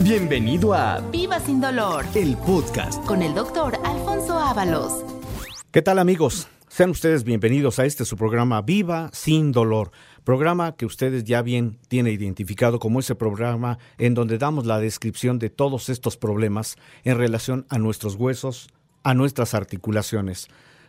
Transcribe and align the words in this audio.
Bienvenido 0.00 0.74
a 0.74 1.00
Viva 1.10 1.40
sin 1.40 1.60
dolor 1.60 2.04
el 2.14 2.36
podcast. 2.36 3.04
con 3.04 3.20
el 3.20 3.34
doctor 3.34 3.76
Alfonso 3.84 4.38
Ábalos. 4.38 5.04
¿Qué 5.72 5.82
tal 5.82 5.98
amigos? 5.98 6.46
Sean 6.68 6.90
ustedes 6.90 7.24
bienvenidos 7.24 7.80
a 7.80 7.84
este 7.84 8.04
su 8.04 8.16
programa 8.16 8.62
Viva 8.62 9.10
sin 9.12 9.50
dolor, 9.50 9.90
programa 10.22 10.76
que 10.76 10.86
ustedes 10.86 11.24
ya 11.24 11.42
bien 11.42 11.78
tienen 11.88 12.14
identificado 12.14 12.78
como 12.78 13.00
ese 13.00 13.16
programa 13.16 13.78
en 13.98 14.14
donde 14.14 14.38
damos 14.38 14.66
la 14.66 14.78
descripción 14.78 15.40
de 15.40 15.50
todos 15.50 15.88
estos 15.88 16.16
problemas 16.16 16.76
en 17.02 17.18
relación 17.18 17.66
a 17.68 17.78
nuestros 17.78 18.14
huesos, 18.14 18.68
a 19.02 19.14
nuestras 19.14 19.52
articulaciones. 19.52 20.46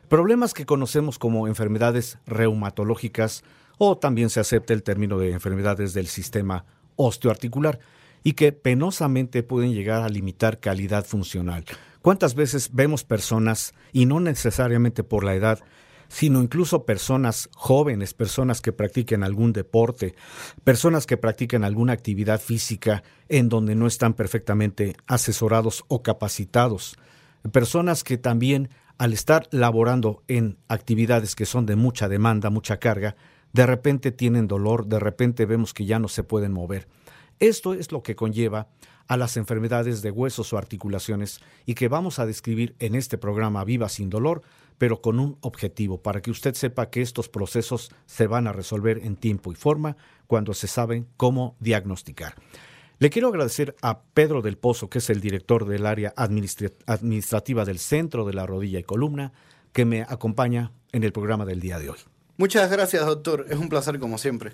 Problemas 0.07 0.53
que 0.53 0.67
conocemos 0.67 1.17
como 1.17 1.47
enfermedades 1.47 2.19
reumatológicas 2.27 3.43
o 3.79 3.97
también 3.97 4.29
se 4.29 4.39
acepta 4.39 4.73
el 4.73 4.83
término 4.83 5.17
de 5.17 5.31
enfermedades 5.31 5.95
del 5.95 6.07
sistema 6.07 6.65
osteoarticular 6.95 7.79
y 8.23 8.33
que 8.33 8.51
penosamente 8.51 9.43
pueden 9.43 9.73
llegar 9.73 10.03
a 10.03 10.09
limitar 10.09 10.59
calidad 10.59 11.05
funcional. 11.05 11.65
¿Cuántas 12.01 12.35
veces 12.35 12.69
vemos 12.73 13.03
personas, 13.03 13.73
y 13.91 14.05
no 14.05 14.19
necesariamente 14.19 15.03
por 15.03 15.23
la 15.23 15.35
edad, 15.35 15.59
sino 16.09 16.41
incluso 16.41 16.85
personas 16.85 17.49
jóvenes, 17.53 18.13
personas 18.13 18.61
que 18.61 18.73
practiquen 18.73 19.23
algún 19.23 19.53
deporte, 19.53 20.15
personas 20.63 21.05
que 21.05 21.17
practiquen 21.17 21.63
alguna 21.63 21.93
actividad 21.93 22.41
física 22.41 23.03
en 23.29 23.47
donde 23.47 23.75
no 23.75 23.87
están 23.87 24.15
perfectamente 24.15 24.95
asesorados 25.07 25.85
o 25.87 26.01
capacitados, 26.01 26.97
personas 27.51 28.03
que 28.03 28.17
también 28.17 28.69
al 28.97 29.13
estar 29.13 29.47
laborando 29.51 30.23
en 30.27 30.57
actividades 30.67 31.35
que 31.35 31.45
son 31.45 31.65
de 31.65 31.77
mucha 31.77 32.09
demanda, 32.09 32.49
mucha 32.49 32.77
carga, 32.77 33.15
de 33.53 33.65
repente 33.65 34.11
tienen 34.11 34.47
dolor, 34.47 34.87
de 34.87 34.99
repente 34.99 35.45
vemos 35.45 35.73
que 35.73 35.85
ya 35.85 35.99
no 35.99 36.07
se 36.07 36.23
pueden 36.23 36.51
mover. 36.51 36.87
Esto 37.39 37.73
es 37.73 37.91
lo 37.91 38.03
que 38.03 38.15
conlleva 38.15 38.67
a 39.07 39.17
las 39.17 39.37
enfermedades 39.37 40.01
de 40.01 40.11
huesos 40.11 40.53
o 40.53 40.57
articulaciones 40.57 41.39
y 41.65 41.73
que 41.73 41.87
vamos 41.87 42.19
a 42.19 42.25
describir 42.25 42.75
en 42.79 42.95
este 42.95 43.17
programa 43.17 43.63
Viva 43.63 43.89
sin 43.89 44.09
dolor, 44.09 44.41
pero 44.77 45.01
con 45.01 45.19
un 45.19 45.37
objetivo, 45.41 46.01
para 46.01 46.21
que 46.21 46.31
usted 46.31 46.53
sepa 46.53 46.89
que 46.89 47.01
estos 47.01 47.27
procesos 47.27 47.91
se 48.05 48.27
van 48.27 48.47
a 48.47 48.53
resolver 48.53 48.99
en 48.99 49.15
tiempo 49.15 49.51
y 49.51 49.55
forma 49.55 49.97
cuando 50.27 50.53
se 50.53 50.67
saben 50.67 51.07
cómo 51.17 51.55
diagnosticar. 51.59 52.35
Le 52.99 53.09
quiero 53.09 53.29
agradecer 53.29 53.75
a 53.81 54.01
Pedro 54.01 54.41
del 54.41 54.57
Pozo, 54.57 54.89
que 54.89 54.99
es 54.99 55.09
el 55.09 55.21
director 55.21 55.65
del 55.65 55.85
área 55.85 56.13
administra- 56.15 56.73
administrativa 56.85 57.63
del 57.65 57.79
Centro 57.79 58.25
de 58.25 58.33
la 58.33 58.45
Rodilla 58.45 58.79
y 58.79 58.83
Columna, 58.83 59.31
que 59.71 59.85
me 59.85 60.01
acompaña 60.01 60.71
en 60.91 61.03
el 61.03 61.13
programa 61.13 61.45
del 61.45 61.61
día 61.61 61.79
de 61.79 61.89
hoy. 61.89 61.97
Muchas 62.37 62.69
gracias, 62.69 63.05
doctor. 63.05 63.45
Es 63.49 63.57
un 63.57 63.69
placer 63.69 63.99
como 63.99 64.17
siempre. 64.17 64.51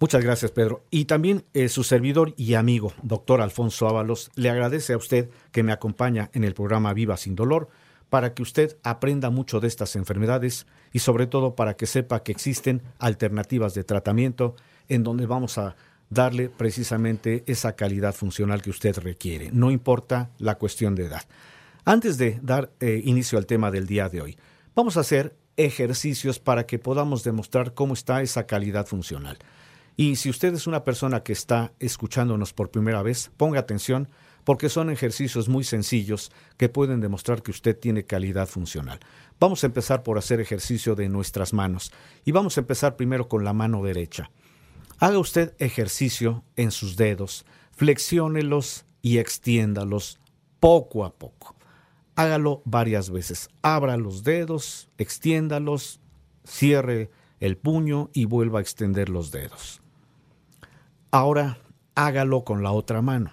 Muchas 0.00 0.22
gracias, 0.22 0.50
Pedro. 0.50 0.84
Y 0.90 1.04
también 1.04 1.44
eh, 1.54 1.68
su 1.68 1.84
servidor 1.84 2.34
y 2.36 2.54
amigo, 2.54 2.92
doctor 3.02 3.40
Alfonso 3.40 3.88
Ábalos, 3.88 4.30
le 4.34 4.50
agradece 4.50 4.92
a 4.92 4.96
usted 4.96 5.30
que 5.52 5.62
me 5.62 5.72
acompaña 5.72 6.30
en 6.34 6.44
el 6.44 6.54
programa 6.54 6.92
Viva 6.92 7.16
sin 7.16 7.34
Dolor 7.34 7.68
para 8.10 8.34
que 8.34 8.42
usted 8.42 8.76
aprenda 8.82 9.30
mucho 9.30 9.60
de 9.60 9.68
estas 9.68 9.96
enfermedades 9.96 10.66
y 10.92 11.00
sobre 11.00 11.26
todo 11.26 11.54
para 11.54 11.74
que 11.74 11.86
sepa 11.86 12.22
que 12.22 12.32
existen 12.32 12.82
alternativas 12.98 13.74
de 13.74 13.84
tratamiento 13.84 14.56
en 14.88 15.02
donde 15.02 15.26
vamos 15.26 15.58
a 15.58 15.74
darle 16.10 16.48
precisamente 16.48 17.44
esa 17.46 17.74
calidad 17.74 18.14
funcional 18.14 18.62
que 18.62 18.70
usted 18.70 18.96
requiere, 18.98 19.50
no 19.52 19.70
importa 19.70 20.30
la 20.38 20.56
cuestión 20.56 20.94
de 20.94 21.06
edad. 21.06 21.22
Antes 21.84 22.18
de 22.18 22.38
dar 22.42 22.70
eh, 22.80 23.00
inicio 23.04 23.38
al 23.38 23.46
tema 23.46 23.70
del 23.70 23.86
día 23.86 24.08
de 24.08 24.20
hoy, 24.20 24.38
vamos 24.74 24.96
a 24.96 25.00
hacer 25.00 25.34
ejercicios 25.56 26.38
para 26.38 26.66
que 26.66 26.78
podamos 26.78 27.24
demostrar 27.24 27.74
cómo 27.74 27.94
está 27.94 28.22
esa 28.22 28.46
calidad 28.46 28.86
funcional. 28.86 29.38
Y 29.96 30.16
si 30.16 30.28
usted 30.28 30.54
es 30.54 30.66
una 30.66 30.82
persona 30.84 31.22
que 31.22 31.32
está 31.32 31.72
escuchándonos 31.78 32.52
por 32.52 32.70
primera 32.70 33.02
vez, 33.02 33.30
ponga 33.36 33.60
atención 33.60 34.08
porque 34.44 34.68
son 34.68 34.90
ejercicios 34.90 35.48
muy 35.48 35.64
sencillos 35.64 36.30
que 36.56 36.68
pueden 36.68 37.00
demostrar 37.00 37.42
que 37.42 37.50
usted 37.50 37.78
tiene 37.78 38.04
calidad 38.04 38.46
funcional. 38.46 39.00
Vamos 39.40 39.62
a 39.62 39.66
empezar 39.66 40.02
por 40.02 40.18
hacer 40.18 40.40
ejercicio 40.40 40.94
de 40.94 41.08
nuestras 41.08 41.52
manos 41.52 41.92
y 42.24 42.32
vamos 42.32 42.56
a 42.56 42.60
empezar 42.60 42.96
primero 42.96 43.28
con 43.28 43.44
la 43.44 43.52
mano 43.52 43.82
derecha. 43.82 44.30
Haga 44.98 45.18
usted 45.18 45.54
ejercicio 45.58 46.44
en 46.56 46.70
sus 46.70 46.96
dedos, 46.96 47.46
flexiónelos 47.72 48.84
y 49.00 49.18
extiéndalos 49.18 50.20
poco 50.60 51.04
a 51.04 51.14
poco. 51.14 51.56
Hágalo 52.16 52.62
varias 52.64 53.10
veces. 53.10 53.48
Abra 53.62 53.96
los 53.96 54.22
dedos, 54.22 54.88
extiéndalos, 54.98 56.00
cierre 56.44 57.10
el 57.40 57.56
puño 57.56 58.10
y 58.12 58.26
vuelva 58.26 58.60
a 58.60 58.62
extender 58.62 59.08
los 59.08 59.30
dedos. 59.32 59.83
Ahora 61.14 61.58
hágalo 61.94 62.42
con 62.42 62.64
la 62.64 62.72
otra 62.72 63.00
mano, 63.00 63.30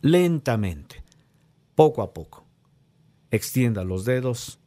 lentamente, 0.00 1.04
poco 1.74 2.00
a 2.00 2.14
poco. 2.14 2.46
Extienda 3.30 3.84
los 3.84 4.06
dedos, 4.06 4.58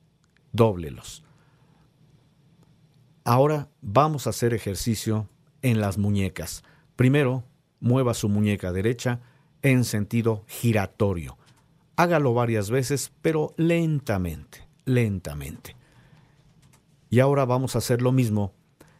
dóblelos. 0.51 1.23
Ahora 3.23 3.69
vamos 3.81 4.27
a 4.27 4.29
hacer 4.29 4.53
ejercicio 4.53 5.27
en 5.63 5.81
las 5.81 5.97
muñecas. 5.97 6.63
Primero, 6.95 7.43
mueva 7.79 8.13
su 8.13 8.29
muñeca 8.29 8.71
derecha 8.71 9.19
en 9.63 9.83
sentido 9.83 10.43
giratorio. 10.45 11.39
Hágalo 11.95 12.35
varias 12.35 12.69
veces, 12.69 13.11
pero 13.23 13.55
lentamente, 13.57 14.67
lentamente. 14.85 15.75
Y 17.09 17.19
ahora 17.19 17.45
vamos 17.45 17.73
a 17.73 17.79
hacer 17.79 18.03
lo 18.03 18.11
mismo 18.11 18.53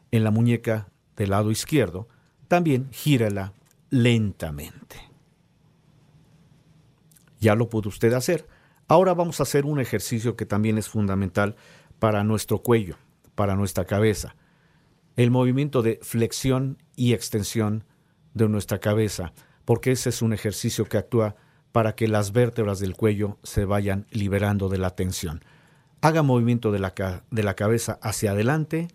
en 0.10 0.24
la 0.24 0.32
muñeca 0.32 0.90
del 1.16 1.30
lado 1.30 1.52
izquierdo. 1.52 2.08
También 2.48 2.90
gírala 2.92 3.54
lentamente. 3.90 4.98
Ya 7.40 7.56
lo 7.56 7.70
pudo 7.70 7.90
usted 7.90 8.14
hacer. 8.14 8.48
Ahora 8.88 9.14
vamos 9.14 9.40
a 9.40 9.44
hacer 9.44 9.66
un 9.66 9.80
ejercicio 9.80 10.36
que 10.36 10.46
también 10.46 10.78
es 10.78 10.88
fundamental 10.88 11.56
para 12.00 12.24
nuestro 12.24 12.60
cuello, 12.60 12.96
para 13.36 13.56
nuestra 13.56 13.86
cabeza. 13.86 14.36
El 15.16 15.32
movimiento 15.32 15.82
de 15.82 16.00
flexión 16.02 16.78
y 16.96 17.14
extensión 17.14 17.84
de 18.34 18.48
nuestra 18.48 18.80
cabeza, 18.80 19.34
porque 19.66 19.92
ese 19.92 20.10
es 20.10 20.22
un 20.22 20.32
ejercicio 20.32 20.86
que 20.86 20.98
actúa 20.98 21.36
para 21.72 21.96
que 21.96 22.08
las 22.08 22.32
vértebras 22.32 22.80
del 22.80 22.96
cuello 22.96 23.38
se 23.44 23.66
vayan 23.66 24.08
liberando 24.10 24.70
de 24.70 24.78
la 24.78 24.92
tensión. 24.92 25.44
Haga 26.02 26.24
movimiento 26.24 26.72
de 26.72 26.80
la, 26.80 27.24
de 27.30 27.44
la 27.44 27.56
cabeza 27.56 28.00
hacia 28.02 28.32
adelante 28.32 28.88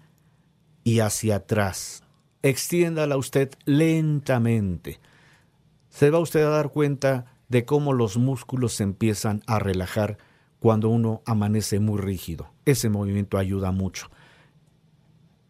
y 0.84 1.00
hacia 1.00 1.36
atrás. 1.36 2.02
Extiéndala 2.42 3.16
usted 3.16 3.50
lentamente. 3.64 5.00
Se 5.90 6.10
va 6.10 6.18
usted 6.18 6.42
a 6.42 6.50
dar 6.50 6.70
cuenta 6.70 7.26
de 7.48 7.64
cómo 7.64 7.92
los 7.92 8.16
músculos 8.16 8.72
se 8.74 8.82
empiezan 8.82 9.42
a 9.46 9.58
relajar 9.58 10.18
cuando 10.58 10.88
uno 10.88 11.22
amanece 11.26 11.80
muy 11.80 12.00
rígido. 12.00 12.50
Ese 12.64 12.88
movimiento 12.88 13.38
ayuda 13.38 13.72
mucho. 13.72 14.10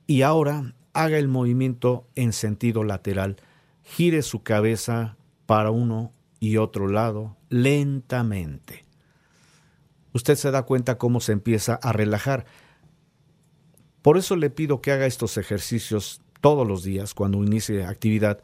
Y 0.06 0.22
ahora 0.22 0.75
haga 0.92 1.19
el 1.19 1.28
movimiento 1.28 2.08
en 2.14 2.32
sentido 2.32 2.84
lateral. 2.84 3.36
Gire 3.84 4.22
su 4.22 4.42
cabeza 4.42 5.16
para 5.47 5.70
uno 5.70 6.12
y 6.41 6.56
otro 6.56 6.88
lado 6.88 7.36
lentamente. 7.48 8.84
Usted 10.12 10.34
se 10.34 10.50
da 10.50 10.64
cuenta 10.64 10.98
cómo 10.98 11.20
se 11.20 11.32
empieza 11.32 11.74
a 11.74 11.92
relajar. 11.92 12.44
Por 14.03 14.19
eso 14.19 14.36
le 14.36 14.50
pido 14.50 14.80
que 14.80 14.92
haga 14.92 15.06
estos 15.06 15.36
ejercicios 15.36 16.20
todos 16.42 16.69
los 16.69 16.84
días 16.84 17.14
cuando 17.14 17.42
inicie 17.42 17.86
actividad, 17.86 18.42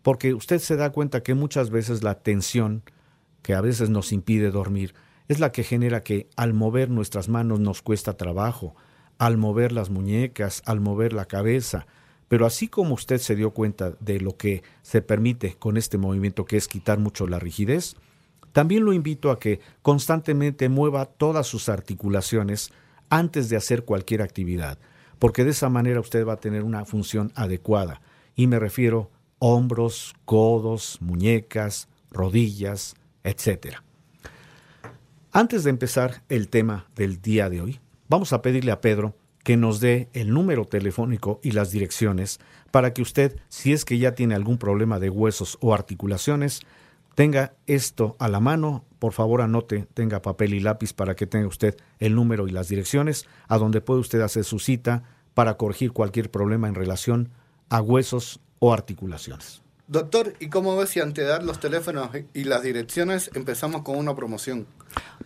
porque 0.00 0.32
usted 0.32 0.58
se 0.60 0.76
da 0.76 0.90
cuenta 0.90 1.22
que 1.22 1.34
muchas 1.34 1.68
veces 1.68 2.02
la 2.02 2.14
tensión 2.14 2.82
que 3.42 3.52
a 3.52 3.60
veces 3.60 3.90
nos 3.90 4.12
impide 4.12 4.50
dormir 4.50 4.94
es 5.28 5.40
la 5.40 5.52
que 5.52 5.64
genera 5.64 6.02
que 6.02 6.28
al 6.36 6.54
mover 6.54 6.88
nuestras 6.88 7.28
manos 7.28 7.60
nos 7.60 7.82
cuesta 7.82 8.16
trabajo, 8.16 8.74
al 9.18 9.36
mover 9.36 9.72
las 9.72 9.90
muñecas, 9.90 10.62
al 10.64 10.80
mover 10.80 11.12
la 11.12 11.26
cabeza. 11.26 11.86
Pero 12.28 12.46
así 12.46 12.68
como 12.68 12.94
usted 12.94 13.18
se 13.18 13.36
dio 13.36 13.50
cuenta 13.50 13.92
de 14.00 14.20
lo 14.20 14.36
que 14.36 14.62
se 14.82 15.02
permite 15.02 15.56
con 15.58 15.76
este 15.76 15.98
movimiento, 15.98 16.46
que 16.46 16.56
es 16.56 16.68
quitar 16.68 16.98
mucho 16.98 17.26
la 17.26 17.38
rigidez, 17.38 17.96
también 18.52 18.84
lo 18.84 18.92
invito 18.92 19.30
a 19.30 19.38
que 19.38 19.60
constantemente 19.82 20.68
mueva 20.68 21.06
todas 21.06 21.46
sus 21.46 21.68
articulaciones 21.68 22.72
antes 23.08 23.48
de 23.48 23.56
hacer 23.56 23.84
cualquier 23.84 24.22
actividad, 24.22 24.78
porque 25.20 25.44
de 25.44 25.50
esa 25.50 25.68
manera 25.68 26.00
usted 26.00 26.26
va 26.26 26.32
a 26.32 26.40
tener 26.40 26.64
una 26.64 26.84
función 26.84 27.30
adecuada. 27.36 28.00
Y 28.34 28.48
me 28.48 28.58
refiero 28.58 29.10
hombros, 29.38 30.16
codos, 30.24 30.98
muñecas, 31.00 31.88
rodillas, 32.10 32.96
etc. 33.22 33.76
Antes 35.30 35.62
de 35.62 35.70
empezar 35.70 36.22
el 36.28 36.48
tema 36.48 36.86
del 36.96 37.20
día 37.22 37.48
de 37.48 37.60
hoy, 37.60 37.80
vamos 38.08 38.32
a 38.32 38.42
pedirle 38.42 38.72
a 38.72 38.80
Pedro 38.80 39.14
que 39.44 39.56
nos 39.56 39.78
dé 39.80 40.08
el 40.14 40.32
número 40.32 40.64
telefónico 40.64 41.38
y 41.42 41.52
las 41.52 41.70
direcciones 41.70 42.40
para 42.70 42.92
que 42.92 43.02
usted, 43.02 43.36
si 43.48 43.72
es 43.72 43.84
que 43.84 43.98
ya 43.98 44.14
tiene 44.14 44.34
algún 44.34 44.58
problema 44.58 44.98
de 44.98 45.10
huesos 45.10 45.58
o 45.60 45.74
articulaciones, 45.74 46.62
tenga 47.14 47.54
esto 47.66 48.16
a 48.18 48.28
la 48.28 48.40
mano. 48.40 48.84
Por 48.98 49.12
favor, 49.12 49.40
anote, 49.40 49.86
tenga 49.94 50.22
papel 50.22 50.54
y 50.54 50.60
lápiz 50.60 50.92
para 50.92 51.16
que 51.16 51.26
tenga 51.26 51.46
usted 51.46 51.76
el 51.98 52.14
número 52.14 52.48
y 52.48 52.50
las 52.50 52.68
direcciones 52.68 53.26
a 53.48 53.58
donde 53.58 53.80
puede 53.80 54.00
usted 54.00 54.20
hacer 54.20 54.44
su 54.44 54.58
cita 54.58 55.02
para 55.34 55.56
corregir 55.56 55.92
cualquier 55.92 56.30
problema 56.30 56.68
en 56.68 56.74
relación 56.74 57.30
a 57.68 57.80
huesos 57.80 58.40
o 58.58 58.72
articulaciones. 58.72 59.62
Doctor, 59.90 60.34
¿y 60.38 60.48
cómo 60.50 60.76
ves 60.76 60.90
si 60.90 61.00
ante 61.00 61.22
dar 61.22 61.42
los 61.42 61.58
teléfonos 61.58 62.10
y 62.32 62.44
las 62.44 62.62
direcciones 62.62 63.28
empezamos 63.34 63.82
con 63.82 63.96
una 63.96 64.14
promoción? 64.14 64.68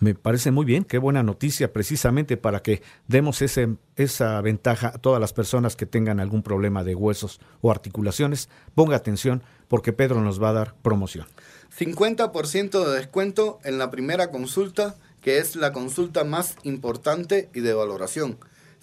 Me 0.00 0.14
parece 0.14 0.52
muy 0.52 0.64
bien, 0.64 0.84
qué 0.84 0.96
buena 0.96 1.22
noticia 1.22 1.70
precisamente 1.70 2.38
para 2.38 2.60
que 2.60 2.80
demos 3.06 3.42
ese, 3.42 3.76
esa 3.96 4.40
ventaja 4.40 4.88
a 4.88 4.98
todas 4.98 5.20
las 5.20 5.34
personas 5.34 5.76
que 5.76 5.84
tengan 5.84 6.18
algún 6.18 6.42
problema 6.42 6.82
de 6.82 6.94
huesos 6.94 7.40
o 7.60 7.70
articulaciones. 7.70 8.48
Ponga 8.74 8.96
atención 8.96 9.42
porque 9.68 9.92
Pedro 9.92 10.22
nos 10.22 10.42
va 10.42 10.48
a 10.48 10.54
dar 10.54 10.74
promoción. 10.80 11.26
50% 11.76 12.84
de 12.84 12.96
descuento 12.96 13.58
en 13.64 13.78
la 13.78 13.90
primera 13.90 14.30
consulta, 14.30 14.94
que 15.20 15.38
es 15.38 15.56
la 15.56 15.72
consulta 15.72 16.22
más 16.22 16.54
importante 16.62 17.50
y 17.52 17.60
de 17.60 17.74
valoración. 17.74 18.38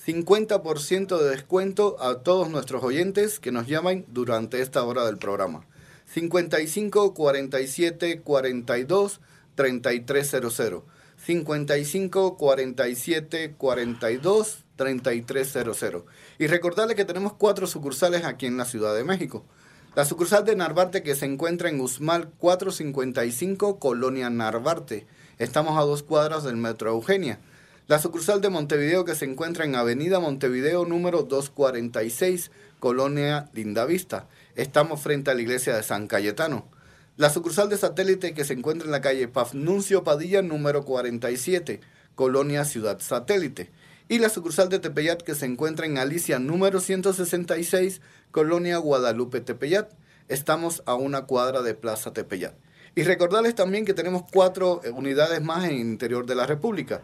50% 0.05 1.17
de 1.17 1.29
descuento 1.29 1.95
a 2.01 2.19
todos 2.19 2.49
nuestros 2.49 2.83
oyentes 2.83 3.39
que 3.39 3.53
nos 3.53 3.67
llaman 3.67 4.03
durante 4.09 4.61
esta 4.61 4.83
hora 4.83 5.05
del 5.05 5.17
programa. 5.17 5.65
55 6.07 7.13
47 7.13 8.21
42 8.21 9.21
3300. 9.55 10.83
55 11.17 12.37
47 12.37 13.55
42 13.57 14.65
3300. 14.75 16.03
Y 16.39 16.47
recordarle 16.47 16.95
que 16.95 17.05
tenemos 17.05 17.33
cuatro 17.33 17.67
sucursales 17.67 18.25
aquí 18.25 18.47
en 18.47 18.57
la 18.57 18.65
Ciudad 18.65 18.93
de 18.95 19.05
México. 19.05 19.45
La 19.93 20.05
sucursal 20.05 20.45
de 20.45 20.55
Narvarte 20.55 21.03
que 21.03 21.15
se 21.15 21.25
encuentra 21.25 21.67
en 21.67 21.81
Usmal 21.81 22.29
455, 22.37 23.77
Colonia 23.77 24.29
Narvarte. 24.29 25.05
Estamos 25.37 25.77
a 25.77 25.81
dos 25.81 26.01
cuadras 26.01 26.45
del 26.45 26.55
Metro 26.55 26.91
Eugenia. 26.91 27.41
La 27.87 27.99
sucursal 27.99 28.39
de 28.39 28.49
Montevideo 28.49 29.03
que 29.03 29.15
se 29.15 29.25
encuentra 29.25 29.65
en 29.65 29.75
Avenida 29.75 30.21
Montevideo 30.21 30.85
número 30.85 31.23
246, 31.23 32.51
Colonia 32.79 33.49
Lindavista. 33.51 34.29
Estamos 34.55 35.01
frente 35.01 35.29
a 35.29 35.33
la 35.33 35.41
iglesia 35.41 35.75
de 35.75 35.83
San 35.83 36.07
Cayetano. 36.07 36.69
La 37.17 37.29
sucursal 37.29 37.67
de 37.67 37.75
satélite 37.75 38.33
que 38.33 38.45
se 38.45 38.53
encuentra 38.53 38.85
en 38.85 38.93
la 38.93 39.01
calle 39.01 39.27
Pafnuncio 39.27 40.05
Padilla 40.05 40.41
número 40.41 40.85
47, 40.85 41.81
Colonia 42.15 42.63
Ciudad 42.63 43.01
Satélite. 43.01 43.69
Y 44.11 44.19
la 44.19 44.27
sucursal 44.27 44.67
de 44.67 44.79
Tepeyat 44.79 45.21
que 45.21 45.35
se 45.35 45.45
encuentra 45.45 45.85
en 45.85 45.97
Alicia 45.97 46.37
número 46.37 46.81
166, 46.81 48.01
Colonia 48.31 48.77
Guadalupe 48.77 49.39
Tepeyat. 49.39 49.89
Estamos 50.27 50.83
a 50.85 50.95
una 50.95 51.21
cuadra 51.21 51.61
de 51.61 51.75
Plaza 51.75 52.11
Tepeyat. 52.11 52.53
Y 52.93 53.03
recordarles 53.03 53.55
también 53.55 53.85
que 53.85 53.93
tenemos 53.93 54.23
cuatro 54.29 54.81
unidades 54.93 55.41
más 55.41 55.63
en 55.63 55.75
el 55.75 55.79
interior 55.79 56.25
de 56.25 56.35
la 56.35 56.45
República. 56.45 56.99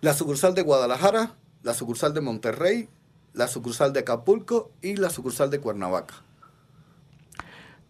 La 0.00 0.14
sucursal 0.14 0.56
de 0.56 0.62
Guadalajara, 0.62 1.36
la 1.62 1.74
sucursal 1.74 2.12
de 2.12 2.22
Monterrey, 2.22 2.88
la 3.32 3.46
sucursal 3.46 3.92
de 3.92 4.00
Acapulco 4.00 4.72
y 4.82 4.96
la 4.96 5.10
sucursal 5.10 5.48
de 5.48 5.60
Cuernavaca. 5.60 6.24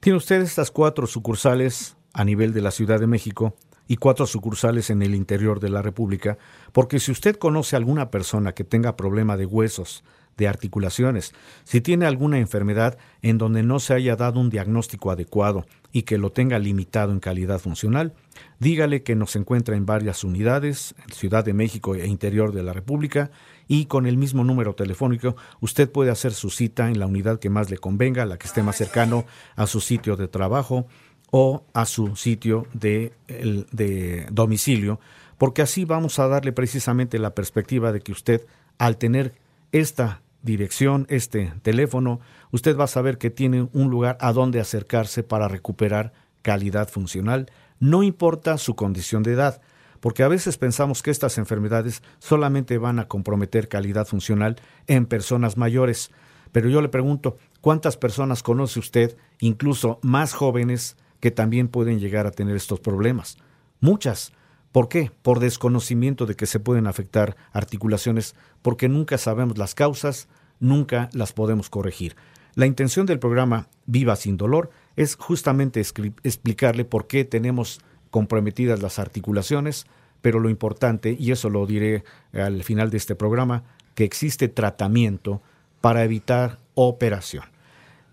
Tiene 0.00 0.18
usted 0.18 0.42
estas 0.42 0.70
cuatro 0.70 1.06
sucursales 1.06 1.96
a 2.12 2.22
nivel 2.22 2.52
de 2.52 2.60
la 2.60 2.70
Ciudad 2.70 3.00
de 3.00 3.06
México 3.06 3.56
y 3.88 3.96
cuatro 3.96 4.26
sucursales 4.26 4.90
en 4.90 5.02
el 5.02 5.14
interior 5.14 5.60
de 5.60 5.70
la 5.70 5.82
República, 5.82 6.38
porque 6.72 6.98
si 6.98 7.12
usted 7.12 7.36
conoce 7.36 7.76
a 7.76 7.78
alguna 7.78 8.10
persona 8.10 8.52
que 8.52 8.64
tenga 8.64 8.96
problema 8.96 9.36
de 9.36 9.46
huesos, 9.46 10.04
de 10.36 10.48
articulaciones, 10.48 11.32
si 11.64 11.80
tiene 11.80 12.06
alguna 12.06 12.38
enfermedad 12.38 12.98
en 13.22 13.38
donde 13.38 13.62
no 13.62 13.80
se 13.80 13.94
haya 13.94 14.16
dado 14.16 14.38
un 14.38 14.50
diagnóstico 14.50 15.10
adecuado 15.10 15.66
y 15.92 16.02
que 16.02 16.18
lo 16.18 16.30
tenga 16.30 16.58
limitado 16.58 17.12
en 17.12 17.20
calidad 17.20 17.58
funcional, 17.58 18.12
dígale 18.60 19.02
que 19.02 19.14
nos 19.14 19.34
encuentra 19.34 19.76
en 19.76 19.86
varias 19.86 20.24
unidades, 20.24 20.94
Ciudad 21.10 21.44
de 21.44 21.54
México 21.54 21.94
e 21.94 22.06
interior 22.06 22.52
de 22.52 22.62
la 22.62 22.74
República, 22.74 23.30
y 23.66 23.86
con 23.86 24.06
el 24.06 24.18
mismo 24.18 24.44
número 24.44 24.74
telefónico 24.74 25.36
usted 25.60 25.90
puede 25.90 26.10
hacer 26.10 26.34
su 26.34 26.50
cita 26.50 26.88
en 26.90 26.98
la 26.98 27.06
unidad 27.06 27.38
que 27.38 27.50
más 27.50 27.70
le 27.70 27.78
convenga, 27.78 28.26
la 28.26 28.36
que 28.36 28.46
esté 28.46 28.62
más 28.62 28.76
cercano 28.76 29.24
a 29.56 29.66
su 29.66 29.80
sitio 29.80 30.16
de 30.16 30.28
trabajo 30.28 30.86
o 31.30 31.64
a 31.72 31.86
su 31.86 32.16
sitio 32.16 32.66
de, 32.72 33.12
de 33.28 34.26
domicilio, 34.30 35.00
porque 35.38 35.62
así 35.62 35.84
vamos 35.84 36.18
a 36.18 36.28
darle 36.28 36.52
precisamente 36.52 37.18
la 37.18 37.34
perspectiva 37.34 37.92
de 37.92 38.00
que 38.00 38.12
usted, 38.12 38.46
al 38.78 38.96
tener 38.96 39.34
esta 39.72 40.22
dirección, 40.42 41.06
este 41.10 41.52
teléfono, 41.62 42.20
usted 42.52 42.76
va 42.76 42.84
a 42.84 42.88
saber 42.88 43.18
que 43.18 43.30
tiene 43.30 43.68
un 43.72 43.90
lugar 43.90 44.16
a 44.20 44.32
donde 44.32 44.60
acercarse 44.60 45.22
para 45.22 45.48
recuperar 45.48 46.12
calidad 46.42 46.88
funcional, 46.88 47.50
no 47.80 48.02
importa 48.02 48.56
su 48.56 48.76
condición 48.76 49.22
de 49.22 49.32
edad, 49.32 49.60
porque 50.00 50.22
a 50.22 50.28
veces 50.28 50.56
pensamos 50.56 51.02
que 51.02 51.10
estas 51.10 51.36
enfermedades 51.38 52.02
solamente 52.18 52.78
van 52.78 52.98
a 52.98 53.08
comprometer 53.08 53.68
calidad 53.68 54.06
funcional 54.06 54.56
en 54.86 55.06
personas 55.06 55.56
mayores. 55.56 56.10
Pero 56.52 56.68
yo 56.68 56.80
le 56.80 56.88
pregunto, 56.88 57.36
¿cuántas 57.60 57.96
personas 57.96 58.42
conoce 58.42 58.78
usted, 58.78 59.16
incluso 59.40 59.98
más 60.02 60.32
jóvenes, 60.32 60.96
que 61.26 61.32
también 61.32 61.66
pueden 61.66 61.98
llegar 61.98 62.28
a 62.28 62.30
tener 62.30 62.54
estos 62.54 62.78
problemas? 62.78 63.36
Muchas. 63.80 64.30
¿Por 64.70 64.88
qué? 64.88 65.10
Por 65.22 65.40
desconocimiento 65.40 66.24
de 66.24 66.36
que 66.36 66.46
se 66.46 66.60
pueden 66.60 66.86
afectar 66.86 67.36
articulaciones, 67.50 68.36
porque 68.62 68.88
nunca 68.88 69.18
sabemos 69.18 69.58
las 69.58 69.74
causas, 69.74 70.28
nunca 70.60 71.10
las 71.12 71.32
podemos 71.32 71.68
corregir. 71.68 72.14
La 72.54 72.66
intención 72.66 73.06
del 73.06 73.18
programa 73.18 73.66
Viva 73.86 74.14
sin 74.14 74.36
dolor 74.36 74.70
es 74.94 75.16
justamente 75.16 75.80
explicarle 75.80 76.84
por 76.84 77.08
qué 77.08 77.24
tenemos 77.24 77.80
comprometidas 78.12 78.80
las 78.80 79.00
articulaciones, 79.00 79.86
pero 80.22 80.38
lo 80.38 80.48
importante, 80.48 81.16
y 81.18 81.32
eso 81.32 81.50
lo 81.50 81.66
diré 81.66 82.04
al 82.34 82.62
final 82.62 82.90
de 82.90 82.98
este 82.98 83.16
programa, 83.16 83.64
que 83.96 84.04
existe 84.04 84.46
tratamiento 84.46 85.42
para 85.80 86.04
evitar 86.04 86.60
operación. 86.76 87.46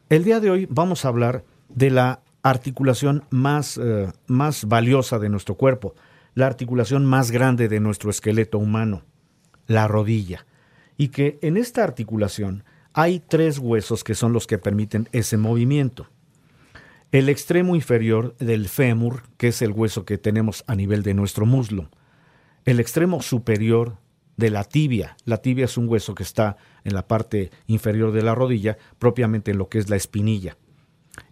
El 0.09 0.23
día 0.23 0.39
de 0.39 0.49
hoy 0.49 0.67
vamos 0.67 1.05
a 1.05 1.09
hablar 1.09 1.43
de 1.69 1.91
la 1.91 2.22
articulación 2.43 3.23
más, 3.29 3.79
eh, 3.81 4.11
más 4.27 4.65
valiosa 4.65 5.17
de 5.17 5.29
nuestro 5.29 5.55
cuerpo, 5.55 5.95
la 6.35 6.45
articulación 6.45 7.05
más 7.05 7.31
grande 7.31 7.69
de 7.69 7.79
nuestro 7.79 8.09
esqueleto 8.09 8.59
humano, 8.59 9.03
la 9.65 9.87
rodilla, 9.87 10.45
y 10.97 11.07
que 11.07 11.39
en 11.41 11.57
esta 11.57 11.83
articulación 11.83 12.63
hay 12.93 13.19
tres 13.19 13.57
huesos 13.57 14.03
que 14.03 14.13
son 14.13 14.33
los 14.33 14.45
que 14.45 14.59
permiten 14.59 15.09
ese 15.13 15.37
movimiento. 15.37 16.07
El 17.11 17.29
extremo 17.29 17.75
inferior 17.75 18.35
del 18.37 18.67
fémur, 18.67 19.23
que 19.37 19.47
es 19.47 19.61
el 19.61 19.71
hueso 19.71 20.05
que 20.05 20.17
tenemos 20.17 20.63
a 20.67 20.75
nivel 20.75 21.03
de 21.03 21.13
nuestro 21.13 21.45
muslo. 21.45 21.89
El 22.65 22.79
extremo 22.79 23.21
superior 23.21 23.97
de 24.35 24.49
la 24.49 24.63
tibia. 24.63 25.15
La 25.25 25.37
tibia 25.37 25.65
es 25.65 25.77
un 25.77 25.87
hueso 25.87 26.15
que 26.15 26.23
está 26.23 26.57
en 26.83 26.95
la 26.95 27.07
parte 27.07 27.51
inferior 27.67 28.11
de 28.11 28.23
la 28.23 28.35
rodilla, 28.35 28.77
propiamente 28.99 29.51
en 29.51 29.59
lo 29.59 29.69
que 29.69 29.77
es 29.77 29.89
la 29.89 29.95
espinilla. 29.95 30.57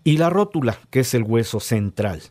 Y 0.03 0.17
la 0.17 0.29
rótula, 0.29 0.77
que 0.89 1.01
es 1.01 1.13
el 1.13 1.23
hueso 1.23 1.59
central. 1.59 2.21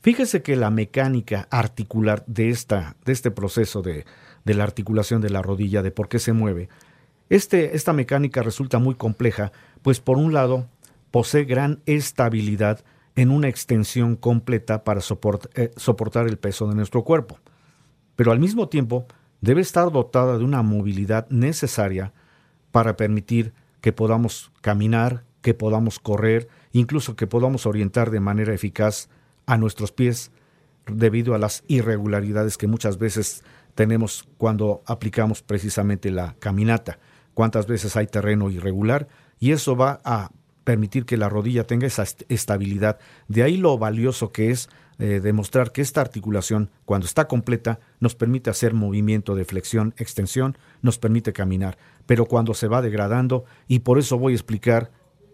Fíjese 0.00 0.42
que 0.42 0.56
la 0.56 0.70
mecánica 0.70 1.48
articular 1.50 2.24
de, 2.26 2.50
esta, 2.50 2.96
de 3.04 3.12
este 3.12 3.30
proceso 3.30 3.82
de, 3.82 4.04
de, 4.44 4.54
la 4.54 4.64
articulación 4.64 5.20
de 5.20 5.30
la 5.30 5.42
rodilla, 5.42 5.82
de 5.82 5.90
por 5.90 6.08
qué 6.08 6.18
se 6.18 6.32
mueve, 6.32 6.68
este, 7.28 7.74
esta 7.74 7.92
mecánica 7.92 8.42
resulta 8.42 8.78
muy 8.78 8.94
compleja, 8.94 9.50
pues 9.82 10.00
por 10.00 10.16
un 10.16 10.32
lado 10.32 10.68
posee 11.10 11.44
gran 11.44 11.82
estabilidad 11.86 12.84
en 13.16 13.30
una 13.30 13.48
extensión 13.48 14.14
completa 14.14 14.84
para 14.84 15.00
eh, 15.54 15.70
soportar 15.76 16.26
el 16.28 16.38
peso 16.38 16.68
de 16.68 16.74
nuestro 16.76 17.02
cuerpo, 17.02 17.38
pero 18.14 18.30
al 18.30 18.38
mismo 18.38 18.68
tiempo 18.68 19.06
debe 19.40 19.60
estar 19.60 19.90
dotada 19.90 20.38
de 20.38 20.44
una 20.44 20.62
movilidad 20.62 21.28
necesaria 21.30 22.12
para 22.70 22.96
permitir 22.96 23.54
que 23.80 23.92
podamos 23.92 24.52
caminar, 24.60 25.24
que 25.40 25.54
podamos 25.54 25.98
correr, 25.98 26.48
incluso 26.72 27.16
que 27.16 27.26
podamos 27.26 27.66
orientar 27.66 28.10
de 28.10 28.20
manera 28.20 28.54
eficaz 28.54 29.08
a 29.46 29.56
nuestros 29.56 29.92
pies 29.92 30.30
debido 30.86 31.34
a 31.34 31.38
las 31.38 31.64
irregularidades 31.68 32.56
que 32.56 32.66
muchas 32.66 32.98
veces 32.98 33.42
tenemos 33.74 34.28
cuando 34.38 34.82
aplicamos 34.86 35.42
precisamente 35.42 36.10
la 36.10 36.34
caminata. 36.38 36.98
Cuántas 37.34 37.66
veces 37.66 37.96
hay 37.96 38.06
terreno 38.06 38.50
irregular 38.50 39.08
y 39.38 39.52
eso 39.52 39.76
va 39.76 40.00
a 40.04 40.30
permitir 40.64 41.04
que 41.04 41.16
la 41.16 41.28
rodilla 41.28 41.64
tenga 41.64 41.86
esa 41.86 42.04
estabilidad. 42.28 42.98
De 43.28 43.42
ahí 43.42 43.56
lo 43.56 43.78
valioso 43.78 44.32
que 44.32 44.50
es 44.50 44.68
eh, 44.98 45.20
demostrar 45.22 45.72
que 45.72 45.82
esta 45.82 46.00
articulación, 46.00 46.70
cuando 46.86 47.06
está 47.06 47.28
completa, 47.28 47.80
nos 48.00 48.14
permite 48.14 48.48
hacer 48.48 48.72
movimiento 48.72 49.34
de 49.34 49.44
flexión, 49.44 49.94
extensión, 49.98 50.56
nos 50.80 50.98
permite 50.98 51.34
caminar. 51.34 51.76
Pero 52.06 52.24
cuando 52.24 52.54
se 52.54 52.66
va 52.66 52.80
degradando, 52.80 53.44
y 53.68 53.80
por 53.80 53.98
eso 53.98 54.18
voy 54.18 54.32
a 54.32 54.36
explicar, 54.36 54.90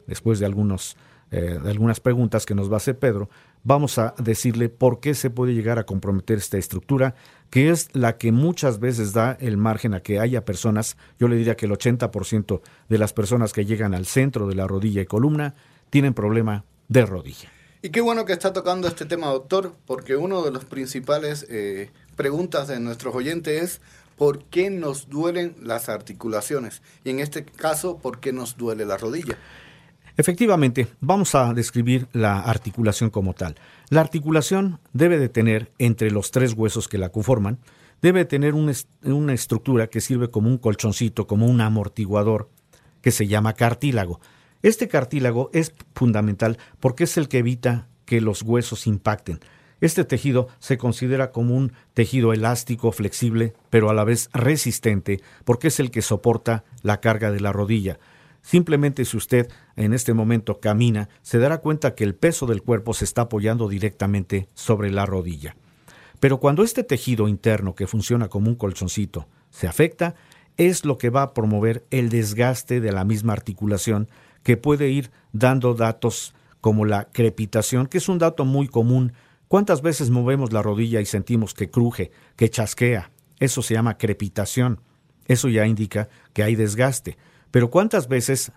después 0.09 0.41
de, 0.41 0.47
algunos, 0.47 0.97
eh, 1.33 1.59
algunas 1.65 1.99
preguntas 1.99 2.47
que 2.47 2.55
nos 2.55 2.71
va 2.71 2.75
a 2.75 2.77
hacer 2.77 2.99
Pedro, 2.99 3.29
vamos 3.65 3.99
a 3.99 4.15
decirle 4.19 4.69
por 4.69 5.01
qué 5.01 5.15
se 5.15 5.31
puede 5.31 5.55
llegar 5.55 5.79
a 5.79 5.85
comprometer 5.85 6.39
esta 6.39 6.59
estructura, 6.59 7.15
que 7.51 7.71
es 7.71 7.89
la 7.95 8.19
que 8.19 8.33
muchas 8.33 8.79
veces 8.79 9.12
da 9.15 9.37
el 9.41 9.57
margen 9.57 9.95
a 9.95 10.01
que 10.01 10.21
haya 10.21 10.45
personas, 10.45 10.97
yo 11.19 11.29
le 11.29 11.37
diría 11.37 11.57
que 11.57 11.67
el 11.67 11.73
80% 11.73 12.61
de 12.89 12.99
las 12.99 13.12
personas 13.12 13.53
que 13.53 13.65
llegan 13.65 13.95
al 13.95 14.07
centro 14.07 14.47
de 14.47 14.55
la 14.55 14.67
rodilla 14.67 15.03
y 15.03 15.07
columna 15.07 15.55
tienen 15.91 16.15
problema 16.15 16.65
de 16.89 17.07
rodilla. 17.07 17.51
Y 17.81 17.91
qué 17.91 18.01
bueno 18.01 18.25
que 18.25 18.33
está 18.33 18.53
tocando 18.53 18.87
este 18.87 19.07
tema, 19.07 19.29
doctor, 19.29 19.75
porque 19.87 20.17
uno 20.17 20.43
de 20.43 20.53
los 20.53 20.65
principales 20.65 21.47
eh, 21.51 21.91
preguntas 22.15 22.69
de 22.69 22.79
nuestros 22.79 23.15
oyentes 23.15 23.62
es 23.62 23.81
¿por 24.17 24.45
qué 24.45 24.71
nos 24.71 25.09
duelen 25.09 25.57
las 25.61 25.89
articulaciones? 25.89 26.83
Y 27.05 27.11
en 27.11 27.19
este 27.19 27.45
caso, 27.45 27.99
¿por 27.99 28.21
qué 28.21 28.33
nos 28.33 28.57
duele 28.57 28.85
la 28.85 28.97
rodilla? 28.97 29.37
Efectivamente, 30.16 30.88
vamos 31.00 31.35
a 31.35 31.54
describir 31.54 32.07
la 32.12 32.40
articulación 32.40 33.11
como 33.11 33.35
tal. 33.35 33.57
La 33.88 34.00
articulación 34.00 34.78
debe 34.92 35.19
de 35.19 35.28
tener 35.28 35.73
entre 35.78 36.11
los 36.11 36.31
tres 36.31 36.52
huesos 36.52 36.87
que 36.88 36.99
la 36.99 37.09
conforman, 37.09 37.59
debe 38.02 38.25
tener 38.25 38.54
una, 38.54 38.73
una 39.04 39.33
estructura 39.33 39.87
que 39.87 40.00
sirve 40.00 40.28
como 40.28 40.49
un 40.49 40.59
colchoncito, 40.59 41.26
como 41.26 41.47
un 41.47 41.61
amortiguador, 41.61 42.50
que 43.00 43.11
se 43.11 43.26
llama 43.26 43.54
cartílago. 43.54 44.21
Este 44.62 44.87
cartílago 44.88 45.50
es 45.52 45.75
fundamental 45.95 46.59
porque 46.78 47.04
es 47.04 47.16
el 47.16 47.28
que 47.28 47.38
evita 47.38 47.88
que 48.04 48.21
los 48.21 48.42
huesos 48.42 48.87
impacten. 48.87 49.40
Este 49.81 50.04
tejido 50.04 50.47
se 50.61 50.78
considera 50.78 51.33
como 51.33 51.57
un 51.57 51.73
tejido 51.95 52.33
elástico, 52.33 52.92
flexible, 52.92 53.54
pero 53.69 53.90
a 53.90 53.95
la 53.95 54.04
vez 54.04 54.28
resistente, 54.33 55.21
porque 55.45 55.69
es 55.69 55.81
el 55.81 55.90
que 55.90 56.02
soporta 56.02 56.62
la 56.83 57.00
carga 57.00 57.33
de 57.33 57.40
la 57.40 57.52
rodilla. 57.52 57.99
Simplemente 58.43 59.05
si 59.05 59.17
usted 59.17 59.49
en 59.77 59.95
este 59.95 60.13
momento 60.13 60.61
camina, 60.61 61.09
se 61.23 61.39
dará 61.39 61.59
cuenta 61.59 61.95
que 61.95 62.05
el 62.05 62.15
peso 62.15 62.47
del 62.47 62.63
cuerpo 62.63 62.93
se 62.93 63.05
está 63.05 63.23
apoyando 63.23 63.69
directamente 63.69 64.49
sobre 64.55 64.91
la 64.91 65.07
rodilla. 65.07 65.57
Pero 66.21 66.39
cuando 66.39 66.63
este 66.63 66.85
tejido 66.85 67.29
interno 67.29 67.75
que 67.75 67.87
funciona 67.87 68.29
como 68.29 68.49
un 68.49 68.57
colchoncito 68.57 69.27
se 69.51 69.69
afecta, 69.69 70.15
es 70.57 70.85
lo 70.85 70.99
que 70.99 71.11
va 71.11 71.23
a 71.23 71.35
promover 71.35 71.85
el 71.91 72.11
desgaste 72.11 72.81
de 72.81 72.93
la 72.93 73.05
misma 73.05 73.33
articulación 73.33 74.09
que 74.43 74.57
puede 74.57 74.91
ir 74.91 75.11
dando 75.33 75.75
datos 75.75 76.35
como 76.61 76.85
la 76.85 77.05
crepitación, 77.05 77.87
que 77.87 77.99
es 77.99 78.09
un 78.09 78.19
dato 78.19 78.45
muy 78.45 78.69
común. 78.69 79.13
¿Cuántas 79.49 79.83
veces 79.83 80.11
movemos 80.11 80.53
la 80.53 80.63
rodilla 80.63 81.01
y 81.01 81.07
sentimos 81.07 81.55
que 81.55 81.71
cruje, 81.71 82.11
que 82.37 82.51
chasquea? 82.51 83.11
Eso 83.39 83.63
se 83.63 83.75
llama 83.75 83.99
crepitación. 83.99 84.81
Eso 85.27 85.49
ya 85.49 85.67
indica 85.67 86.09
que 86.33 86.43
hay 86.43 86.55
desgaste. 86.55 87.17
Pero 87.52 87.71
¿cuántas 87.71 88.09
veces 88.09 88.50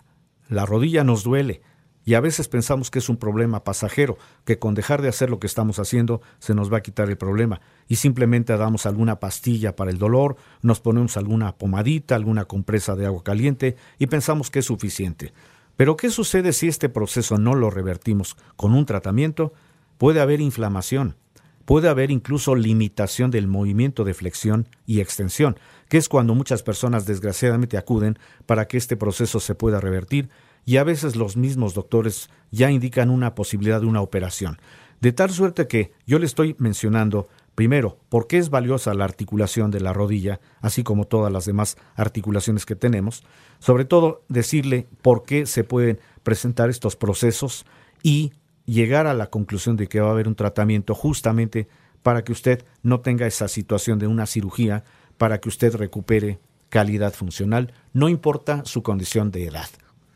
la 0.48 0.66
rodilla 0.66 1.04
nos 1.04 1.22
duele? 1.22 1.62
Y 2.04 2.14
a 2.14 2.20
veces 2.20 2.46
pensamos 2.48 2.90
que 2.90 3.00
es 3.00 3.08
un 3.08 3.16
problema 3.16 3.64
pasajero, 3.64 4.16
que 4.44 4.58
con 4.58 4.74
dejar 4.74 5.02
de 5.02 5.08
hacer 5.08 5.28
lo 5.28 5.40
que 5.40 5.48
estamos 5.48 5.80
haciendo 5.80 6.22
se 6.38 6.54
nos 6.54 6.72
va 6.72 6.78
a 6.78 6.82
quitar 6.82 7.08
el 7.08 7.18
problema. 7.18 7.60
Y 7.88 7.96
simplemente 7.96 8.56
damos 8.56 8.86
alguna 8.86 9.18
pastilla 9.18 9.74
para 9.74 9.90
el 9.90 9.98
dolor, 9.98 10.36
nos 10.62 10.80
ponemos 10.80 11.16
alguna 11.16 11.56
pomadita, 11.56 12.14
alguna 12.14 12.44
compresa 12.44 12.94
de 12.94 13.06
agua 13.06 13.24
caliente 13.24 13.76
y 13.98 14.06
pensamos 14.06 14.50
que 14.50 14.60
es 14.60 14.66
suficiente. 14.66 15.32
Pero 15.76 15.96
¿qué 15.96 16.08
sucede 16.08 16.52
si 16.52 16.68
este 16.68 16.88
proceso 16.88 17.38
no 17.38 17.54
lo 17.54 17.70
revertimos 17.70 18.36
con 18.54 18.72
un 18.72 18.86
tratamiento? 18.86 19.52
Puede 19.98 20.20
haber 20.20 20.40
inflamación, 20.40 21.16
puede 21.64 21.88
haber 21.88 22.12
incluso 22.12 22.54
limitación 22.54 23.32
del 23.32 23.48
movimiento 23.48 24.04
de 24.04 24.14
flexión 24.14 24.68
y 24.86 25.00
extensión, 25.00 25.58
que 25.88 25.98
es 25.98 26.08
cuando 26.08 26.34
muchas 26.34 26.62
personas 26.62 27.06
desgraciadamente 27.06 27.76
acuden 27.76 28.18
para 28.46 28.66
que 28.66 28.76
este 28.76 28.96
proceso 28.96 29.40
se 29.40 29.54
pueda 29.54 29.80
revertir 29.80 30.28
y 30.64 30.78
a 30.78 30.84
veces 30.84 31.16
los 31.16 31.36
mismos 31.36 31.74
doctores 31.74 32.28
ya 32.50 32.70
indican 32.70 33.10
una 33.10 33.34
posibilidad 33.34 33.80
de 33.80 33.86
una 33.86 34.00
operación. 34.00 34.58
De 35.00 35.12
tal 35.12 35.30
suerte 35.30 35.68
que 35.68 35.92
yo 36.06 36.18
le 36.18 36.26
estoy 36.26 36.56
mencionando 36.58 37.28
Primero, 37.56 37.98
por 38.10 38.26
qué 38.26 38.36
es 38.36 38.50
valiosa 38.50 38.92
la 38.92 39.06
articulación 39.06 39.70
de 39.70 39.80
la 39.80 39.94
rodilla, 39.94 40.40
así 40.60 40.82
como 40.82 41.06
todas 41.06 41.32
las 41.32 41.46
demás 41.46 41.78
articulaciones 41.94 42.66
que 42.66 42.76
tenemos. 42.76 43.24
Sobre 43.60 43.86
todo, 43.86 44.24
decirle 44.28 44.86
por 45.00 45.22
qué 45.22 45.46
se 45.46 45.64
pueden 45.64 45.98
presentar 46.22 46.68
estos 46.68 46.96
procesos 46.96 47.64
y 48.02 48.34
llegar 48.66 49.06
a 49.06 49.14
la 49.14 49.30
conclusión 49.30 49.76
de 49.76 49.86
que 49.86 50.00
va 50.00 50.08
a 50.08 50.10
haber 50.10 50.28
un 50.28 50.34
tratamiento 50.34 50.94
justamente 50.94 51.66
para 52.02 52.24
que 52.24 52.32
usted 52.32 52.62
no 52.82 53.00
tenga 53.00 53.26
esa 53.26 53.48
situación 53.48 53.98
de 53.98 54.06
una 54.06 54.26
cirugía, 54.26 54.84
para 55.18 55.40
que 55.40 55.48
usted 55.48 55.74
recupere 55.74 56.38
calidad 56.68 57.14
funcional, 57.14 57.72
no 57.92 58.08
importa 58.08 58.64
su 58.64 58.82
condición 58.82 59.30
de 59.30 59.46
edad. 59.46 59.68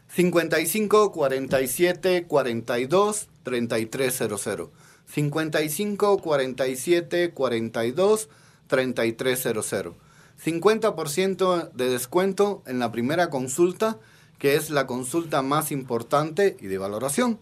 55 0.08 1.12
47 1.12 2.26
42 2.26 3.28
3300. 3.42 4.70
55 5.06 6.18
47 6.18 7.30
42 7.32 8.28
3300. 8.66 9.94
50% 10.42 11.72
de 11.72 11.90
descuento 11.90 12.62
en 12.66 12.78
la 12.78 12.90
primera 12.90 13.28
consulta, 13.28 13.98
que 14.38 14.56
es 14.56 14.70
la 14.70 14.86
consulta 14.86 15.42
más 15.42 15.70
importante 15.70 16.56
y 16.60 16.66
de 16.66 16.78
valoración. 16.78 17.38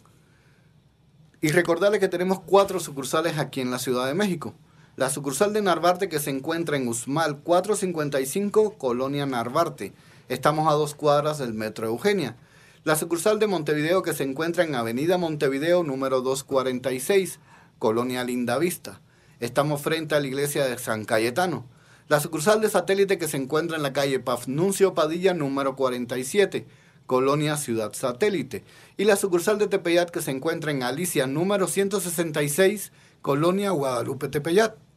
Y 1.40 1.50
recordarle 1.50 2.00
que 2.00 2.08
tenemos 2.08 2.40
cuatro 2.40 2.80
sucursales 2.80 3.38
aquí 3.38 3.60
en 3.60 3.70
la 3.70 3.78
Ciudad 3.78 4.06
de 4.06 4.14
México. 4.14 4.54
La 4.98 5.10
sucursal 5.10 5.52
de 5.52 5.62
Narvarte 5.62 6.08
que 6.08 6.18
se 6.18 6.30
encuentra 6.30 6.76
en 6.76 6.88
Usmal 6.88 7.38
455, 7.38 8.72
Colonia 8.78 9.26
Narvarte. 9.26 9.92
Estamos 10.28 10.66
a 10.66 10.74
dos 10.74 10.96
cuadras 10.96 11.38
del 11.38 11.54
Metro 11.54 11.86
Eugenia. 11.86 12.36
La 12.82 12.96
sucursal 12.96 13.38
de 13.38 13.46
Montevideo 13.46 14.02
que 14.02 14.12
se 14.12 14.24
encuentra 14.24 14.64
en 14.64 14.74
Avenida 14.74 15.16
Montevideo 15.16 15.84
número 15.84 16.20
246, 16.20 17.38
Colonia 17.78 18.24
Lindavista. 18.24 19.00
Estamos 19.38 19.82
frente 19.82 20.16
a 20.16 20.20
la 20.20 20.26
iglesia 20.26 20.66
de 20.66 20.76
San 20.78 21.04
Cayetano. 21.04 21.64
La 22.08 22.18
sucursal 22.18 22.60
de 22.60 22.68
satélite 22.68 23.18
que 23.18 23.28
se 23.28 23.36
encuentra 23.36 23.76
en 23.76 23.84
la 23.84 23.92
calle 23.92 24.18
Pafnuncio 24.18 24.94
Padilla 24.94 25.32
número 25.32 25.76
47, 25.76 26.66
Colonia 27.06 27.56
Ciudad 27.56 27.92
Satélite. 27.92 28.64
Y 28.96 29.04
la 29.04 29.14
sucursal 29.14 29.58
de 29.58 29.68
Tepeyat 29.68 30.10
que 30.10 30.22
se 30.22 30.32
encuentra 30.32 30.72
en 30.72 30.82
Alicia 30.82 31.28
número 31.28 31.68
166, 31.68 32.90
Colonia 33.22 33.70
Guadalupe 33.70 34.26
Tepeyat. 34.26 34.87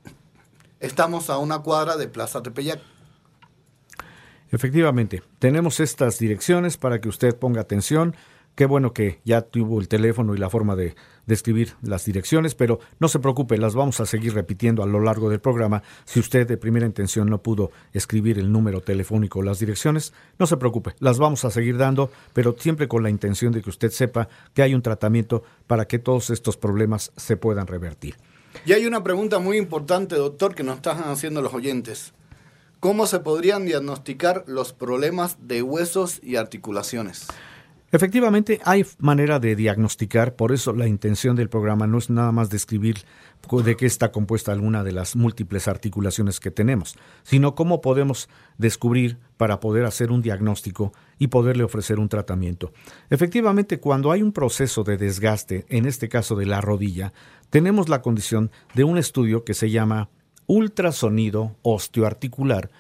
Estamos 0.82 1.30
a 1.30 1.38
una 1.38 1.60
cuadra 1.60 1.96
de 1.96 2.08
Plaza 2.08 2.44
Tepeyat. 2.44 2.82
Efectivamente, 4.50 5.24
tenemos 5.40 5.80
estas 5.80 6.20
direcciones 6.20 6.76
para 6.76 7.00
que 7.00 7.08
usted 7.08 7.38
ponga 7.38 7.62
atención. 7.62 8.16
Qué 8.56 8.66
bueno 8.66 8.92
que 8.92 9.22
ya 9.24 9.44
tuvo 9.44 9.80
el 9.80 9.88
teléfono 9.88 10.36
y 10.36 10.38
la 10.38 10.50
forma 10.50 10.76
de, 10.76 10.96
describir 11.26 11.76
las 11.82 12.06
direcciones, 12.06 12.56
pero 12.56 12.80
no 13.00 13.08
se 13.08 13.20
preocupe, 13.20 13.58
las 13.58 13.76
vamos 13.76 14.00
a 14.00 14.06
seguir 14.06 14.34
repitiendo 14.34 14.84
a 14.84 14.86
lo 14.86 15.00
largo 15.00 15.30
del 15.30 15.40
programa. 15.40 15.84
Si 16.06 16.20
usted 16.20 16.48
de 16.48 16.58
primera 16.58 16.86
intención 16.86 17.30
no 17.30 17.42
pudo 17.42 17.72
escribir 17.94 18.40
el 18.40 18.52
número 18.52 18.82
telefónico 18.82 19.40
o 19.40 19.44
las 19.44 19.60
direcciones, 19.60 20.14
no 20.40 20.48
se 20.48 20.58
preocupe, 20.58 20.94
las 21.00 21.20
vamos 21.20 21.46
a 21.46 21.52
seguir 21.52 21.78
dando, 21.78 22.12
pero 22.34 22.56
siempre 22.58 22.88
con 22.88 23.04
la 23.04 23.10
intención 23.10 23.54
de 23.54 23.62
que 23.62 23.70
usted 23.70 23.92
sepa 23.92 24.28
que 24.54 24.62
hay 24.62 24.74
un 24.74 24.82
tratamiento 24.82 25.44
para 25.68 25.86
que 25.86 26.00
todos 26.00 26.30
estos 26.30 26.58
problemas 26.58 27.12
se 27.16 27.38
puedan 27.38 27.68
revertir. 27.68 28.16
Y 28.66 28.74
hay 28.74 28.86
una 28.86 29.04
pregunta 29.04 29.40
muy 29.40 29.58
importante, 29.58 30.16
doctor, 30.16 30.56
que 30.56 30.64
nos 30.64 30.78
están 30.78 31.00
haciendo 31.06 31.42
los 31.42 31.54
oyentes. 31.54 32.14
¿Cómo 32.80 33.06
se 33.06 33.20
podrían 33.20 33.66
diagnosticar 33.66 34.44
los 34.48 34.74
problemas 34.74 35.38
de 35.40 35.62
huesos 35.62 36.20
y 36.24 36.36
articulaciones? 36.36 37.28
Efectivamente, 37.94 38.62
hay 38.64 38.86
manera 39.00 39.40
de 39.40 39.54
diagnosticar, 39.54 40.36
por 40.36 40.54
eso 40.54 40.72
la 40.72 40.88
intención 40.88 41.36
del 41.36 41.50
programa 41.50 41.88
no 41.88 41.98
es 41.98 42.10
nada 42.10 42.32
más 42.32 42.50
describir 42.50 43.00
de 43.66 43.76
qué 43.76 43.86
está 43.86 44.14
compuesta 44.14 44.54
alguna 44.54 44.82
de 44.86 44.94
las 44.94 45.18
múltiples 45.18 45.68
articulaciones 45.68 46.40
que 46.40 46.52
tenemos, 46.52 46.96
sino 47.24 47.54
cómo 47.54 47.82
podemos 47.82 48.30
descubrir 48.58 49.18
para 49.36 49.60
poder 49.60 49.84
hacer 49.84 50.10
un 50.10 50.22
diagnóstico 50.22 50.94
y 51.20 51.28
poderle 51.28 51.66
ofrecer 51.66 52.00
un 52.00 52.08
tratamiento. 52.08 52.72
Efectivamente, 53.10 53.82
cuando 53.82 54.12
hay 54.12 54.22
un 54.22 54.32
proceso 54.32 54.86
de 54.86 54.98
desgaste, 54.98 55.66
en 55.68 55.86
este 55.86 56.08
caso 56.08 56.36
de 56.36 56.46
la 56.46 56.62
rodilla, 56.62 57.12
tenemos 57.50 57.90
la 57.90 58.02
condición 58.02 58.52
de 58.74 58.86
un 58.86 58.98
estudio 58.98 59.44
que 59.44 59.54
se 59.54 59.70
llama 59.70 60.10
ultrasonido 60.48 61.58
osteoarticular, 61.62 62.72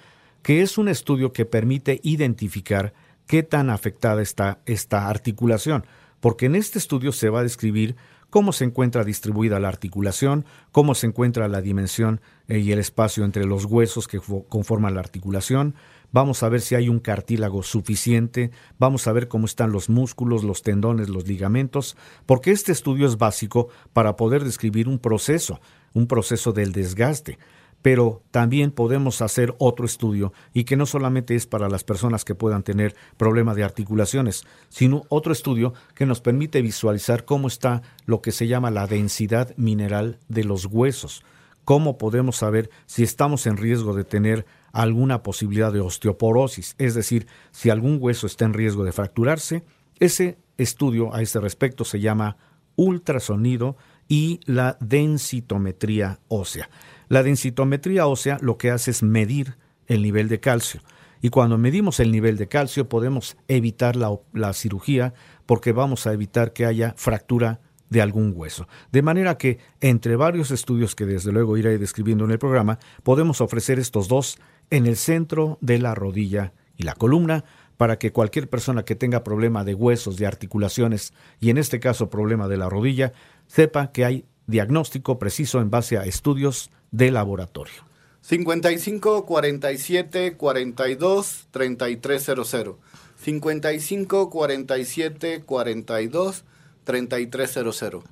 que 0.41 0.61
es 0.61 0.77
un 0.77 0.87
estudio 0.87 1.33
que 1.33 1.45
permite 1.45 1.99
identificar 2.01 2.93
qué 3.31 3.43
tan 3.43 3.69
afectada 3.69 4.21
está 4.21 4.59
esta 4.65 5.07
articulación, 5.07 5.85
porque 6.19 6.47
en 6.47 6.55
este 6.55 6.77
estudio 6.77 7.13
se 7.13 7.29
va 7.29 7.39
a 7.39 7.43
describir 7.43 7.95
cómo 8.29 8.51
se 8.51 8.65
encuentra 8.65 9.05
distribuida 9.05 9.57
la 9.61 9.69
articulación, 9.69 10.43
cómo 10.73 10.95
se 10.95 11.07
encuentra 11.07 11.47
la 11.47 11.61
dimensión 11.61 12.19
eh, 12.49 12.59
y 12.59 12.73
el 12.73 12.79
espacio 12.79 13.23
entre 13.23 13.45
los 13.45 13.63
huesos 13.63 14.09
que 14.09 14.19
conforman 14.49 14.95
la 14.95 14.99
articulación, 14.99 15.75
vamos 16.11 16.43
a 16.43 16.49
ver 16.49 16.59
si 16.59 16.75
hay 16.75 16.89
un 16.89 16.99
cartílago 16.99 17.63
suficiente, 17.63 18.51
vamos 18.77 19.07
a 19.07 19.13
ver 19.13 19.29
cómo 19.29 19.45
están 19.45 19.71
los 19.71 19.89
músculos, 19.89 20.43
los 20.43 20.61
tendones, 20.61 21.07
los 21.07 21.25
ligamentos, 21.25 21.95
porque 22.25 22.51
este 22.51 22.73
estudio 22.73 23.07
es 23.07 23.17
básico 23.17 23.69
para 23.93 24.17
poder 24.17 24.43
describir 24.43 24.89
un 24.89 24.99
proceso, 24.99 25.61
un 25.93 26.05
proceso 26.05 26.51
del 26.51 26.73
desgaste 26.73 27.39
pero 27.81 28.21
también 28.31 28.71
podemos 28.71 29.21
hacer 29.21 29.55
otro 29.57 29.85
estudio 29.85 30.33
y 30.53 30.63
que 30.65 30.77
no 30.77 30.85
solamente 30.85 31.35
es 31.35 31.47
para 31.47 31.69
las 31.69 31.83
personas 31.83 32.25
que 32.25 32.35
puedan 32.35 32.63
tener 32.63 32.95
problemas 33.17 33.55
de 33.55 33.63
articulaciones, 33.63 34.45
sino 34.69 35.03
otro 35.09 35.33
estudio 35.33 35.73
que 35.95 36.05
nos 36.05 36.21
permite 36.21 36.61
visualizar 36.61 37.25
cómo 37.25 37.47
está 37.47 37.81
lo 38.05 38.21
que 38.21 38.31
se 38.31 38.47
llama 38.47 38.71
la 38.71 38.87
densidad 38.87 39.55
mineral 39.57 40.19
de 40.27 40.43
los 40.43 40.65
huesos, 40.65 41.23
cómo 41.63 41.97
podemos 41.97 42.37
saber 42.37 42.69
si 42.85 43.03
estamos 43.03 43.47
en 43.47 43.57
riesgo 43.57 43.95
de 43.95 44.03
tener 44.03 44.45
alguna 44.71 45.23
posibilidad 45.23 45.73
de 45.73 45.81
osteoporosis, 45.81 46.75
es 46.77 46.93
decir, 46.93 47.27
si 47.51 47.69
algún 47.69 47.97
hueso 47.99 48.27
está 48.27 48.45
en 48.45 48.53
riesgo 48.53 48.83
de 48.83 48.91
fracturarse. 48.91 49.63
Ese 49.99 50.37
estudio 50.57 51.13
a 51.13 51.21
este 51.21 51.39
respecto 51.39 51.83
se 51.83 51.99
llama 51.99 52.37
ultrasonido 52.75 53.75
y 54.07 54.39
la 54.45 54.77
densitometría 54.79 56.19
ósea. 56.27 56.69
La 57.11 57.23
densitometría 57.23 58.07
ósea 58.07 58.37
lo 58.39 58.57
que 58.57 58.71
hace 58.71 58.89
es 58.89 59.03
medir 59.03 59.57
el 59.87 60.01
nivel 60.01 60.29
de 60.29 60.39
calcio 60.39 60.79
Y 61.21 61.27
cuando 61.27 61.57
medimos 61.57 61.99
el 61.99 62.09
nivel 62.09 62.37
de 62.37 62.47
calcio 62.47 62.87
podemos 62.87 63.35
evitar 63.49 63.97
la, 63.97 64.53
cirugía 64.53 65.13
porque 65.45 65.73
vamos 65.73 66.07
a 66.07 66.13
evitar 66.13 66.53
que 66.53 66.65
haya 66.65 66.93
fractura 66.95 67.59
de 67.89 68.01
algún 68.01 68.31
hueso. 68.33 68.65
De 68.93 69.01
manera 69.01 69.37
que, 69.37 69.59
entre 69.81 70.15
varios 70.15 70.51
estudios 70.51 70.95
que 70.95 71.05
desde 71.05 71.33
luego 71.33 71.57
iré 71.57 71.77
describiendo 71.77 72.23
en 72.23 72.31
el 72.31 72.39
programa, 72.39 72.79
podemos 73.03 73.41
ofrecer 73.41 73.77
estos 73.77 74.07
dos 74.07 74.37
en 74.69 74.85
el 74.85 74.95
centro 74.95 75.57
de 75.59 75.79
la 75.79 75.93
rodilla 75.93 76.53
y 76.77 76.83
la 76.83 76.95
columna 76.95 77.43
para 77.75 77.99
que 77.99 78.13
cualquier 78.13 78.49
persona 78.49 78.85
que 78.85 78.95
tenga 78.95 79.25
problema 79.25 79.65
de 79.65 79.75
huesos, 79.75 80.15
de 80.15 80.27
articulaciones 80.27 81.11
y 81.41 81.49
en 81.49 81.57
este 81.57 81.81
caso 81.81 82.09
problema 82.09 82.47
de 82.47 82.55
la 82.55 82.69
rodilla, 82.69 83.11
sepa 83.47 83.91
que 83.91 84.05
hay 84.05 84.25
diagnóstico 84.47 85.19
preciso 85.19 85.59
en 85.59 85.69
base 85.69 85.97
a 85.97 86.05
estudios 86.05 86.71
de 86.91 87.11
laboratorio. 87.11 87.83
55 88.21 89.25
47 89.25 90.37
42 90.37 91.47
3300. 91.51 92.75
55 93.17 94.29
47 94.29 95.43
42 95.43 96.43
3300. 96.83 98.03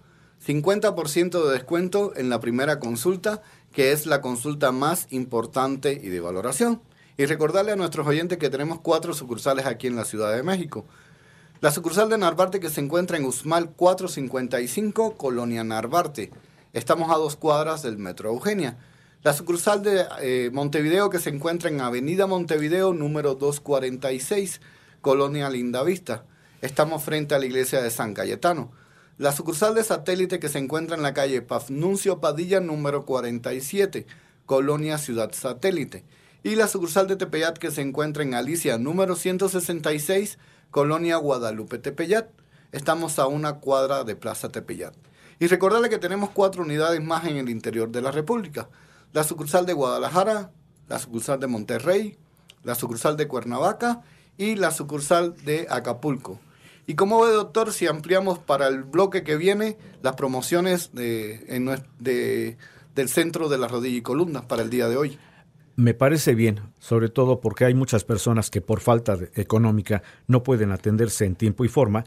50% 0.45 1.45
de 1.45 1.51
descuento 1.51 2.13
en 2.15 2.29
la 2.29 2.39
primera 2.39 2.79
consulta, 2.79 3.41
que 3.73 3.91
es 3.91 4.05
la 4.05 4.21
consulta 4.21 4.71
más 4.71 5.07
importante 5.11 5.99
y 6.01 6.07
de 6.07 6.21
valoración. 6.21 6.81
Y 7.17 7.25
recordarle 7.25 7.73
a 7.73 7.75
nuestros 7.75 8.07
oyentes 8.07 8.37
que 8.37 8.49
tenemos 8.49 8.79
cuatro 8.79 9.13
sucursales 9.13 9.65
aquí 9.65 9.87
en 9.87 9.97
la 9.97 10.05
Ciudad 10.05 10.33
de 10.33 10.43
México. 10.43 10.85
La 11.59 11.71
sucursal 11.71 12.09
de 12.09 12.17
Narvarte 12.17 12.61
que 12.61 12.69
se 12.69 12.79
encuentra 12.79 13.17
en 13.17 13.25
Usmal 13.25 13.71
455, 13.71 15.17
Colonia 15.17 15.65
Narvarte. 15.65 16.31
Estamos 16.71 17.09
a 17.09 17.15
dos 17.15 17.35
cuadras 17.35 17.81
del 17.81 17.97
Metro 17.97 18.29
Eugenia. 18.29 18.77
La 19.23 19.33
sucursal 19.33 19.81
de 19.81 20.05
eh, 20.21 20.51
Montevideo 20.53 21.09
que 21.09 21.17
se 21.17 21.31
encuentra 21.31 21.67
en 21.67 21.81
Avenida 21.81 22.27
Montevideo 22.27 22.93
número 22.93 23.33
246, 23.33 24.61
Colonia 25.01 25.49
Lindavista. 25.49 26.25
Estamos 26.61 27.01
frente 27.03 27.33
a 27.33 27.39
la 27.39 27.47
iglesia 27.47 27.81
de 27.81 27.89
San 27.89 28.13
Cayetano. 28.13 28.71
La 29.17 29.31
sucursal 29.31 29.73
de 29.73 29.83
satélite 29.83 30.39
que 30.39 30.47
se 30.47 30.59
encuentra 30.59 30.95
en 30.95 31.01
la 31.01 31.15
calle 31.15 31.41
Pafnuncio 31.41 32.19
Padilla 32.19 32.59
número 32.59 33.03
47, 33.03 34.05
Colonia 34.45 34.99
Ciudad 34.99 35.31
Satélite. 35.33 36.03
Y 36.43 36.53
la 36.53 36.67
sucursal 36.67 37.07
de 37.07 37.15
Tepeyat 37.15 37.57
que 37.57 37.71
se 37.71 37.81
encuentra 37.81 38.21
en 38.21 38.35
Alicia 38.35 38.77
número 38.77 39.15
166, 39.15 40.37
Colonia 40.69 41.17
Guadalupe 41.17 41.79
Tepeyat. 41.79 42.29
Estamos 42.71 43.17
a 43.17 43.25
una 43.25 43.55
cuadra 43.55 44.03
de 44.03 44.15
Plaza 44.15 44.49
Tepeyat. 44.49 44.93
Y 45.39 45.47
recordarle 45.47 45.89
que 45.89 45.97
tenemos 45.97 46.31
cuatro 46.31 46.63
unidades 46.63 47.01
más 47.01 47.25
en 47.25 47.37
el 47.37 47.49
interior 47.49 47.89
de 47.89 48.01
la 48.01 48.11
República. 48.11 48.69
La 49.13 49.23
sucursal 49.23 49.65
de 49.65 49.73
Guadalajara, 49.73 50.51
la 50.87 50.99
sucursal 50.99 51.39
de 51.39 51.47
Monterrey, 51.47 52.17
la 52.63 52.75
sucursal 52.75 53.15
de 53.15 53.27
Cuernavaca 53.27 54.01
y 54.37 54.55
la 54.55 54.71
sucursal 54.71 55.35
de 55.45 55.67
Acapulco. 55.69 56.39
Y 56.87 56.95
como 56.95 57.21
ve, 57.21 57.31
doctor, 57.31 57.71
si 57.71 57.87
ampliamos 57.87 58.39
para 58.39 58.67
el 58.67 58.83
bloque 58.83 59.23
que 59.23 59.37
viene 59.37 59.77
las 60.01 60.15
promociones 60.15 60.91
de, 60.93 62.57
del 62.95 63.09
centro 63.09 63.47
de 63.47 63.57
la 63.57 63.67
rodilla 63.67 63.97
y 63.97 64.01
columna 64.01 64.47
para 64.47 64.63
el 64.63 64.69
día 64.69 64.89
de 64.89 64.97
hoy. 64.97 65.19
Me 65.75 65.93
parece 65.93 66.35
bien, 66.35 66.59
sobre 66.79 67.07
todo 67.07 67.39
porque 67.39 67.63
hay 67.63 67.73
muchas 67.73 68.03
personas 68.03 68.49
que 68.49 68.59
por 68.59 68.81
falta 68.81 69.17
económica 69.35 70.03
no 70.27 70.43
pueden 70.43 70.71
atenderse 70.71 71.25
en 71.25 71.35
tiempo 71.35 71.63
y 71.63 71.69
forma. 71.69 72.03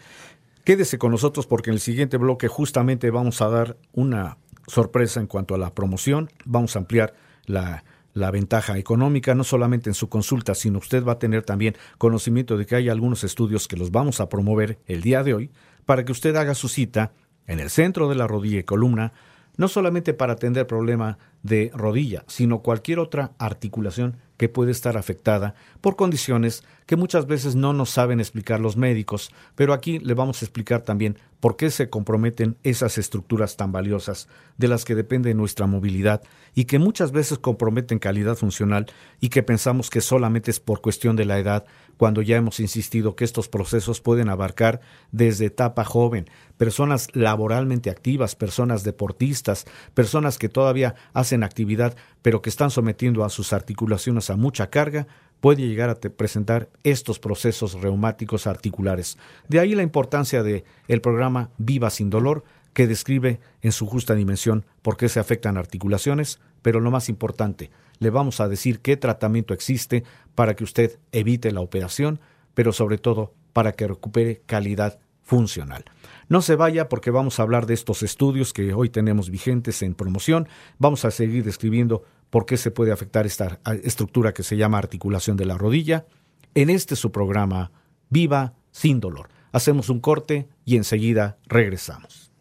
Quédese 0.64 0.96
con 0.98 1.10
nosotros 1.10 1.46
porque 1.46 1.70
en 1.70 1.74
el 1.74 1.80
siguiente 1.80 2.16
bloque 2.16 2.46
justamente 2.46 3.10
vamos 3.10 3.42
a 3.42 3.48
dar 3.48 3.76
una 3.92 4.38
sorpresa 4.68 5.18
en 5.18 5.26
cuanto 5.26 5.56
a 5.56 5.58
la 5.58 5.74
promoción, 5.74 6.30
vamos 6.44 6.76
a 6.76 6.78
ampliar 6.78 7.14
la, 7.46 7.82
la 8.14 8.30
ventaja 8.30 8.78
económica, 8.78 9.34
no 9.34 9.42
solamente 9.42 9.90
en 9.90 9.94
su 9.94 10.08
consulta, 10.08 10.54
sino 10.54 10.78
usted 10.78 11.04
va 11.04 11.12
a 11.12 11.18
tener 11.18 11.42
también 11.42 11.76
conocimiento 11.98 12.56
de 12.56 12.66
que 12.66 12.76
hay 12.76 12.88
algunos 12.88 13.24
estudios 13.24 13.66
que 13.66 13.76
los 13.76 13.90
vamos 13.90 14.20
a 14.20 14.28
promover 14.28 14.78
el 14.86 15.02
día 15.02 15.24
de 15.24 15.34
hoy 15.34 15.50
para 15.84 16.04
que 16.04 16.12
usted 16.12 16.36
haga 16.36 16.54
su 16.54 16.68
cita 16.68 17.12
en 17.46 17.58
el 17.58 17.70
centro 17.70 18.08
de 18.08 18.14
la 18.14 18.28
rodilla 18.28 18.60
y 18.60 18.64
columna, 18.64 19.12
no 19.56 19.66
solamente 19.66 20.14
para 20.14 20.34
atender 20.34 20.66
problema 20.66 21.18
de 21.42 21.70
rodilla, 21.74 22.24
sino 22.28 22.62
cualquier 22.62 22.98
otra 22.98 23.32
articulación 23.38 24.16
que 24.36 24.48
puede 24.48 24.72
estar 24.72 24.96
afectada 24.96 25.54
por 25.80 25.94
condiciones 25.94 26.64
que 26.86 26.96
muchas 26.96 27.26
veces 27.26 27.54
no 27.54 27.72
nos 27.72 27.90
saben 27.90 28.18
explicar 28.18 28.60
los 28.60 28.76
médicos, 28.76 29.30
pero 29.54 29.72
aquí 29.72 29.98
le 30.00 30.14
vamos 30.14 30.42
a 30.42 30.44
explicar 30.44 30.82
también 30.82 31.16
por 31.38 31.56
qué 31.56 31.70
se 31.70 31.90
comprometen 31.90 32.56
esas 32.62 32.98
estructuras 32.98 33.56
tan 33.56 33.72
valiosas 33.72 34.28
de 34.58 34.68
las 34.68 34.84
que 34.84 34.94
depende 34.94 35.32
nuestra 35.34 35.66
movilidad 35.66 36.22
y 36.54 36.66
que 36.66 36.78
muchas 36.78 37.12
veces 37.12 37.38
comprometen 37.38 37.98
calidad 37.98 38.36
funcional 38.36 38.86
y 39.20 39.28
que 39.28 39.42
pensamos 39.42 39.90
que 39.90 40.00
solamente 40.00 40.50
es 40.50 40.60
por 40.60 40.80
cuestión 40.80 41.16
de 41.16 41.24
la 41.24 41.38
edad, 41.38 41.64
cuando 41.96 42.20
ya 42.20 42.36
hemos 42.36 42.60
insistido 42.60 43.16
que 43.16 43.24
estos 43.24 43.48
procesos 43.48 44.00
pueden 44.00 44.28
abarcar 44.28 44.80
desde 45.12 45.46
etapa 45.46 45.84
joven, 45.84 46.28
personas 46.56 47.08
laboralmente 47.12 47.90
activas, 47.90 48.34
personas 48.34 48.84
deportistas, 48.84 49.66
personas 49.94 50.38
que 50.38 50.48
todavía 50.48 50.94
hacen 51.12 51.31
actividad 51.40 51.96
pero 52.20 52.42
que 52.42 52.50
están 52.50 52.70
sometiendo 52.70 53.24
a 53.24 53.30
sus 53.30 53.52
articulaciones 53.52 54.30
a 54.30 54.36
mucha 54.36 54.70
carga, 54.70 55.06
puede 55.40 55.66
llegar 55.66 55.90
a 55.90 55.96
presentar 55.96 56.68
estos 56.84 57.18
procesos 57.18 57.80
reumáticos 57.80 58.46
articulares. 58.46 59.18
De 59.48 59.58
ahí 59.58 59.74
la 59.74 59.82
importancia 59.82 60.42
de 60.42 60.64
el 60.86 61.00
programa 61.00 61.50
Viva 61.58 61.90
sin 61.90 62.10
dolor, 62.10 62.44
que 62.72 62.86
describe 62.86 63.40
en 63.60 63.72
su 63.72 63.86
justa 63.86 64.14
dimensión 64.14 64.64
por 64.82 64.96
qué 64.96 65.08
se 65.08 65.20
afectan 65.20 65.58
articulaciones, 65.58 66.40
pero 66.62 66.80
lo 66.80 66.90
más 66.90 67.08
importante, 67.08 67.70
le 67.98 68.10
vamos 68.10 68.40
a 68.40 68.48
decir 68.48 68.80
qué 68.80 68.96
tratamiento 68.96 69.52
existe 69.52 70.04
para 70.34 70.54
que 70.54 70.64
usted 70.64 70.98
evite 71.10 71.50
la 71.50 71.60
operación, 71.60 72.20
pero 72.54 72.72
sobre 72.72 72.98
todo 72.98 73.34
para 73.52 73.72
que 73.72 73.88
recupere 73.88 74.42
calidad 74.46 74.98
funcional. 75.22 75.84
No 76.28 76.42
se 76.42 76.56
vaya 76.56 76.88
porque 76.88 77.10
vamos 77.10 77.38
a 77.38 77.42
hablar 77.42 77.66
de 77.66 77.74
estos 77.74 78.02
estudios 78.02 78.52
que 78.52 78.74
hoy 78.74 78.88
tenemos 78.88 79.30
vigentes 79.30 79.82
en 79.82 79.94
promoción. 79.94 80.48
Vamos 80.78 81.04
a 81.04 81.10
seguir 81.10 81.44
describiendo 81.44 82.04
por 82.30 82.46
qué 82.46 82.56
se 82.56 82.70
puede 82.70 82.92
afectar 82.92 83.26
esta 83.26 83.60
estructura 83.82 84.32
que 84.32 84.42
se 84.42 84.56
llama 84.56 84.78
articulación 84.78 85.36
de 85.36 85.44
la 85.44 85.58
rodilla. 85.58 86.06
En 86.54 86.70
este 86.70 86.96
su 86.96 87.12
programa, 87.12 87.70
Viva 88.08 88.54
sin 88.70 89.00
dolor. 89.00 89.28
Hacemos 89.52 89.88
un 89.88 90.00
corte 90.00 90.48
y 90.64 90.76
enseguida 90.76 91.38
regresamos. 91.46 92.32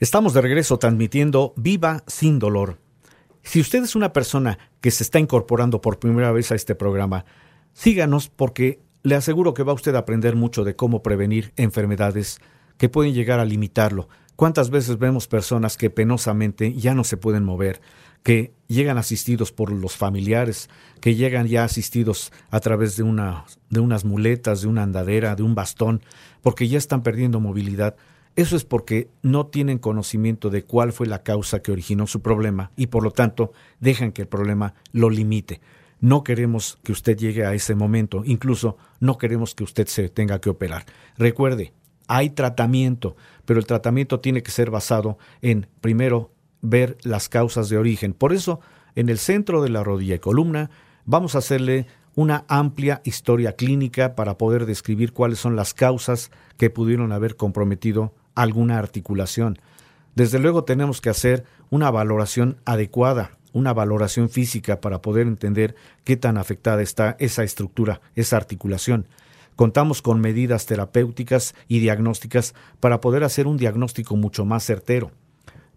Estamos 0.00 0.34
de 0.34 0.42
regreso 0.42 0.78
transmitiendo 0.78 1.54
Viva 1.56 2.02
sin 2.06 2.38
dolor. 2.38 2.78
Si 3.42 3.60
usted 3.60 3.82
es 3.82 3.96
una 3.96 4.12
persona 4.12 4.58
que 4.80 4.90
se 4.90 5.02
está 5.02 5.18
incorporando 5.18 5.80
por 5.80 5.98
primera 5.98 6.32
vez 6.32 6.52
a 6.52 6.54
este 6.54 6.74
programa, 6.74 7.24
síganos 7.72 8.28
porque 8.28 8.80
le 9.02 9.14
aseguro 9.14 9.54
que 9.54 9.62
va 9.62 9.72
usted 9.72 9.94
a 9.94 10.00
aprender 10.00 10.36
mucho 10.36 10.64
de 10.64 10.76
cómo 10.76 11.02
prevenir 11.02 11.52
enfermedades 11.56 12.38
que 12.78 12.88
pueden 12.88 13.14
llegar 13.14 13.40
a 13.40 13.44
limitarlo. 13.44 14.08
¿Cuántas 14.36 14.70
veces 14.70 14.98
vemos 14.98 15.28
personas 15.28 15.76
que 15.76 15.90
penosamente 15.90 16.72
ya 16.74 16.94
no 16.94 17.04
se 17.04 17.16
pueden 17.16 17.44
mover, 17.44 17.80
que 18.22 18.54
llegan 18.68 18.98
asistidos 18.98 19.52
por 19.52 19.70
los 19.72 19.96
familiares, 19.96 20.70
que 21.00 21.14
llegan 21.14 21.46
ya 21.48 21.64
asistidos 21.64 22.32
a 22.50 22.60
través 22.60 22.96
de, 22.96 23.02
una, 23.02 23.44
de 23.68 23.80
unas 23.80 24.04
muletas, 24.04 24.62
de 24.62 24.68
una 24.68 24.84
andadera, 24.84 25.34
de 25.34 25.42
un 25.42 25.54
bastón, 25.54 26.02
porque 26.40 26.68
ya 26.68 26.78
están 26.78 27.02
perdiendo 27.02 27.40
movilidad? 27.40 27.96
Eso 28.34 28.56
es 28.56 28.64
porque 28.64 29.10
no 29.20 29.46
tienen 29.46 29.78
conocimiento 29.78 30.48
de 30.48 30.64
cuál 30.64 30.92
fue 30.92 31.06
la 31.06 31.22
causa 31.22 31.60
que 31.60 31.70
originó 31.70 32.06
su 32.06 32.22
problema 32.22 32.70
y 32.76 32.86
por 32.86 33.02
lo 33.02 33.10
tanto 33.10 33.52
dejan 33.80 34.12
que 34.12 34.22
el 34.22 34.28
problema 34.28 34.74
lo 34.92 35.10
limite. 35.10 35.60
No 36.02 36.24
queremos 36.24 36.80
que 36.82 36.90
usted 36.90 37.16
llegue 37.16 37.46
a 37.46 37.54
ese 37.54 37.76
momento, 37.76 38.24
incluso 38.24 38.76
no 38.98 39.18
queremos 39.18 39.54
que 39.54 39.62
usted 39.62 39.86
se 39.86 40.08
tenga 40.08 40.40
que 40.40 40.50
operar. 40.50 40.84
Recuerde, 41.16 41.72
hay 42.08 42.30
tratamiento, 42.30 43.14
pero 43.44 43.60
el 43.60 43.66
tratamiento 43.66 44.18
tiene 44.18 44.42
que 44.42 44.50
ser 44.50 44.68
basado 44.68 45.16
en, 45.42 45.68
primero, 45.80 46.32
ver 46.60 46.98
las 47.04 47.28
causas 47.28 47.68
de 47.68 47.78
origen. 47.78 48.14
Por 48.14 48.32
eso, 48.32 48.58
en 48.96 49.10
el 49.10 49.18
centro 49.18 49.62
de 49.62 49.68
la 49.68 49.84
rodilla 49.84 50.16
y 50.16 50.18
columna, 50.18 50.70
vamos 51.04 51.36
a 51.36 51.38
hacerle 51.38 51.86
una 52.16 52.44
amplia 52.48 53.00
historia 53.04 53.52
clínica 53.54 54.16
para 54.16 54.36
poder 54.38 54.66
describir 54.66 55.12
cuáles 55.12 55.38
son 55.38 55.54
las 55.54 55.72
causas 55.72 56.32
que 56.56 56.68
pudieron 56.68 57.12
haber 57.12 57.36
comprometido 57.36 58.12
alguna 58.34 58.80
articulación. 58.80 59.56
Desde 60.16 60.40
luego 60.40 60.64
tenemos 60.64 61.00
que 61.00 61.10
hacer 61.10 61.44
una 61.70 61.92
valoración 61.92 62.58
adecuada, 62.64 63.38
una 63.52 63.72
valoración 63.72 64.28
física 64.28 64.80
para 64.80 65.02
poder 65.02 65.26
entender 65.26 65.74
qué 66.04 66.16
tan 66.16 66.38
afectada 66.38 66.82
está 66.82 67.16
esa 67.18 67.44
estructura, 67.44 68.00
esa 68.14 68.36
articulación. 68.36 69.06
Contamos 69.56 70.02
con 70.02 70.20
medidas 70.20 70.66
terapéuticas 70.66 71.54
y 71.68 71.80
diagnósticas 71.80 72.54
para 72.80 73.00
poder 73.00 73.24
hacer 73.24 73.46
un 73.46 73.56
diagnóstico 73.56 74.16
mucho 74.16 74.44
más 74.44 74.64
certero. 74.64 75.10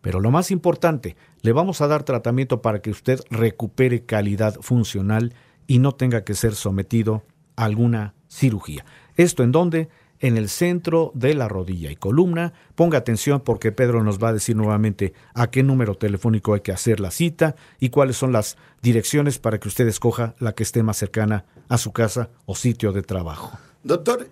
Pero 0.01 0.19
lo 0.19 0.31
más 0.31 0.51
importante, 0.51 1.15
le 1.41 1.51
vamos 1.51 1.81
a 1.81 1.87
dar 1.87 2.03
tratamiento 2.03 2.61
para 2.61 2.79
que 2.79 2.91
usted 2.91 3.19
recupere 3.29 4.05
calidad 4.05 4.55
funcional 4.61 5.33
y 5.67 5.79
no 5.79 5.93
tenga 5.93 6.23
que 6.23 6.35
ser 6.35 6.55
sometido 6.55 7.23
a 7.55 7.65
alguna 7.65 8.13
cirugía. 8.29 8.85
¿Esto 9.17 9.43
en 9.43 9.51
dónde? 9.51 9.89
En 10.19 10.37
el 10.37 10.49
centro 10.49 11.11
de 11.13 11.33
la 11.33 11.47
rodilla 11.47 11.91
y 11.91 11.95
columna. 11.95 12.53
Ponga 12.75 12.97
atención 12.97 13.41
porque 13.41 13.71
Pedro 13.71 14.03
nos 14.03 14.21
va 14.21 14.29
a 14.29 14.33
decir 14.33 14.55
nuevamente 14.55 15.13
a 15.33 15.47
qué 15.47 15.63
número 15.63 15.95
telefónico 15.95 16.53
hay 16.53 16.61
que 16.61 16.71
hacer 16.71 16.99
la 16.99 17.11
cita 17.11 17.55
y 17.79 17.89
cuáles 17.89 18.17
son 18.17 18.31
las 18.31 18.57
direcciones 18.81 19.39
para 19.39 19.59
que 19.59 19.67
usted 19.67 19.87
escoja 19.87 20.35
la 20.39 20.53
que 20.53 20.63
esté 20.63 20.83
más 20.83 20.97
cercana 20.97 21.45
a 21.69 21.77
su 21.77 21.91
casa 21.91 22.29
o 22.45 22.55
sitio 22.55 22.91
de 22.91 23.01
trabajo. 23.01 23.57
Doctor, 23.83 24.29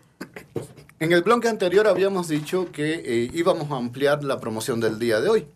en 0.99 1.11
el 1.11 1.21
bloque 1.21 1.47
anterior 1.47 1.87
habíamos 1.87 2.27
dicho 2.27 2.71
que 2.71 2.93
eh, 2.93 3.29
íbamos 3.33 3.71
a 3.71 3.77
ampliar 3.77 4.23
la 4.23 4.39
promoción 4.39 4.79
del 4.79 4.99
día 4.99 5.19
de 5.19 5.29
hoy. 5.29 5.47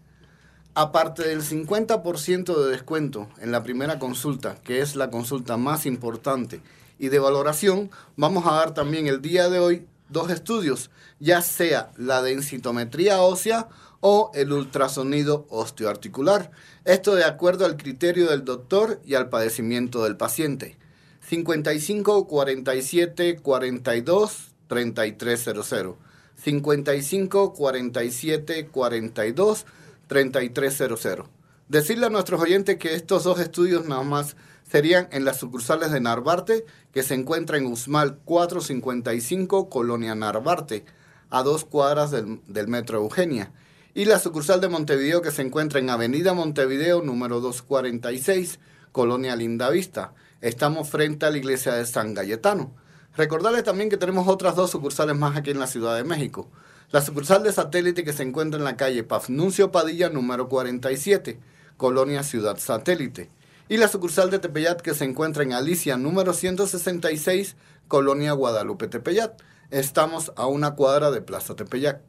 Aparte 0.75 1.27
del 1.27 1.41
50% 1.41 2.63
de 2.63 2.69
descuento 2.69 3.27
en 3.39 3.51
la 3.51 3.63
primera 3.63 3.97
consulta, 3.97 4.57
que 4.63 4.81
es 4.81 4.95
la 4.95 5.09
consulta 5.09 5.57
más 5.57 5.87
importante, 5.87 6.61
y 6.99 7.09
de 7.09 7.19
valoración, 7.19 7.89
vamos 8.15 8.45
a 8.45 8.53
dar 8.53 8.73
también 8.73 9.07
el 9.07 9.21
día 9.21 9.49
de 9.49 9.59
hoy 9.59 9.87
dos 10.09 10.31
estudios, 10.31 10.89
ya 11.19 11.41
sea 11.41 11.91
la 11.97 12.21
densitometría 12.21 13.21
ósea 13.21 13.67
o 13.99 14.31
el 14.33 14.51
ultrasonido 14.51 15.47
osteoarticular. 15.49 16.51
Esto 16.85 17.15
de 17.15 17.23
acuerdo 17.23 17.65
al 17.65 17.77
criterio 17.77 18.29
del 18.29 18.45
doctor 18.45 19.01
y 19.05 19.15
al 19.15 19.29
padecimiento 19.29 20.03
del 20.03 20.17
paciente. 20.17 20.77
55 21.21 22.27
47 22.27 23.39
42 23.41 24.51
3300. 24.67 25.95
55 26.35 27.53
47 27.53 28.67
42 28.67 29.65
3300. 30.07 31.27
Decirle 31.67 32.05
a 32.05 32.09
nuestros 32.09 32.39
oyentes 32.39 32.77
que 32.77 32.93
estos 32.93 33.25
dos 33.25 33.39
estudios 33.39 33.85
nada 33.85 34.03
más 34.03 34.37
serían 34.69 35.07
en 35.11 35.25
las 35.25 35.37
sucursales 35.37 35.91
de 35.91 35.99
Narvarte, 35.99 36.65
que 36.91 37.03
se 37.03 37.13
encuentra 37.13 37.57
en 37.57 37.67
Usmal 37.67 38.17
455, 38.25 39.69
Colonia 39.69 40.15
Narvarte, 40.15 40.85
a 41.29 41.43
dos 41.43 41.65
cuadras 41.65 42.11
del, 42.11 42.41
del 42.47 42.67
Metro 42.67 42.99
Eugenia. 42.99 43.51
Y 43.93 44.05
la 44.05 44.19
sucursal 44.19 44.61
de 44.61 44.69
Montevideo, 44.69 45.21
que 45.21 45.31
se 45.31 45.41
encuentra 45.41 45.79
en 45.79 45.89
Avenida 45.89 46.33
Montevideo, 46.33 47.01
número 47.01 47.39
246, 47.39 48.59
Colonia 48.91 49.35
Lindavista. 49.35 50.13
Estamos 50.41 50.89
frente 50.89 51.25
a 51.25 51.31
la 51.31 51.37
iglesia 51.37 51.73
de 51.73 51.85
San 51.85 52.13
Galletano. 52.13 52.75
Recordarles 53.15 53.63
también 53.63 53.89
que 53.89 53.97
tenemos 53.97 54.27
otras 54.27 54.55
dos 54.55 54.69
sucursales 54.69 55.15
más 55.15 55.35
aquí 55.35 55.49
en 55.49 55.59
la 55.59 55.65
Ciudad 55.65 55.95
de 55.95 56.03
México. 56.03 56.51
La 56.91 57.01
sucursal 57.01 57.41
de 57.41 57.51
satélite 57.51 58.03
que 58.03 58.13
se 58.13 58.23
encuentra 58.23 58.59
en 58.59 58.63
la 58.63 58.77
calle 58.77 59.03
Pafnuncio 59.03 59.71
Padilla 59.71 60.09
número 60.09 60.47
47, 60.47 61.39
Colonia 61.75 62.21
Ciudad 62.21 62.57
Satélite. 62.59 63.31
Y 63.69 63.77
la 63.77 63.89
sucursal 63.89 64.29
de 64.29 64.39
Tepeyat 64.39 64.81
que 64.81 64.93
se 64.93 65.03
encuentra 65.03 65.43
en 65.43 65.51
Alicia 65.51 65.97
número 65.97 66.33
166, 66.33 67.57
Colonia 67.87 68.31
Guadalupe 68.31 68.87
Tepeyat. 68.87 69.41
Estamos 69.71 70.31
a 70.37 70.47
una 70.47 70.75
cuadra 70.75 71.11
de 71.11 71.21
Plaza 71.21 71.55
Tepeyac. 71.55 72.01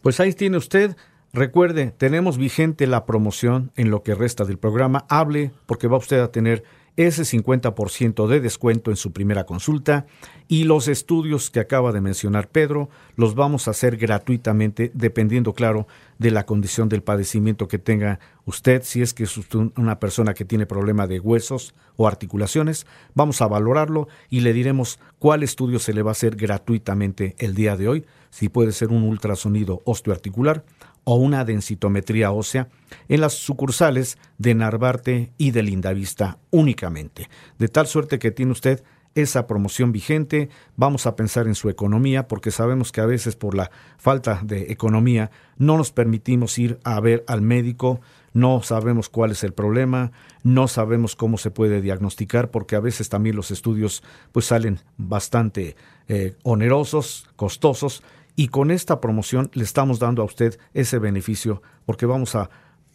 Pues 0.00 0.18
ahí 0.18 0.32
tiene 0.32 0.56
usted. 0.56 0.96
Recuerde, 1.32 1.94
tenemos 1.96 2.36
vigente 2.36 2.86
la 2.88 3.06
promoción 3.06 3.70
en 3.76 3.90
lo 3.90 4.02
que 4.02 4.16
resta 4.16 4.44
del 4.44 4.58
programa. 4.58 5.06
Hable 5.08 5.52
porque 5.66 5.86
va 5.86 5.98
usted 5.98 6.20
a 6.20 6.32
tener 6.32 6.64
ese 6.96 7.22
50% 7.22 8.26
de 8.26 8.40
descuento 8.40 8.90
en 8.90 8.96
su 8.96 9.12
primera 9.12 9.44
consulta 9.44 10.06
y 10.46 10.64
los 10.64 10.88
estudios 10.88 11.50
que 11.50 11.60
acaba 11.60 11.92
de 11.92 12.02
mencionar 12.02 12.48
Pedro 12.48 12.90
los 13.16 13.34
vamos 13.34 13.66
a 13.66 13.70
hacer 13.70 13.96
gratuitamente 13.96 14.90
dependiendo, 14.94 15.54
claro, 15.54 15.86
de 16.18 16.30
la 16.30 16.44
condición 16.44 16.88
del 16.88 17.02
padecimiento 17.02 17.68
que 17.68 17.78
tenga 17.78 18.20
usted. 18.44 18.82
Si 18.82 19.00
es 19.00 19.14
que 19.14 19.24
es 19.24 19.38
una 19.76 19.98
persona 19.98 20.34
que 20.34 20.44
tiene 20.44 20.66
problema 20.66 21.06
de 21.06 21.20
huesos 21.20 21.74
o 21.96 22.06
articulaciones, 22.06 22.86
vamos 23.14 23.40
a 23.40 23.46
valorarlo 23.46 24.08
y 24.28 24.40
le 24.40 24.52
diremos 24.52 24.98
cuál 25.18 25.42
estudio 25.42 25.78
se 25.78 25.94
le 25.94 26.02
va 26.02 26.10
a 26.10 26.12
hacer 26.12 26.36
gratuitamente 26.36 27.34
el 27.38 27.54
día 27.54 27.76
de 27.76 27.88
hoy, 27.88 28.06
si 28.30 28.48
puede 28.48 28.72
ser 28.72 28.88
un 28.88 29.02
ultrasonido 29.04 29.80
osteoarticular 29.84 30.64
o 31.04 31.16
una 31.16 31.44
densitometría 31.44 32.30
ósea 32.30 32.68
en 33.08 33.20
las 33.20 33.34
sucursales 33.34 34.18
de 34.38 34.54
Narvarte 34.54 35.32
y 35.38 35.50
de 35.50 35.62
Lindavista 35.62 36.38
únicamente. 36.50 37.28
De 37.58 37.68
tal 37.68 37.86
suerte 37.86 38.18
que 38.18 38.30
tiene 38.30 38.52
usted 38.52 38.82
esa 39.14 39.46
promoción 39.46 39.92
vigente, 39.92 40.48
vamos 40.76 41.06
a 41.06 41.16
pensar 41.16 41.46
en 41.46 41.54
su 41.54 41.68
economía, 41.68 42.28
porque 42.28 42.50
sabemos 42.50 42.92
que 42.92 43.00
a 43.00 43.06
veces 43.06 43.36
por 43.36 43.54
la 43.54 43.70
falta 43.98 44.40
de 44.42 44.72
economía 44.72 45.30
no 45.58 45.76
nos 45.76 45.92
permitimos 45.92 46.58
ir 46.58 46.78
a 46.84 46.98
ver 47.00 47.24
al 47.26 47.42
médico, 47.42 48.00
no 48.32 48.62
sabemos 48.62 49.10
cuál 49.10 49.32
es 49.32 49.44
el 49.44 49.52
problema, 49.52 50.12
no 50.42 50.66
sabemos 50.66 51.14
cómo 51.14 51.36
se 51.36 51.50
puede 51.50 51.82
diagnosticar, 51.82 52.50
porque 52.50 52.76
a 52.76 52.80
veces 52.80 53.10
también 53.10 53.36
los 53.36 53.50
estudios 53.50 54.02
pues 54.32 54.46
salen 54.46 54.80
bastante 54.96 55.76
eh, 56.08 56.34
onerosos, 56.42 57.28
costosos, 57.36 58.02
y 58.36 58.48
con 58.48 58.70
esta 58.70 59.00
promoción 59.00 59.50
le 59.54 59.64
estamos 59.64 59.98
dando 59.98 60.22
a 60.22 60.24
usted 60.24 60.58
ese 60.74 60.98
beneficio 60.98 61.62
porque 61.84 62.06
vamos 62.06 62.34
a 62.34 62.50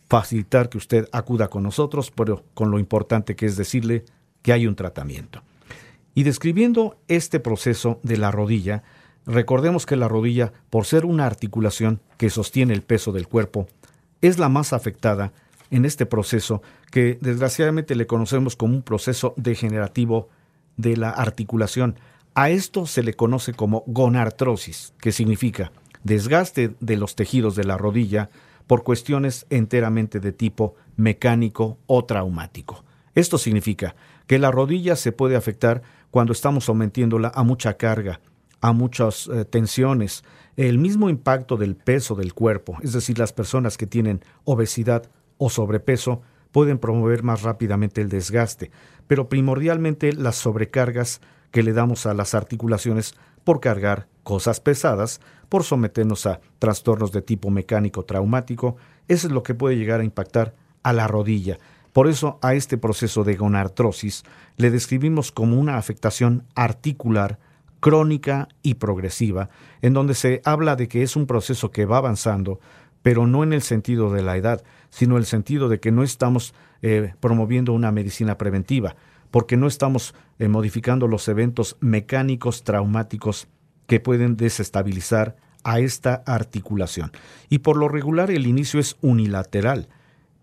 facilitar 0.07 0.69
que 0.69 0.77
usted 0.77 1.07
acuda 1.11 1.49
con 1.49 1.63
nosotros, 1.63 2.11
pero 2.11 2.43
con 2.53 2.71
lo 2.71 2.79
importante 2.79 3.35
que 3.35 3.45
es 3.45 3.57
decirle 3.57 4.05
que 4.41 4.53
hay 4.53 4.65
un 4.67 4.75
tratamiento. 4.75 5.43
Y 6.15 6.23
describiendo 6.23 6.97
este 7.07 7.39
proceso 7.39 7.99
de 8.03 8.17
la 8.17 8.31
rodilla, 8.31 8.83
recordemos 9.25 9.85
que 9.85 9.97
la 9.97 10.07
rodilla, 10.07 10.53
por 10.69 10.85
ser 10.85 11.05
una 11.05 11.25
articulación 11.25 12.01
que 12.17 12.29
sostiene 12.29 12.73
el 12.73 12.81
peso 12.81 13.11
del 13.11 13.27
cuerpo, 13.27 13.67
es 14.21 14.39
la 14.39 14.49
más 14.49 14.73
afectada 14.73 15.33
en 15.69 15.85
este 15.85 16.05
proceso 16.05 16.61
que 16.91 17.17
desgraciadamente 17.21 17.95
le 17.95 18.07
conocemos 18.07 18.55
como 18.55 18.75
un 18.75 18.81
proceso 18.81 19.33
degenerativo 19.37 20.29
de 20.77 20.97
la 20.97 21.09
articulación. 21.09 21.99
A 22.39 22.51
esto 22.51 22.85
se 22.85 23.01
le 23.01 23.15
conoce 23.15 23.55
como 23.55 23.83
gonartrosis, 23.87 24.93
que 25.01 25.11
significa 25.11 25.71
desgaste 26.03 26.75
de 26.79 26.95
los 26.95 27.15
tejidos 27.15 27.55
de 27.55 27.63
la 27.63 27.79
rodilla 27.79 28.29
por 28.67 28.83
cuestiones 28.83 29.47
enteramente 29.49 30.19
de 30.19 30.33
tipo 30.33 30.75
mecánico 30.97 31.79
o 31.87 32.05
traumático. 32.05 32.85
Esto 33.15 33.39
significa 33.39 33.95
que 34.27 34.37
la 34.37 34.51
rodilla 34.51 34.95
se 34.95 35.11
puede 35.11 35.35
afectar 35.35 35.81
cuando 36.11 36.31
estamos 36.31 36.65
sometiéndola 36.65 37.31
a 37.33 37.41
mucha 37.41 37.73
carga, 37.75 38.21
a 38.61 38.71
muchas 38.71 39.27
eh, 39.33 39.43
tensiones, 39.43 40.23
el 40.57 40.77
mismo 40.77 41.09
impacto 41.09 41.57
del 41.57 41.75
peso 41.75 42.13
del 42.13 42.35
cuerpo, 42.35 42.77
es 42.83 42.93
decir, 42.93 43.17
las 43.17 43.33
personas 43.33 43.77
que 43.77 43.87
tienen 43.87 44.21
obesidad 44.43 45.09
o 45.39 45.49
sobrepeso 45.49 46.21
pueden 46.51 46.77
promover 46.77 47.23
más 47.23 47.41
rápidamente 47.41 47.99
el 47.99 48.09
desgaste, 48.09 48.69
pero 49.07 49.27
primordialmente 49.27 50.13
las 50.13 50.35
sobrecargas 50.35 51.19
que 51.57 51.63
le 51.63 51.73
damos 51.73 52.05
a 52.05 52.13
las 52.13 52.35
articulaciones 52.35 53.15
por 53.43 53.59
cargar 53.59 54.07
cosas 54.21 54.59
pesadas, 54.59 55.21
por 55.49 55.63
someternos 55.63 56.27
a 56.27 56.39
trastornos 56.59 57.11
de 57.11 57.23
tipo 57.23 57.49
mecánico 57.49 58.05
traumático, 58.05 58.75
eso 59.07 59.25
es 59.25 59.33
lo 59.33 59.41
que 59.41 59.55
puede 59.55 59.75
llegar 59.75 60.01
a 60.01 60.03
impactar 60.03 60.53
a 60.83 60.93
la 60.93 61.07
rodilla. 61.07 61.57
Por 61.93 62.07
eso 62.07 62.37
a 62.43 62.53
este 62.53 62.77
proceso 62.77 63.23
de 63.23 63.37
gonartrosis 63.37 64.23
le 64.57 64.69
describimos 64.69 65.31
como 65.31 65.59
una 65.59 65.77
afectación 65.77 66.43
articular 66.53 67.39
crónica 67.79 68.49
y 68.61 68.75
progresiva, 68.75 69.49
en 69.81 69.93
donde 69.93 70.13
se 70.13 70.43
habla 70.45 70.75
de 70.75 70.87
que 70.87 71.01
es 71.01 71.15
un 71.15 71.25
proceso 71.25 71.71
que 71.71 71.87
va 71.87 71.97
avanzando, 71.97 72.59
pero 73.01 73.25
no 73.25 73.43
en 73.43 73.51
el 73.51 73.63
sentido 73.63 74.13
de 74.13 74.21
la 74.21 74.37
edad, 74.37 74.63
sino 74.91 75.15
en 75.15 75.21
el 75.21 75.25
sentido 75.25 75.69
de 75.69 75.79
que 75.79 75.91
no 75.91 76.03
estamos 76.03 76.53
eh, 76.83 77.15
promoviendo 77.19 77.73
una 77.73 77.91
medicina 77.91 78.37
preventiva, 78.37 78.95
porque 79.31 79.57
no 79.57 79.67
estamos 79.67 80.15
eh, 80.39 80.47
modificando 80.47 81.07
los 81.07 81.27
eventos 81.27 81.77
mecánicos 81.79 82.63
traumáticos 82.63 83.47
que 83.87 83.99
pueden 83.99 84.37
desestabilizar 84.37 85.35
a 85.63 85.79
esta 85.79 86.23
articulación. 86.25 87.11
Y 87.49 87.59
por 87.59 87.77
lo 87.77 87.89
regular 87.89 88.31
el 88.31 88.47
inicio 88.47 88.79
es 88.79 88.97
unilateral. 89.01 89.89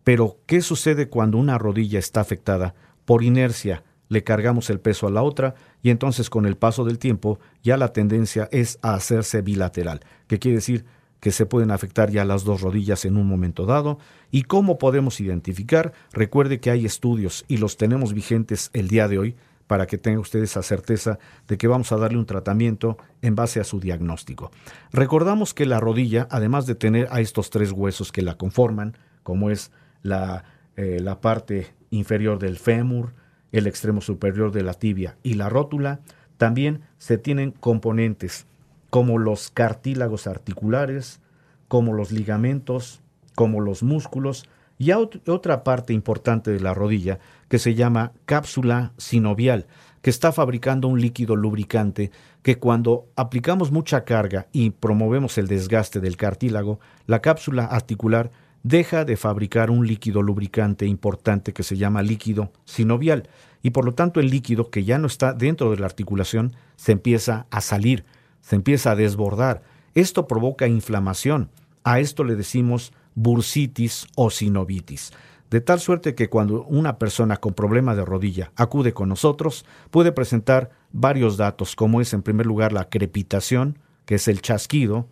Pero, 0.03 0.38
¿qué 0.47 0.61
sucede 0.61 1.09
cuando 1.09 1.38
una 1.38 1.57
rodilla 1.57 1.99
está 1.99 2.20
afectada? 2.20 2.75
Por 3.07 3.23
inercia, 3.23 3.85
le 4.09 4.23
cargamos 4.23 4.68
el 4.70 4.81
peso 4.81 5.07
a 5.07 5.11
la 5.11 5.23
otra 5.23 5.55
y 5.83 5.90
entonces 5.90 6.29
con 6.29 6.47
el 6.47 6.57
paso 6.57 6.85
del 6.85 6.99
tiempo 6.99 7.40
ya 7.62 7.77
la 7.77 7.92
tendencia 7.92 8.49
es 8.53 8.79
a 8.83 8.94
hacerse 8.94 9.40
bilateral, 9.40 10.01
que 10.27 10.38
quiere 10.38 10.57
decir 10.57 10.85
que 11.24 11.32
se 11.32 11.46
pueden 11.46 11.70
afectar 11.70 12.10
ya 12.10 12.22
las 12.26 12.44
dos 12.44 12.60
rodillas 12.60 13.06
en 13.06 13.16
un 13.16 13.26
momento 13.26 13.64
dado. 13.64 13.98
¿Y 14.30 14.42
cómo 14.42 14.76
podemos 14.76 15.22
identificar? 15.22 15.94
Recuerde 16.12 16.60
que 16.60 16.70
hay 16.70 16.84
estudios 16.84 17.46
y 17.48 17.56
los 17.56 17.78
tenemos 17.78 18.12
vigentes 18.12 18.68
el 18.74 18.88
día 18.88 19.08
de 19.08 19.18
hoy 19.18 19.37
para 19.66 19.87
que 19.87 19.96
tenga 19.96 20.20
usted 20.20 20.42
esa 20.42 20.62
certeza 20.62 21.18
de 21.48 21.56
que 21.56 21.66
vamos 21.66 21.92
a 21.92 21.96
darle 21.96 22.18
un 22.18 22.26
tratamiento 22.26 22.98
en 23.22 23.37
base 23.37 23.58
a 23.58 23.64
su 23.64 23.80
diagnóstico. 23.80 24.50
Recordamos 24.92 25.54
que 25.54 25.64
la 25.64 25.80
rodilla, 25.80 26.28
además 26.30 26.66
de 26.66 26.74
tener 26.74 27.08
a 27.10 27.22
estos 27.22 27.48
tres 27.48 27.72
huesos 27.72 28.12
que 28.12 28.20
la 28.20 28.37
conforman, 28.37 28.94
como 29.22 29.48
es 29.48 29.72
la, 30.02 30.44
eh, 30.76 30.98
la 31.00 31.22
parte 31.22 31.68
inferior 31.88 32.38
del 32.38 32.58
fémur, 32.58 33.14
el 33.50 33.66
extremo 33.66 34.02
superior 34.02 34.52
de 34.52 34.62
la 34.62 34.74
tibia 34.74 35.16
y 35.22 35.34
la 35.34 35.48
rótula, 35.48 36.00
también 36.37 36.82
se 36.98 37.16
tienen 37.16 37.52
componentes 37.52 38.46
como 38.94 39.18
los 39.18 39.50
cartílagos 39.50 40.28
articulares, 40.28 41.20
como 41.66 41.94
los 41.94 42.12
ligamentos, 42.12 43.00
como 43.35 43.59
los 43.59 43.83
músculos, 43.83 44.48
y 44.78 44.92
otra 44.92 45.64
parte 45.64 45.92
importante 45.92 46.52
de 46.52 46.61
la 46.61 46.74
rodilla 46.74 47.18
que 47.48 47.59
se 47.59 47.74
llama 47.74 48.12
cápsula 48.24 48.92
sinovial, 48.96 49.66
que 50.00 50.11
está 50.11 50.30
fabricando 50.30 50.87
un 50.87 51.00
líquido 51.00 51.35
lubricante 51.35 52.12
que 52.44 52.61
cuando 52.61 53.09
aplicamos 53.16 53.72
mucha 53.72 54.04
carga 54.04 54.46
y 54.52 54.70
promovemos 54.70 55.38
el 55.38 55.48
desgaste 55.48 55.98
del 55.98 56.16
cartílago, 56.16 56.78
la 57.09 57.20
cápsula 57.20 57.64
articular 57.64 58.30
deja 58.62 59.04
de 59.04 59.16
fabricar 59.16 59.72
un 59.72 59.88
líquido 59.88 60.22
lubricante 60.22 60.87
importante 60.87 61.52
que 61.52 61.64
se 61.64 61.76
llama 61.76 62.00
líquido 62.02 62.52
sinovial. 62.64 63.28
Y 63.61 63.70
por 63.70 63.87
lo 63.87 63.90
tanto 63.90 64.20
el 64.20 64.30
líquido 64.30 64.70
que 64.70 64.85
ya 64.85 64.98
no 64.98 65.09
está 65.09 65.33
dentro 65.33 65.72
de 65.72 65.78
la 65.78 65.87
articulación 65.87 66.54
se 66.76 66.92
empieza 66.92 67.48
a 67.50 67.61
salir, 67.61 68.04
se 68.44 68.57
empieza 68.57 68.92
a 68.92 68.96
desbordar. 68.96 69.62
Esto 69.94 70.26
provoca 70.26 70.66
inflamación. 70.66 71.50
A 71.83 72.00
esto 72.00 72.24
le 72.24 72.37
decimos 72.37 72.92
bursitis 73.14 74.07
o 74.16 74.30
sinovitis. 74.30 75.12
De 75.50 75.61
tal 75.61 75.80
suerte 75.80 76.14
que 76.14 76.28
cuando 76.28 76.64
una 76.64 76.98
persona 76.98 77.37
con 77.37 77.54
problema 77.54 77.94
de 77.94 78.04
rodilla 78.04 78.52
acude 78.57 78.92
con 78.92 79.09
nosotros, 79.09 79.64
puede 79.90 80.12
presentar 80.12 80.70
varios 80.92 81.37
datos, 81.37 81.76
como 81.76 82.00
es 82.00 82.12
en 82.12 82.22
primer 82.22 82.46
lugar 82.46 82.72
la 82.72 82.88
crepitación, 82.88 83.78
que 84.04 84.16
es 84.16 84.28
el 84.28 84.42
chasquido, 84.42 85.09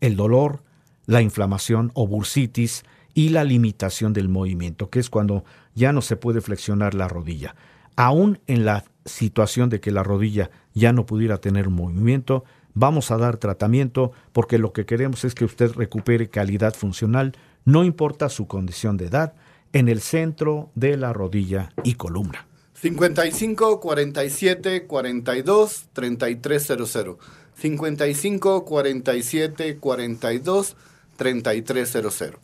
el 0.00 0.16
dolor, 0.16 0.62
la 1.06 1.22
inflamación 1.22 1.90
o 1.94 2.06
bursitis 2.06 2.84
y 3.14 3.30
la 3.30 3.44
limitación 3.44 4.12
del 4.12 4.28
movimiento, 4.28 4.90
que 4.90 4.98
es 4.98 5.08
cuando 5.08 5.44
ya 5.74 5.92
no 5.92 6.02
se 6.02 6.16
puede 6.16 6.40
flexionar 6.40 6.94
la 6.94 7.08
rodilla. 7.08 7.56
Aún 7.96 8.40
en 8.46 8.66
la 8.66 8.84
situación 9.06 9.70
de 9.70 9.80
que 9.80 9.90
la 9.90 10.02
rodilla 10.02 10.50
ya 10.74 10.92
no 10.92 11.06
pudiera 11.06 11.38
tener 11.38 11.70
movimiento, 11.70 12.44
vamos 12.76 13.10
a 13.10 13.16
dar 13.16 13.38
tratamiento 13.38 14.12
porque 14.32 14.58
lo 14.58 14.72
que 14.72 14.86
queremos 14.86 15.24
es 15.24 15.34
que 15.34 15.44
usted 15.44 15.72
recupere 15.72 16.28
calidad 16.28 16.74
funcional, 16.74 17.32
no 17.64 17.82
importa 17.82 18.28
su 18.28 18.46
condición 18.46 18.96
de 18.96 19.06
edad, 19.06 19.34
en 19.72 19.88
el 19.88 20.00
centro 20.00 20.70
de 20.76 20.96
la 20.96 21.12
rodilla 21.12 21.72
y 21.82 21.94
columna. 21.94 22.46
55 22.74 23.80
47 23.80 24.86
42 24.86 25.86
3300. 25.92 27.16
55 27.56 28.64
47 28.64 29.78
42 29.78 30.76
3300. 31.16 32.34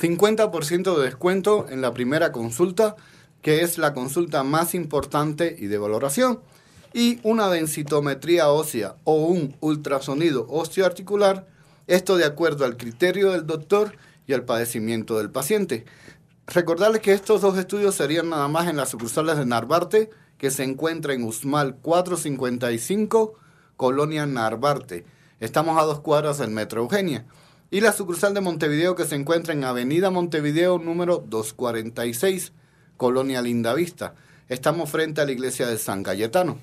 50% 0.00 0.96
de 0.96 1.04
descuento 1.04 1.66
en 1.70 1.80
la 1.80 1.94
primera 1.94 2.32
consulta, 2.32 2.96
que 3.42 3.62
es 3.62 3.78
la 3.78 3.94
consulta 3.94 4.42
más 4.42 4.74
importante 4.74 5.56
y 5.58 5.66
de 5.66 5.78
valoración, 5.78 6.40
y 6.92 7.20
una 7.22 7.48
densitometría 7.48 8.48
ósea 8.48 8.96
o 9.04 9.26
un 9.26 9.56
ultrasonido 9.60 10.46
osteoarticular, 10.48 11.46
esto 11.86 12.16
de 12.16 12.24
acuerdo 12.24 12.64
al 12.64 12.76
criterio 12.76 13.32
del 13.32 13.46
doctor 13.46 13.96
y 14.26 14.32
al 14.34 14.44
padecimiento 14.44 15.18
del 15.18 15.30
paciente. 15.30 15.84
Recordarles 16.46 17.02
que 17.02 17.12
estos 17.12 17.40
dos 17.40 17.58
estudios 17.58 17.94
serían 17.94 18.30
nada 18.30 18.48
más 18.48 18.68
en 18.68 18.76
las 18.76 18.90
sucursales 18.90 19.36
de 19.36 19.46
Narvarte, 19.46 20.10
que 20.38 20.50
se 20.50 20.64
encuentra 20.64 21.12
en 21.12 21.24
Usmal 21.24 21.76
455, 21.76 23.34
Colonia 23.76 24.24
Narvarte. 24.26 25.04
Estamos 25.40 25.78
a 25.78 25.84
dos 25.84 26.00
cuadras 26.00 26.38
del 26.38 26.50
Metro 26.50 26.80
Eugenia. 26.82 27.26
Y 27.70 27.80
la 27.80 27.92
sucursal 27.92 28.32
de 28.32 28.40
Montevideo, 28.40 28.94
que 28.94 29.04
se 29.04 29.14
encuentra 29.14 29.52
en 29.52 29.62
Avenida 29.62 30.10
Montevideo 30.10 30.78
número 30.78 31.22
246, 31.26 32.52
Colonia 32.96 33.42
Lindavista. 33.42 34.14
Estamos 34.48 34.88
frente 34.88 35.20
a 35.20 35.26
la 35.26 35.32
iglesia 35.32 35.66
de 35.66 35.76
San 35.76 36.02
Cayetano. 36.02 36.56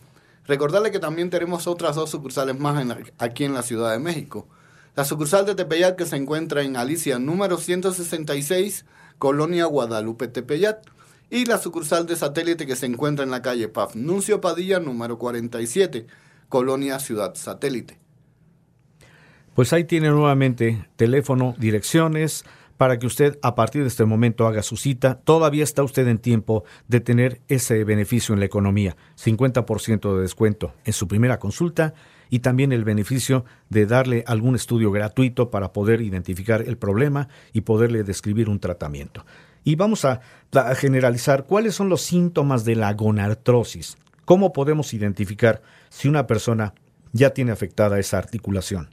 Recordarles 0.48 0.92
que 0.92 1.00
también 1.00 1.30
tenemos 1.30 1.68
otras 1.68 1.96
dos 1.96 2.10
sucursales 2.10 2.60
más 2.60 2.86
aquí 3.18 3.44
en 3.46 3.54
la 3.54 3.64
Ciudad 3.64 3.92
de 3.92 4.00
México. 4.00 4.48
La 4.96 5.04
sucursal 5.04 5.46
de 5.46 5.56
Tepeyac, 5.56 5.96
que 5.96 6.06
se 6.06 6.16
encuentra 6.16 6.62
en 6.62 6.78
Alicia 6.78 7.20
número 7.20 7.58
166, 7.58 8.86
Colonia 9.18 9.66
Guadalupe 9.66 10.28
Tepeyat, 10.28 10.86
y 11.30 11.46
la 11.46 11.58
sucursal 11.58 12.06
de 12.06 12.16
satélite 12.16 12.66
que 12.66 12.76
se 12.76 12.86
encuentra 12.86 13.26
en 13.26 13.32
la 13.32 13.42
calle 13.42 13.68
Paf 13.68 13.96
Nuncio 13.96 14.40
Padilla 14.40 14.80
número 14.80 15.18
47, 15.18 16.08
Colonia 16.48 17.00
Ciudad 17.00 17.34
Satélite. 17.36 18.00
Pues 19.56 19.74
ahí 19.74 19.86
tiene 19.86 20.10
nuevamente 20.10 20.88
teléfono, 20.96 21.56
direcciones, 21.58 22.46
para 22.78 23.00
que 23.00 23.08
usted 23.08 23.40
a 23.42 23.56
partir 23.56 23.82
de 23.82 23.88
este 23.88 24.06
momento 24.06 24.48
haga 24.48 24.64
su 24.64 24.78
cita. 24.78 25.20
Todavía 25.24 25.64
está 25.64 25.84
usted 25.84 26.08
en 26.08 26.18
tiempo 26.18 26.64
de 26.88 27.00
tener 27.00 27.42
ese 27.48 27.84
beneficio 27.84 28.34
en 28.34 28.40
la 28.40 28.46
economía, 28.46 28.96
50% 29.18 30.16
de 30.16 30.22
descuento 30.22 30.74
en 30.84 30.94
su 30.94 31.08
primera 31.08 31.40
consulta 31.40 31.94
y 32.30 32.40
también 32.40 32.72
el 32.72 32.84
beneficio 32.84 33.46
de 33.70 33.86
darle 33.86 34.24
algún 34.28 34.56
estudio 34.56 34.92
gratuito 34.92 35.50
para 35.50 35.74
poder 35.74 36.02
identificar 36.02 36.62
el 36.62 36.78
problema 36.78 37.28
y 37.54 37.62
poderle 37.62 38.04
describir 38.04 38.50
un 38.50 38.60
tratamiento. 38.60 39.26
Y 39.64 39.76
vamos 39.76 40.06
a, 40.06 40.22
generalizar 40.76 41.46
cuáles 41.46 41.76
son 41.76 41.90
los 41.90 42.02
síntomas 42.02 42.64
de 42.66 42.76
la 42.76 42.94
gonartrosis. 42.94 43.98
¿Cómo 44.24 44.54
podemos 44.54 44.94
identificar 44.94 45.62
si 45.90 46.08
una 46.08 46.28
persona 46.28 46.74
ya 47.12 47.32
tiene 47.32 47.52
afectada 47.52 48.00
esa 48.00 48.18
articulación? 48.18 48.90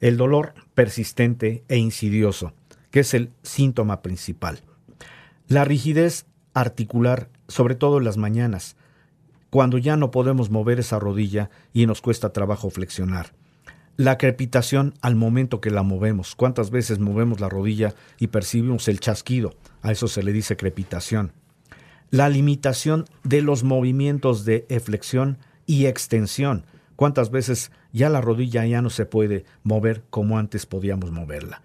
El 0.00 0.16
dolor 0.16 0.54
persistente 0.74 1.64
e 1.68 1.76
insidioso, 1.76 2.54
que 2.94 3.00
es 3.00 3.12
el 3.12 3.32
síntoma 3.42 4.02
principal. 4.02 4.60
La 5.48 5.64
rigidez 5.64 6.26
articular, 6.52 7.28
sobre 7.48 7.74
todo 7.74 7.98
en 7.98 8.04
las 8.04 8.18
mañanas, 8.18 8.76
cuando 9.50 9.78
ya 9.78 9.96
no 9.96 10.12
podemos 10.12 10.48
mover 10.48 10.78
esa 10.78 11.00
rodilla 11.00 11.50
y 11.72 11.86
nos 11.86 12.00
cuesta 12.00 12.32
trabajo 12.32 12.70
flexionar. 12.70 13.32
La 13.96 14.16
crepitación 14.16 14.94
al 15.00 15.16
momento 15.16 15.60
que 15.60 15.72
la 15.72 15.82
movemos. 15.82 16.36
¿Cuántas 16.36 16.70
veces 16.70 17.00
movemos 17.00 17.40
la 17.40 17.48
rodilla 17.48 17.96
y 18.20 18.28
percibimos 18.28 18.86
el 18.86 19.00
chasquido? 19.00 19.56
A 19.82 19.90
eso 19.90 20.06
se 20.06 20.22
le 20.22 20.32
dice 20.32 20.56
crepitación. 20.56 21.32
La 22.10 22.28
limitación 22.28 23.06
de 23.24 23.42
los 23.42 23.64
movimientos 23.64 24.44
de 24.44 24.66
flexión 24.84 25.38
y 25.66 25.86
extensión. 25.86 26.64
¿Cuántas 26.94 27.32
veces 27.32 27.72
ya 27.92 28.08
la 28.08 28.20
rodilla 28.20 28.64
ya 28.66 28.82
no 28.82 28.90
se 28.90 29.04
puede 29.04 29.46
mover 29.64 30.04
como 30.10 30.38
antes 30.38 30.64
podíamos 30.64 31.10
moverla? 31.10 31.60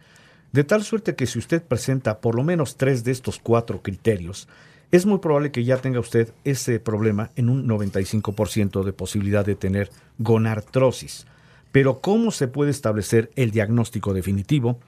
De 0.51 0.63
tal 0.63 0.83
suerte 0.83 1.15
que 1.15 1.27
si 1.27 1.37
usted 1.37 1.61
presenta 1.61 2.21
por 2.21 2.35
lo 2.35 2.43
menos 2.43 2.75
tres 2.75 3.03
de 3.03 3.11
estos 3.11 3.39
cuatro 3.39 3.81
criterios, 3.83 4.47
es 4.91 5.05
muy 5.05 5.19
probable 5.19 5.51
que 5.51 5.63
ya 5.63 5.77
tenga 5.77 5.99
usted 5.99 6.33
ese 6.43 6.79
problema 6.79 7.29
en 7.35 7.49
un 7.49 7.67
95% 7.67 8.83
de 8.83 8.93
posibilidad 8.93 9.45
de 9.45 9.53
tener 9.53 9.91
gonartrosis. 10.17 11.27
Pero 11.71 12.01
¿cómo 12.01 12.31
se 12.31 12.47
puede 12.47 12.71
establecer 12.71 13.29
el 13.35 13.51
diagnóstico 13.51 14.13
definitivo? 14.13 14.79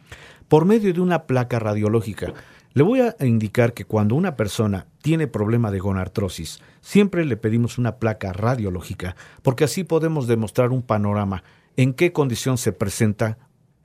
Por 0.47 0.65
medio 0.65 0.91
de 0.93 1.01
una 1.01 1.23
placa 1.23 1.59
radiológica. 1.59 2.33
Le 2.73 2.81
voy 2.81 3.01
a 3.01 3.15
indicar 3.19 3.73
que 3.73 3.85
cuando 3.85 4.15
una 4.15 4.35
persona 4.35 4.87
tiene 5.03 5.27
problema 5.27 5.69
de 5.69 5.79
gonartrosis, 5.79 6.59
siempre 6.79 7.23
le 7.25 7.37
pedimos 7.37 7.77
una 7.77 7.97
placa 7.97 8.33
radiológica, 8.33 9.15
porque 9.43 9.65
así 9.65 9.83
podemos 9.83 10.25
demostrar 10.25 10.69
un 10.69 10.81
panorama 10.81 11.43
en 11.77 11.93
qué 11.93 12.11
condición 12.11 12.57
se 12.57 12.71
presenta 12.71 13.37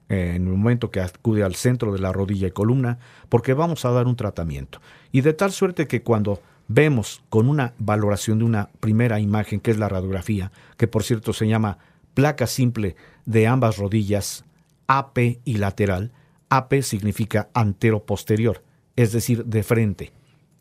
en 0.08 0.46
el 0.46 0.52
momento 0.52 0.90
que 0.90 1.00
acude 1.00 1.42
al 1.42 1.54
centro 1.54 1.92
de 1.92 1.98
la 1.98 2.12
rodilla 2.12 2.46
y 2.46 2.52
columna, 2.52 2.98
porque 3.28 3.54
vamos 3.54 3.84
a 3.84 3.90
dar 3.90 4.06
un 4.06 4.16
tratamiento. 4.16 4.80
Y 5.12 5.22
de 5.22 5.32
tal 5.32 5.52
suerte 5.52 5.86
que 5.86 6.02
cuando 6.02 6.40
vemos 6.68 7.22
con 7.28 7.48
una 7.48 7.74
valoración 7.78 8.38
de 8.38 8.44
una 8.44 8.68
primera 8.80 9.20
imagen, 9.20 9.60
que 9.60 9.70
es 9.70 9.78
la 9.78 9.88
radiografía, 9.88 10.52
que 10.76 10.88
por 10.88 11.02
cierto 11.02 11.32
se 11.32 11.48
llama 11.48 11.78
placa 12.14 12.46
simple 12.46 12.96
de 13.24 13.46
ambas 13.46 13.78
rodillas, 13.78 14.44
AP 14.86 15.40
y 15.44 15.56
lateral, 15.58 16.12
AP 16.48 16.82
significa 16.82 17.48
antero-posterior, 17.54 18.62
es 18.94 19.12
decir, 19.12 19.44
de 19.44 19.62
frente, 19.62 20.12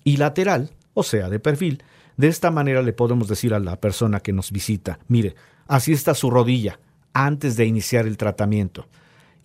y 0.03 0.17
lateral, 0.17 0.71
o 0.93 1.03
sea, 1.03 1.29
de 1.29 1.39
perfil, 1.39 1.83
de 2.17 2.27
esta 2.27 2.49
manera 2.49 2.81
le 2.81 2.93
podemos 2.93 3.27
decir 3.27 3.53
a 3.53 3.59
la 3.59 3.79
persona 3.79 4.19
que 4.19 4.33
nos 4.33 4.51
visita, 4.51 4.99
mire, 5.07 5.35
así 5.67 5.93
está 5.93 6.13
su 6.13 6.29
rodilla 6.29 6.79
antes 7.13 7.55
de 7.55 7.65
iniciar 7.65 8.07
el 8.07 8.17
tratamiento 8.17 8.87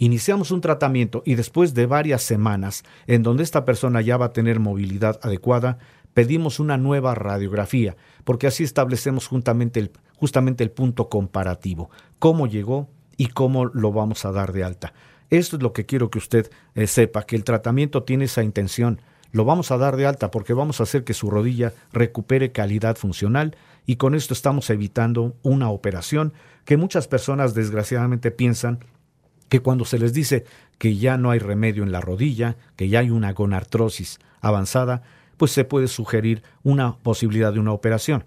iniciamos 0.00 0.50
un 0.50 0.62
tratamiento 0.62 1.22
y 1.24 1.34
después 1.36 1.74
de 1.74 1.86
varias 1.86 2.22
semanas 2.22 2.82
en 3.06 3.22
donde 3.22 3.42
esta 3.42 3.64
persona 3.64 4.00
ya 4.00 4.16
va 4.16 4.26
a 4.26 4.32
tener 4.32 4.58
movilidad 4.58 5.20
adecuada, 5.22 5.78
pedimos 6.14 6.58
una 6.58 6.78
nueva 6.78 7.14
radiografía, 7.14 7.96
porque 8.24 8.46
así 8.46 8.64
establecemos 8.64 9.28
justamente 9.28 9.78
el, 9.78 10.70
punto 10.70 11.08
comparativo, 11.08 11.90
cómo 12.18 12.46
llegó 12.46 12.88
y 13.18 13.26
cómo 13.26 13.66
lo 13.66 13.92
vamos 13.92 14.24
a 14.24 14.32
dar 14.32 14.52
de 14.52 14.64
alta. 14.64 14.94
Esto 15.28 15.56
es 15.56 15.62
lo 15.62 15.74
que 15.74 15.86
quiero 15.86 16.10
que 16.10 16.18
usted 16.18 16.50
eh, 16.74 16.86
sepa, 16.86 17.22
que 17.22 17.36
el 17.36 17.44
tratamiento 17.44 18.02
tiene 18.02 18.24
esa 18.24 18.42
intención. 18.42 19.00
Lo 19.32 19.44
vamos 19.44 19.70
a 19.70 19.76
dar 19.76 19.96
de 19.96 20.06
alta 20.06 20.30
porque 20.30 20.54
vamos 20.54 20.80
a 20.80 20.84
hacer 20.84 21.04
que 21.04 21.14
su 21.14 21.30
rodilla 21.30 21.74
recupere 21.92 22.52
calidad 22.52 22.96
funcional 22.96 23.54
y 23.86 23.96
con 23.96 24.14
esto 24.14 24.32
estamos 24.32 24.70
evitando 24.70 25.36
una 25.42 25.70
operación 25.70 26.32
que 26.64 26.78
muchas 26.78 27.06
personas 27.06 27.54
desgraciadamente 27.54 28.30
piensan 28.30 28.80
que 29.50 29.60
cuando 29.60 29.84
se 29.84 29.98
les 29.98 30.14
dice 30.14 30.46
que 30.78 30.96
ya 30.96 31.18
no 31.18 31.30
hay 31.30 31.40
remedio 31.40 31.82
en 31.82 31.92
la 31.92 32.00
rodilla, 32.00 32.56
que 32.76 32.88
ya 32.88 33.00
hay 33.00 33.10
una 33.10 33.32
gonartrosis 33.32 34.20
avanzada, 34.40 35.02
pues 35.36 35.50
se 35.50 35.64
puede 35.64 35.88
sugerir 35.88 36.42
una 36.62 36.96
posibilidad 36.96 37.52
de 37.52 37.58
una 37.58 37.72
operación. 37.72 38.24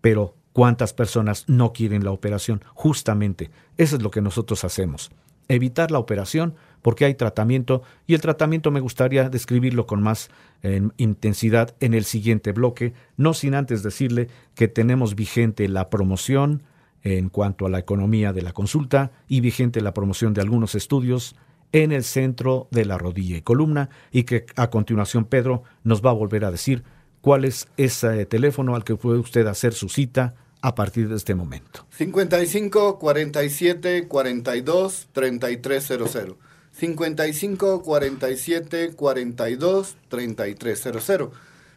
Pero 0.00 0.36
¿cuántas 0.52 0.92
personas 0.92 1.44
no 1.48 1.72
quieren 1.72 2.04
la 2.04 2.12
operación? 2.12 2.62
Justamente, 2.74 3.50
eso 3.78 3.96
es 3.96 4.02
lo 4.02 4.10
que 4.10 4.20
nosotros 4.20 4.64
hacemos. 4.64 5.10
Evitar 5.48 5.90
la 5.90 5.98
operación 5.98 6.54
porque 6.82 7.06
hay 7.06 7.14
tratamiento 7.14 7.82
y 8.06 8.14
el 8.14 8.20
tratamiento 8.20 8.70
me 8.70 8.80
gustaría 8.80 9.28
describirlo 9.30 9.86
con 9.86 10.02
más 10.02 10.28
eh, 10.62 10.82
intensidad 10.98 11.74
en 11.80 11.94
el 11.94 12.04
siguiente 12.04 12.52
bloque, 12.52 12.92
no 13.16 13.32
sin 13.32 13.54
antes 13.54 13.82
decirle 13.82 14.28
que 14.54 14.68
tenemos 14.68 15.14
vigente 15.14 15.68
la 15.68 15.88
promoción 15.88 16.62
en 17.06 17.28
cuanto 17.28 17.66
a 17.66 17.70
la 17.70 17.78
economía 17.78 18.32
de 18.32 18.42
la 18.42 18.52
consulta 18.52 19.12
y 19.28 19.40
vigente 19.40 19.80
la 19.80 19.94
promoción 19.94 20.34
de 20.34 20.40
algunos 20.40 20.74
estudios 20.74 21.36
en 21.70 21.92
el 21.92 22.02
centro 22.02 22.66
de 22.72 22.84
la 22.84 22.98
rodilla 22.98 23.36
y 23.36 23.42
columna 23.42 23.90
y 24.10 24.24
que 24.24 24.46
a 24.56 24.70
continuación 24.70 25.24
Pedro 25.24 25.62
nos 25.84 26.04
va 26.04 26.10
a 26.10 26.14
volver 26.14 26.44
a 26.44 26.50
decir 26.50 26.82
cuál 27.20 27.44
es 27.44 27.68
ese 27.76 28.26
teléfono 28.26 28.74
al 28.74 28.82
que 28.82 28.96
puede 28.96 29.20
usted 29.20 29.46
hacer 29.46 29.72
su 29.72 29.88
cita 29.88 30.34
a 30.62 30.74
partir 30.74 31.08
de 31.08 31.14
este 31.14 31.36
momento. 31.36 31.86
55 31.90 32.98
47 32.98 34.08
42 34.08 35.08
3300. 35.12 36.36
55 36.72 37.82
47 37.82 38.92
42 38.96 39.96
3300. 40.08 41.30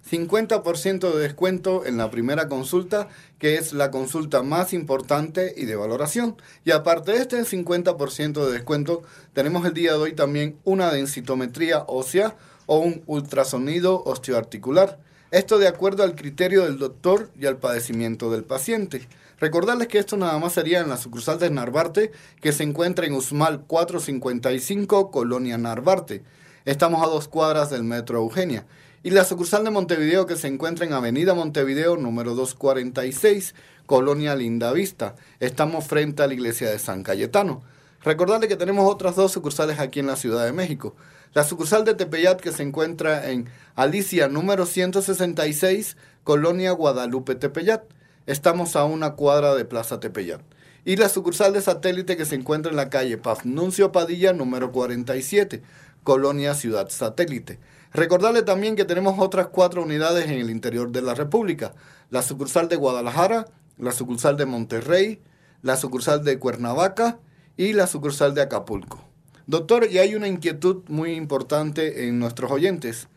50% 0.10 1.13
de 1.13 1.19
descuento 1.19 1.86
en 1.86 1.98
la 1.98 2.10
primera 2.10 2.48
consulta, 2.48 3.10
que 3.38 3.56
es 3.56 3.74
la 3.74 3.91
consulta 3.91 4.41
más 4.41 4.74
importante 4.74 5.54
y 5.56 5.65
de 5.65 5.76
valoración. 5.76 6.36
Y 6.65 6.72
aparte 6.72 7.12
de 7.12 7.19
este 7.19 7.41
50% 7.41 8.45
de 8.45 8.52
descuento, 8.52 9.04
tenemos 9.34 9.65
el 9.65 9.74
día 9.74 9.93
de 9.93 10.00
hoy 10.00 10.13
también 10.13 10.58
una 10.63 10.91
densitometría 10.91 11.84
ósea 11.88 12.36
o 12.65 12.80
un 12.80 13.04
ultrasonido 13.06 14.04
osteoarticular. 14.04 15.00
Esto 15.32 15.60
de 15.60 15.67
acuerdo 15.67 16.04
al 16.04 16.15
criterio 16.15 16.63
del 16.63 16.80
doctor 16.80 17.30
y 17.39 17.45
al 17.45 17.58
padecimiento 17.58 18.32
del 18.32 18.43
paciente. 18.43 19.08
Recordarles 19.39 19.88
que 19.88 20.00
esto 20.00 20.17
nada 20.17 20.38
más 20.39 20.54
sería 20.54 20.80
en 20.80 20.89
la 20.89 20.98
sucursal 20.98 21.38
de 21.38 21.52
Narvarte, 21.52 22.12
que 22.41 22.52
se 22.52 22.63
encuentra 22.63 23.06
en 23.06 23.13
Usmal 23.13 23.62
455, 23.62 25.12
Colonia 25.12 25.58
Narvarte. 25.58 26.24
Estamos 26.65 27.04
a 27.04 27.10
dos 27.10 27.28
cuadras 27.28 27.69
del 27.69 27.84
Metro 27.84 28.17
Eugenia. 28.17 28.65
Y 29.02 29.12
la 29.12 29.24
sucursal 29.24 29.64
de 29.64 29.70
Montevideo, 29.70 30.26
que 30.26 30.36
se 30.36 30.48
encuentra 30.48 30.86
en 30.86 30.92
Avenida 30.92 31.34
Montevideo, 31.34 31.96
número 31.96 32.36
246, 32.36 33.56
Colonia 33.86 34.36
Lindavista. 34.36 35.16
Estamos 35.40 35.88
frente 35.88 36.22
a 36.22 36.28
la 36.28 36.34
iglesia 36.34 36.70
de 36.70 36.80
San 36.80 37.04
Cayetano. 37.04 37.64
Recordarles 38.04 38.50
que 38.50 38.58
tenemos 38.58 38.92
otras 38.92 39.16
dos 39.16 39.32
sucursales 39.32 39.80
aquí 39.80 40.02
en 40.02 40.08
la 40.08 40.18
Ciudad 40.18 40.44
de 40.44 40.52
México. 40.52 40.98
La 41.34 41.46
sucursal 41.46 41.86
de 41.86 41.94
Tepeyat 41.94 42.42
que 42.42 42.52
se 42.52 42.62
encuentra 42.62 43.32
en 43.32 43.48
Alicia 43.74 44.28
número 44.28 44.66
166, 44.66 45.96
Colonia 46.26 46.72
Guadalupe 46.72 47.36
Tepeyat. 47.36 47.84
Estamos 48.26 48.76
a 48.76 48.84
una 48.84 49.12
cuadra 49.12 49.56
de 49.56 49.64
Plaza 49.64 50.02
Tepeyat. 50.02 50.42
Y 50.84 50.98
la 50.98 51.08
sucursal 51.08 51.54
de 51.54 51.62
satélite 51.62 52.18
que 52.18 52.26
se 52.26 52.36
encuentra 52.36 52.70
en 52.70 52.76
la 52.76 52.90
calle 52.90 53.18
Pafnuncio 53.18 53.94
Padilla 53.94 54.34
número 54.34 54.74
47, 54.74 55.62
Colonia 56.04 56.54
Ciudad 56.54 56.90
Satélite. 56.90 57.60
Recordarle 57.91 58.43
también 58.43 58.75
que 58.75 58.86
tenemos 58.86 59.15
otras 59.17 59.47
cuatro 59.47 59.84
unidades 59.84 60.25
en 60.25 60.39
el 60.39 60.49
interior 60.49 60.91
de 60.91 61.02
la 61.02 61.15
República. 61.15 61.73
La 62.10 62.21
sucursal 62.21 62.69
de 62.69 62.75
Guadalajara, 62.75 63.47
la 63.78 63.91
sucursal 63.91 64.38
de 64.38 64.45
Monterrey, 64.45 65.21
la 65.62 65.75
sucursal 65.75 66.23
de 66.23 66.38
Cuernavaca 66.38 67.19
y 67.58 67.73
la 67.73 67.88
sucursal 67.88 68.34
de 68.36 68.41
Acapulco. 68.41 69.04
Doctor, 69.47 69.88
y 69.89 69.97
hay 69.97 70.13
una 70.15 70.28
inquietud 70.28 70.84
muy 70.88 71.13
importante 71.13 72.08
en 72.08 72.19
nuestros 72.19 72.52
oyentes. 72.52 73.08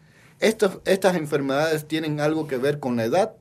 ¿Estas 0.40 1.14
enfermedades 1.14 1.86
tienen 1.86 2.20
algo 2.20 2.46
que 2.46 2.56
ver 2.56 2.80
con 2.80 2.96
la 2.96 3.04
edad? 3.04 3.34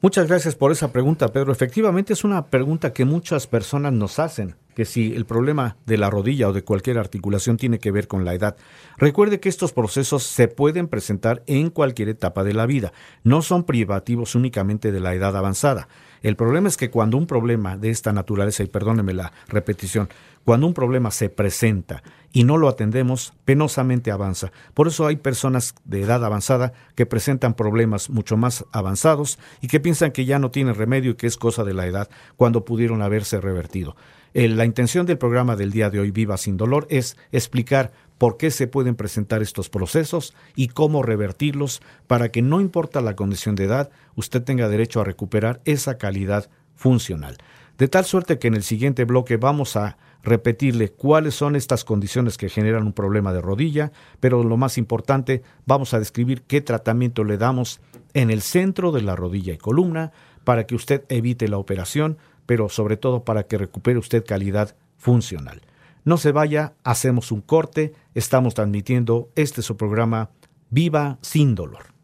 Muchas 0.00 0.26
gracias 0.26 0.56
por 0.56 0.72
esa 0.72 0.92
pregunta, 0.92 1.28
Pedro. 1.28 1.52
Efectivamente 1.52 2.12
es 2.12 2.24
una 2.24 2.46
pregunta 2.46 2.92
que 2.92 3.06
muchas 3.06 3.46
personas 3.46 3.92
nos 3.92 4.18
hacen, 4.18 4.56
que 4.74 4.84
si 4.84 5.14
el 5.14 5.24
problema 5.24 5.76
de 5.86 5.98
la 5.98 6.10
rodilla 6.10 6.48
o 6.48 6.52
de 6.52 6.64
cualquier 6.64 6.98
articulación 6.98 7.56
tiene 7.56 7.78
que 7.78 7.90
ver 7.90 8.08
con 8.08 8.24
la 8.24 8.34
edad. 8.34 8.56
Recuerde 8.98 9.40
que 9.40 9.48
estos 9.48 9.72
procesos 9.72 10.24
se 10.24 10.48
pueden 10.48 10.88
presentar 10.88 11.42
en 11.46 11.70
cualquier 11.70 12.08
etapa 12.08 12.44
de 12.44 12.54
la 12.54 12.66
vida, 12.66 12.92
no 13.22 13.42
son 13.42 13.64
privativos 13.64 14.34
únicamente 14.34 14.92
de 14.92 15.00
la 15.00 15.14
edad 15.14 15.36
avanzada. 15.36 15.88
El 16.22 16.36
problema 16.36 16.68
es 16.68 16.78
que 16.78 16.90
cuando 16.90 17.18
un 17.18 17.26
problema 17.26 17.76
de 17.76 17.90
esta 17.90 18.12
naturaleza, 18.12 18.62
y 18.62 18.66
perdóneme 18.66 19.12
la 19.12 19.32
repetición, 19.46 20.08
cuando 20.42 20.66
un 20.66 20.72
problema 20.72 21.10
se 21.10 21.28
presenta 21.28 22.02
y 22.32 22.44
no 22.44 22.56
lo 22.56 22.68
atendemos, 22.68 23.34
penosamente 23.44 24.10
avanza. 24.10 24.50
Por 24.72 24.88
eso 24.88 25.06
hay 25.06 25.16
personas 25.16 25.74
de 25.84 26.00
edad 26.00 26.24
avanzada 26.24 26.72
que 26.94 27.04
presentan 27.04 27.52
problemas 27.52 28.08
mucho 28.08 28.38
más 28.38 28.64
avanzados 28.72 29.38
y 29.60 29.68
que 29.68 29.80
piensan 29.80 30.12
que 30.12 30.24
ya 30.24 30.38
no 30.38 30.50
tienen 30.50 30.74
remedio 30.74 31.12
y 31.12 31.14
que 31.14 31.26
es 31.26 31.36
cosa 31.36 31.62
de 31.62 31.74
la 31.74 31.86
edad 31.86 32.08
cuando 32.36 32.64
pudieron 32.64 33.02
haberse 33.02 33.40
revertido. 33.40 33.94
La 34.34 34.64
intención 34.64 35.06
del 35.06 35.16
programa 35.16 35.54
del 35.54 35.70
día 35.70 35.90
de 35.90 36.00
hoy, 36.00 36.10
Viva 36.10 36.36
sin 36.36 36.56
Dolor, 36.56 36.88
es 36.90 37.16
explicar 37.30 37.92
por 38.18 38.36
qué 38.36 38.50
se 38.50 38.66
pueden 38.66 38.96
presentar 38.96 39.42
estos 39.42 39.70
procesos 39.70 40.34
y 40.56 40.68
cómo 40.68 41.02
revertirlos 41.02 41.80
para 42.08 42.30
que 42.30 42.42
no 42.42 42.60
importa 42.60 43.00
la 43.00 43.14
condición 43.14 43.54
de 43.54 43.64
edad, 43.64 43.90
usted 44.16 44.42
tenga 44.42 44.68
derecho 44.68 45.00
a 45.00 45.04
recuperar 45.04 45.60
esa 45.64 45.98
calidad 45.98 46.50
funcional. 46.74 47.36
De 47.78 47.88
tal 47.88 48.04
suerte 48.04 48.38
que 48.38 48.48
en 48.48 48.54
el 48.54 48.62
siguiente 48.62 49.04
bloque 49.04 49.36
vamos 49.36 49.76
a 49.76 49.98
repetirle 50.22 50.90
cuáles 50.90 51.34
son 51.34 51.54
estas 51.54 51.84
condiciones 51.84 52.38
que 52.38 52.48
generan 52.48 52.86
un 52.86 52.92
problema 52.92 53.32
de 53.32 53.40
rodilla, 53.40 53.92
pero 54.20 54.42
lo 54.42 54.56
más 54.56 54.78
importante, 54.78 55.42
vamos 55.66 55.94
a 55.94 55.98
describir 55.98 56.42
qué 56.42 56.60
tratamiento 56.60 57.24
le 57.24 57.36
damos 57.36 57.80
en 58.14 58.30
el 58.30 58.42
centro 58.42 58.90
de 58.90 59.02
la 59.02 59.16
rodilla 59.16 59.52
y 59.52 59.58
columna 59.58 60.12
para 60.44 60.66
que 60.66 60.74
usted 60.74 61.04
evite 61.08 61.48
la 61.48 61.58
operación, 61.58 62.18
pero 62.46 62.68
sobre 62.68 62.96
todo 62.96 63.24
para 63.24 63.44
que 63.44 63.58
recupere 63.58 63.98
usted 63.98 64.24
calidad 64.24 64.76
funcional. 64.96 65.62
No 66.04 66.18
se 66.18 66.32
vaya, 66.32 66.74
hacemos 66.84 67.32
un 67.32 67.40
corte, 67.40 67.92
estamos 68.14 68.54
transmitiendo 68.54 69.30
este 69.36 69.62
su 69.62 69.76
programa 69.76 70.30
Viva 70.70 71.18
sin 71.22 71.54
dolor. 71.54 71.94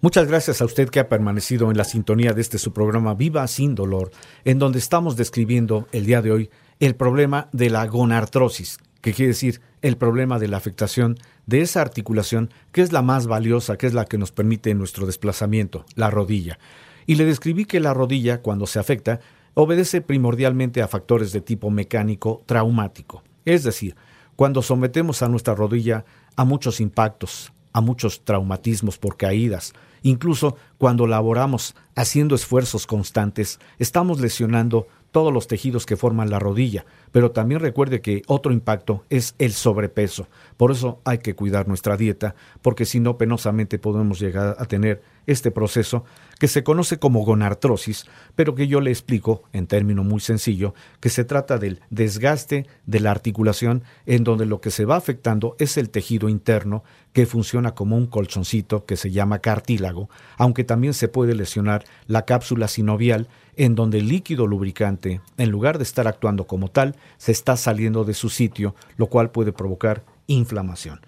Muchas 0.00 0.28
gracias 0.28 0.60
a 0.60 0.64
usted 0.64 0.90
que 0.90 1.00
ha 1.00 1.08
permanecido 1.08 1.70
en 1.70 1.76
la 1.76 1.84
sintonía 1.84 2.32
de 2.32 2.40
este 2.40 2.58
su 2.58 2.72
programa 2.72 3.14
Viva 3.14 3.46
sin 3.48 3.74
dolor, 3.74 4.12
en 4.44 4.58
donde 4.58 4.78
estamos 4.78 5.16
describiendo 5.16 5.88
el 5.92 6.06
día 6.06 6.22
de 6.22 6.30
hoy 6.30 6.50
el 6.78 6.94
problema 6.94 7.48
de 7.52 7.70
la 7.70 7.84
gonartrosis, 7.86 8.78
que 9.00 9.12
quiere 9.12 9.30
decir 9.30 9.60
el 9.82 9.96
problema 9.96 10.38
de 10.38 10.48
la 10.48 10.56
afectación 10.56 11.16
de 11.46 11.62
esa 11.62 11.80
articulación 11.80 12.50
que 12.70 12.82
es 12.82 12.92
la 12.92 13.02
más 13.02 13.26
valiosa, 13.26 13.76
que 13.76 13.86
es 13.86 13.94
la 13.94 14.04
que 14.04 14.18
nos 14.18 14.30
permite 14.30 14.74
nuestro 14.74 15.06
desplazamiento, 15.06 15.84
la 15.96 16.10
rodilla. 16.10 16.58
Y 17.06 17.16
le 17.16 17.24
describí 17.24 17.64
que 17.64 17.80
la 17.80 17.94
rodilla, 17.94 18.42
cuando 18.42 18.66
se 18.66 18.78
afecta, 18.78 19.20
obedece 19.60 20.00
primordialmente 20.00 20.82
a 20.82 20.86
factores 20.86 21.32
de 21.32 21.40
tipo 21.40 21.68
mecánico 21.68 22.44
traumático. 22.46 23.24
Es 23.44 23.64
decir, 23.64 23.96
cuando 24.36 24.62
sometemos 24.62 25.20
a 25.20 25.28
nuestra 25.28 25.56
rodilla 25.56 26.04
a 26.36 26.44
muchos 26.44 26.80
impactos, 26.80 27.52
a 27.72 27.80
muchos 27.80 28.24
traumatismos 28.24 28.98
por 28.98 29.16
caídas, 29.16 29.72
incluso 30.02 30.56
cuando 30.78 31.08
laboramos 31.08 31.74
haciendo 31.96 32.36
esfuerzos 32.36 32.86
constantes, 32.86 33.58
estamos 33.80 34.20
lesionando 34.20 34.86
todos 35.10 35.32
los 35.32 35.48
tejidos 35.48 35.86
que 35.86 35.96
forman 35.96 36.30
la 36.30 36.38
rodilla, 36.38 36.86
pero 37.10 37.32
también 37.32 37.60
recuerde 37.60 38.00
que 38.00 38.22
otro 38.28 38.52
impacto 38.52 39.04
es 39.10 39.34
el 39.38 39.52
sobrepeso. 39.52 40.28
Por 40.56 40.70
eso 40.70 41.00
hay 41.04 41.18
que 41.18 41.34
cuidar 41.34 41.66
nuestra 41.66 41.96
dieta, 41.96 42.36
porque 42.62 42.84
si 42.84 43.00
no, 43.00 43.18
penosamente 43.18 43.80
podemos 43.80 44.20
llegar 44.20 44.54
a 44.56 44.64
tener 44.66 45.02
este 45.28 45.50
proceso 45.50 46.04
que 46.40 46.48
se 46.48 46.64
conoce 46.64 46.98
como 46.98 47.22
gonartrosis, 47.22 48.06
pero 48.34 48.54
que 48.54 48.66
yo 48.66 48.80
le 48.80 48.90
explico 48.90 49.42
en 49.52 49.66
término 49.66 50.02
muy 50.02 50.20
sencillo 50.20 50.74
que 51.00 51.10
se 51.10 51.24
trata 51.24 51.58
del 51.58 51.80
desgaste 51.90 52.66
de 52.86 53.00
la 53.00 53.10
articulación 53.10 53.84
en 54.06 54.24
donde 54.24 54.46
lo 54.46 54.62
que 54.62 54.70
se 54.70 54.86
va 54.86 54.96
afectando 54.96 55.54
es 55.58 55.76
el 55.76 55.90
tejido 55.90 56.30
interno 56.30 56.82
que 57.12 57.26
funciona 57.26 57.74
como 57.74 57.96
un 57.96 58.06
colchoncito 58.06 58.86
que 58.86 58.96
se 58.96 59.10
llama 59.10 59.40
cartílago, 59.40 60.08
aunque 60.38 60.64
también 60.64 60.94
se 60.94 61.08
puede 61.08 61.34
lesionar 61.34 61.84
la 62.06 62.24
cápsula 62.24 62.66
sinovial 62.66 63.28
en 63.56 63.74
donde 63.74 63.98
el 63.98 64.08
líquido 64.08 64.46
lubricante, 64.46 65.20
en 65.36 65.50
lugar 65.50 65.76
de 65.76 65.84
estar 65.84 66.08
actuando 66.08 66.46
como 66.46 66.68
tal, 66.68 66.96
se 67.18 67.32
está 67.32 67.56
saliendo 67.58 68.04
de 68.04 68.14
su 68.14 68.30
sitio, 68.30 68.74
lo 68.96 69.08
cual 69.08 69.30
puede 69.30 69.52
provocar 69.52 70.04
inflamación. 70.26 71.00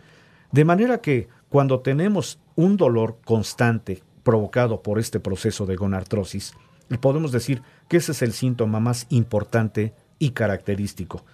De 0.52 0.66
manera 0.66 1.00
que 1.00 1.28
cuando 1.48 1.80
tenemos 1.80 2.38
un 2.54 2.76
dolor 2.76 3.18
constante 3.24 4.02
provocado 4.22 4.82
por 4.82 4.98
este 4.98 5.20
proceso 5.20 5.66
de 5.66 5.76
gonartrosis, 5.76 6.54
podemos 7.00 7.32
decir 7.32 7.62
que 7.88 7.98
ese 7.98 8.12
es 8.12 8.22
el 8.22 8.32
síntoma 8.32 8.80
más 8.80 9.06
importante 9.10 9.94
y 10.18 10.30
característico. 10.30 11.24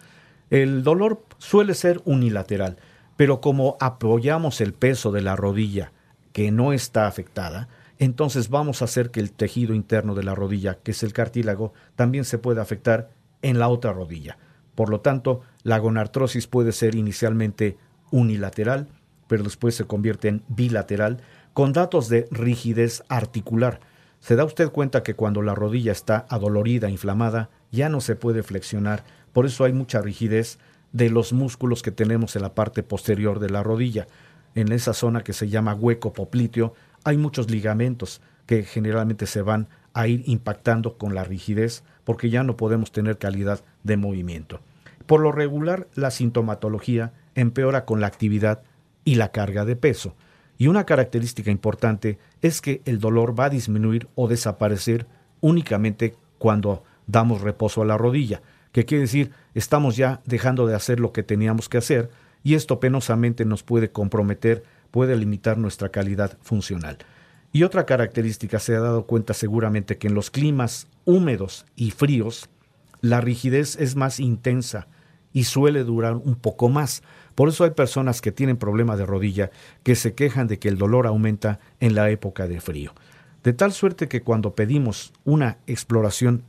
El 0.51 0.83
dolor 0.83 1.25
suele 1.39 1.75
ser 1.75 2.01
unilateral, 2.05 2.77
pero 3.17 3.41
como 3.41 3.77
apoyamos 3.81 4.61
el 4.61 4.75
peso 4.75 5.11
de 5.11 5.23
la 5.23 5.35
rodilla 5.35 5.93
que 6.33 6.51
no 6.51 6.73
está 6.73 7.07
afectada, 7.07 7.69
entonces 7.99 8.51
vamos 8.51 8.83
a 8.83 8.85
hacer 8.85 9.11
que 9.11 9.21
el 9.21 9.33
tejido 9.33 9.75
interno 9.75 10.15
de 10.15 10.23
la 10.23 10.35
rodilla, 10.35 10.75
que 10.75 10.91
es 10.91 11.03
el 11.03 11.13
cartílago, 11.13 11.73
también 11.95 12.25
se 12.25 12.39
pueda 12.39 12.63
afectar 12.63 13.11
en 13.43 13.59
la 13.59 13.69
otra 13.69 13.93
rodilla. 13.93 14.37
Por 14.75 14.91
lo 14.91 15.01
tanto, 15.01 15.41
la 15.63 15.79
gonartrosis 15.79 16.47
puede 16.47 16.73
ser 16.73 16.95
inicialmente 16.95 17.79
unilateral, 18.11 18.89
pero 19.27 19.43
después 19.43 19.75
se 19.75 19.85
convierte 19.85 20.29
en 20.29 20.43
bilateral, 20.49 21.23
con 21.57 21.73
datos 21.73 22.11
de 22.11 22.29
rigidez 22.31 23.03
articular. 23.09 23.81
Se 24.21 24.37
da 24.37 24.45
usted 24.45 24.69
cuenta 24.69 25.03
que 25.03 25.15
cuando 25.15 25.41
la 25.41 25.55
rodilla 25.55 25.91
está 25.91 26.27
adolorida, 26.29 26.91
inflamada, 26.91 27.49
ya 27.73 27.89
no 27.89 28.03
se 28.03 28.15
puede 28.15 28.43
flexionar, 28.43 29.05
por 29.33 29.47
eso 29.47 29.65
hay 29.65 29.73
mucha 29.73 30.03
rigidez 30.03 30.59
de 30.93 31.09
los 31.09 31.33
músculos 31.33 31.81
que 31.81 31.93
tenemos 31.93 32.37
en 32.37 32.43
la 32.43 32.55
parte 32.55 32.83
posterior 32.83 33.39
de 33.39 33.49
la 33.49 33.63
rodilla. 33.63 34.07
En 34.55 34.71
esa 34.71 34.93
zona 34.93 35.25
que 35.25 35.33
se 35.33 35.49
llama 35.49 35.73
hueco 35.73 36.13
popliteo 36.13 36.75
hay 37.05 37.17
muchos 37.17 37.51
ligamentos 37.51 38.21
que 38.45 38.63
generalmente 38.63 39.25
se 39.25 39.41
van 39.41 39.69
a 39.95 40.09
ir 40.09 40.25
impactando 40.27 40.99
con 40.99 41.15
la 41.15 41.25
rigidez 41.25 41.85
porque 42.05 42.29
ya 42.29 42.43
no 42.43 42.59
podemos 42.59 42.93
tener 42.93 43.17
calidad 43.17 43.65
de 43.83 43.97
movimiento. 43.97 44.61
Por 45.07 45.21
lo 45.23 45.33
regular, 45.33 45.89
la 45.95 46.11
sintomatología 46.11 47.15
empeora 47.35 47.87
con 47.87 48.03
la 48.03 48.09
actividad 48.09 48.63
y 49.07 49.15
la 49.15 49.33
carga 49.33 49.65
de 49.65 49.77
peso. 49.77 50.15
Y 50.59 50.69
una 50.69 50.85
característica 50.85 51.51
importante 51.51 52.19
es 52.41 52.61
que 52.61 52.83
el 52.85 52.99
dolor 52.99 53.39
va 53.39 53.47
a 53.47 53.51
disminuir 53.51 54.09
o 54.15 54.29
desaparecer 54.29 55.07
únicamente 55.41 56.15
cuando 56.39 56.83
damos 57.07 57.43
reposo 57.43 57.83
a 57.83 57.87
la 57.87 57.99
rodilla, 57.99 58.43
que 58.73 58.85
quiere 58.85 59.03
decir 59.03 59.33
estamos 59.55 59.97
ya 59.97 60.21
dejando 60.25 60.67
de 60.67 60.75
hacer 60.75 61.01
lo 61.01 61.13
que 61.13 61.23
teníamos 61.23 61.69
que 61.69 61.79
hacer 61.79 62.11
y 62.43 62.55
esto 62.55 62.81
penosamente 62.81 63.45
nos 63.45 63.63
puede 63.63 63.91
comprometer, 63.91 64.65
puede 64.91 65.17
limitar 65.17 65.59
nuestra 65.59 65.89
calidad 65.91 66.39
funcional. 66.43 66.99
Y 67.53 67.63
otra 67.63 67.87
característica 67.87 68.59
se 68.59 68.77
ha 68.77 68.81
dado 68.81 69.07
cuenta 69.07 69.35
seguramente 69.35 69.99
que 69.99 70.09
en 70.09 70.15
los 70.15 70.31
climas 70.31 70.89
húmedos 71.05 71.65
y 71.75 71.91
fríos, 71.91 72.49
la 73.01 73.21
rigidez 73.21 73.77
es 73.81 73.97
más 73.97 74.21
intensa 74.21 74.89
y 75.33 75.45
suele 75.45 75.85
durar 75.85 76.15
un 76.15 76.35
poco 76.35 76.69
más. 76.69 77.03
Por 77.37 77.51
eso 77.51 77.65
hay 77.65 77.71
personas 77.71 78.21
que 78.21 78.33
tienen 78.33 78.57
problema 78.57 78.97
de 78.97 79.07
rodilla 79.07 79.51
que 79.85 79.95
se 79.95 80.15
quejan 80.15 80.49
de 80.49 80.59
que 80.59 80.69
el 80.69 80.79
dolor 80.79 81.07
aumenta 81.07 81.61
en 81.79 81.95
la 81.95 82.11
época 82.11 82.49
de 82.49 82.61
frío. 82.61 82.93
De 83.45 83.53
tal 83.53 83.73
suerte 83.73 84.09
que 84.09 84.23
cuando 84.23 84.57
pedimos 84.57 85.13
una 85.25 85.59
exploración 85.69 86.43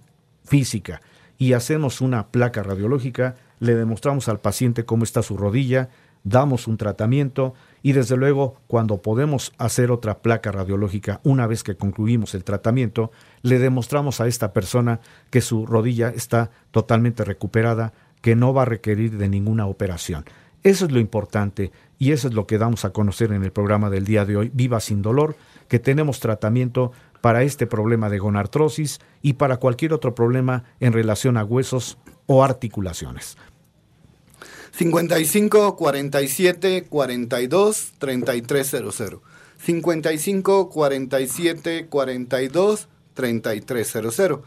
física 0.46 1.02
y 1.38 1.54
hacemos 1.54 2.02
una 2.02 2.30
placa 2.30 2.64
radiológica, 2.64 3.36
le 3.60 3.76
demostramos 3.76 4.30
al 4.30 4.40
paciente 4.40 4.86
cómo 4.86 5.04
está 5.04 5.22
su 5.22 5.38
rodilla, 5.38 5.90
damos 6.24 6.68
un 6.68 6.78
tratamiento 6.78 7.54
y 7.84 7.92
desde 7.92 8.16
luego 8.16 8.56
cuando 8.68 9.02
podemos 9.02 9.54
hacer 9.58 9.92
otra 9.92 10.20
placa 10.20 10.52
radiológica 10.54 11.20
una 11.24 11.48
vez 11.48 11.64
que 11.64 11.76
concluimos 11.76 12.34
el 12.34 12.46
tratamiento, 12.46 13.12
le 13.42 13.60
demostramos 13.60 14.22
a 14.22 14.28
esta 14.28 14.54
persona 14.54 15.02
que 15.30 15.42
su 15.42 15.66
rodilla 15.66 16.10
está 16.10 16.50
totalmente 16.72 17.26
recuperada, 17.26 17.92
que 18.22 18.38
no 18.38 18.54
va 18.54 18.64
a 18.64 18.66
requerir 18.66 19.18
de 19.18 19.28
ninguna 19.30 19.68
operación. 19.68 20.26
Eso 20.64 20.86
es 20.86 20.92
lo 20.92 21.00
importante 21.00 21.72
y 22.00 22.12
eso 22.12 22.28
es 22.28 22.34
lo 22.34 22.48
que 22.48 22.58
damos 22.58 22.86
a 22.86 22.92
conocer 22.92 23.32
en 23.32 23.44
el 23.44 23.52
programa 23.52 23.90
del 23.90 24.06
día 24.06 24.26
de 24.26 24.38
hoy, 24.38 24.52
Viva 24.54 24.80
sin 24.80 25.02
dolor, 25.02 25.36
que 25.68 25.80
tenemos 25.80 26.20
tratamiento 26.20 26.92
para 27.22 27.44
este 27.44 27.68
problema 27.68 28.10
de 28.10 28.20
gonartrosis 28.20 29.00
y 29.22 29.34
para 29.34 29.58
cualquier 29.58 29.94
otro 29.94 30.16
problema 30.16 30.64
en 30.80 30.94
relación 30.94 31.38
a 31.38 31.44
huesos 31.44 31.98
o 32.26 32.44
articulaciones. 32.44 33.38
55 34.72 35.76
47 35.76 36.86
42 36.88 37.94
3300. 37.98 39.20
55 39.58 40.70
47 40.70 41.88
42 41.88 42.88
3300. 43.14 44.40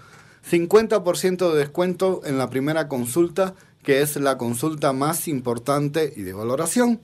50% 0.48 1.52
de 1.52 1.58
descuento 1.58 2.22
en 2.24 2.38
la 2.38 2.48
primera 2.48 2.88
consulta, 2.88 3.54
que 3.82 4.02
es 4.02 4.16
la 4.16 4.38
consulta 4.38 4.92
más 4.92 5.28
importante 5.28 6.12
y 6.16 6.22
de 6.22 6.32
valoración. 6.32 7.00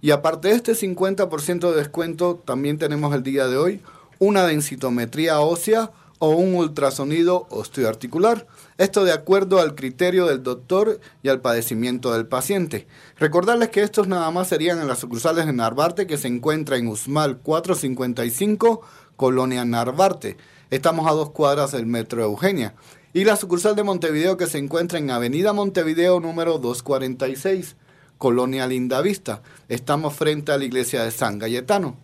Y 0.00 0.12
aparte 0.12 0.48
de 0.48 0.54
este 0.54 0.72
50% 0.72 1.70
de 1.70 1.76
descuento, 1.76 2.36
también 2.44 2.78
tenemos 2.78 3.14
el 3.14 3.22
día 3.22 3.48
de 3.48 3.56
hoy 3.56 3.80
una 4.18 4.46
densitometría 4.46 5.40
ósea 5.40 5.90
o 6.18 6.30
un 6.30 6.54
ultrasonido 6.54 7.46
osteoarticular. 7.50 8.46
Esto 8.76 9.04
de 9.04 9.12
acuerdo 9.12 9.60
al 9.60 9.74
criterio 9.74 10.26
del 10.26 10.42
doctor 10.42 11.00
y 11.22 11.28
al 11.28 11.40
padecimiento 11.40 12.12
del 12.12 12.26
paciente. 12.26 12.86
Recordarles 13.18 13.70
que 13.70 13.82
estos 13.82 14.08
nada 14.08 14.30
más 14.30 14.48
serían 14.48 14.80
en 14.80 14.88
las 14.88 14.98
sucursales 14.98 15.46
de 15.46 15.52
Narvarte 15.52 16.06
que 16.06 16.18
se 16.18 16.28
encuentra 16.28 16.76
en 16.76 16.88
Usmal 16.88 17.38
455, 17.38 18.82
Colonia 19.16 19.64
Narvarte. 19.64 20.36
Estamos 20.70 21.08
a 21.08 21.12
dos 21.12 21.30
cuadras 21.30 21.72
del 21.72 21.86
Metro 21.86 22.22
Eugenia. 22.22 22.74
Y 23.14 23.24
la 23.24 23.36
sucursal 23.36 23.74
de 23.74 23.84
Montevideo 23.84 24.36
que 24.36 24.46
se 24.46 24.58
encuentra 24.58 24.98
en 24.98 25.10
Avenida 25.10 25.54
Montevideo 25.54 26.20
número 26.20 26.58
246, 26.58 27.74
Colonia 28.18 28.66
Lindavista. 28.66 29.40
Estamos 29.70 30.14
frente 30.14 30.52
a 30.52 30.58
la 30.58 30.64
iglesia 30.64 31.04
de 31.04 31.10
San 31.10 31.38
Galletano. 31.38 31.96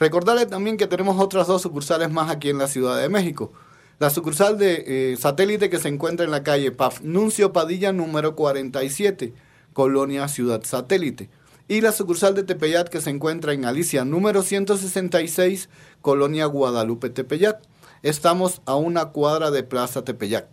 Recordarles 0.00 0.48
también 0.48 0.76
que 0.76 0.88
tenemos 0.88 1.20
otras 1.20 1.46
dos 1.46 1.62
sucursales 1.62 2.10
más 2.10 2.28
aquí 2.28 2.50
en 2.50 2.58
la 2.58 2.66
Ciudad 2.66 3.00
de 3.00 3.08
México. 3.08 3.52
La 4.00 4.10
sucursal 4.10 4.58
de 4.58 5.12
eh, 5.12 5.16
satélite 5.16 5.70
que 5.70 5.78
se 5.78 5.88
encuentra 5.88 6.24
en 6.24 6.32
la 6.32 6.42
calle 6.42 6.72
Paf 6.72 7.02
Nuncio 7.02 7.52
Padilla 7.52 7.92
número 7.92 8.34
47, 8.34 9.34
Colonia 9.72 10.26
Ciudad 10.26 10.64
Satélite. 10.64 11.30
Y 11.68 11.82
la 11.82 11.92
sucursal 11.92 12.34
de 12.34 12.42
Tepeyat 12.42 12.88
que 12.88 13.00
se 13.00 13.10
encuentra 13.10 13.52
en 13.52 13.64
Alicia 13.64 14.04
número 14.04 14.42
166, 14.42 15.68
Colonia 16.00 16.46
Guadalupe 16.46 17.10
Tepeyat. 17.10 17.60
Estamos 18.02 18.62
a 18.64 18.76
una 18.76 19.06
cuadra 19.06 19.50
de 19.50 19.64
Plaza 19.64 20.04
Tepeyat. 20.04 20.46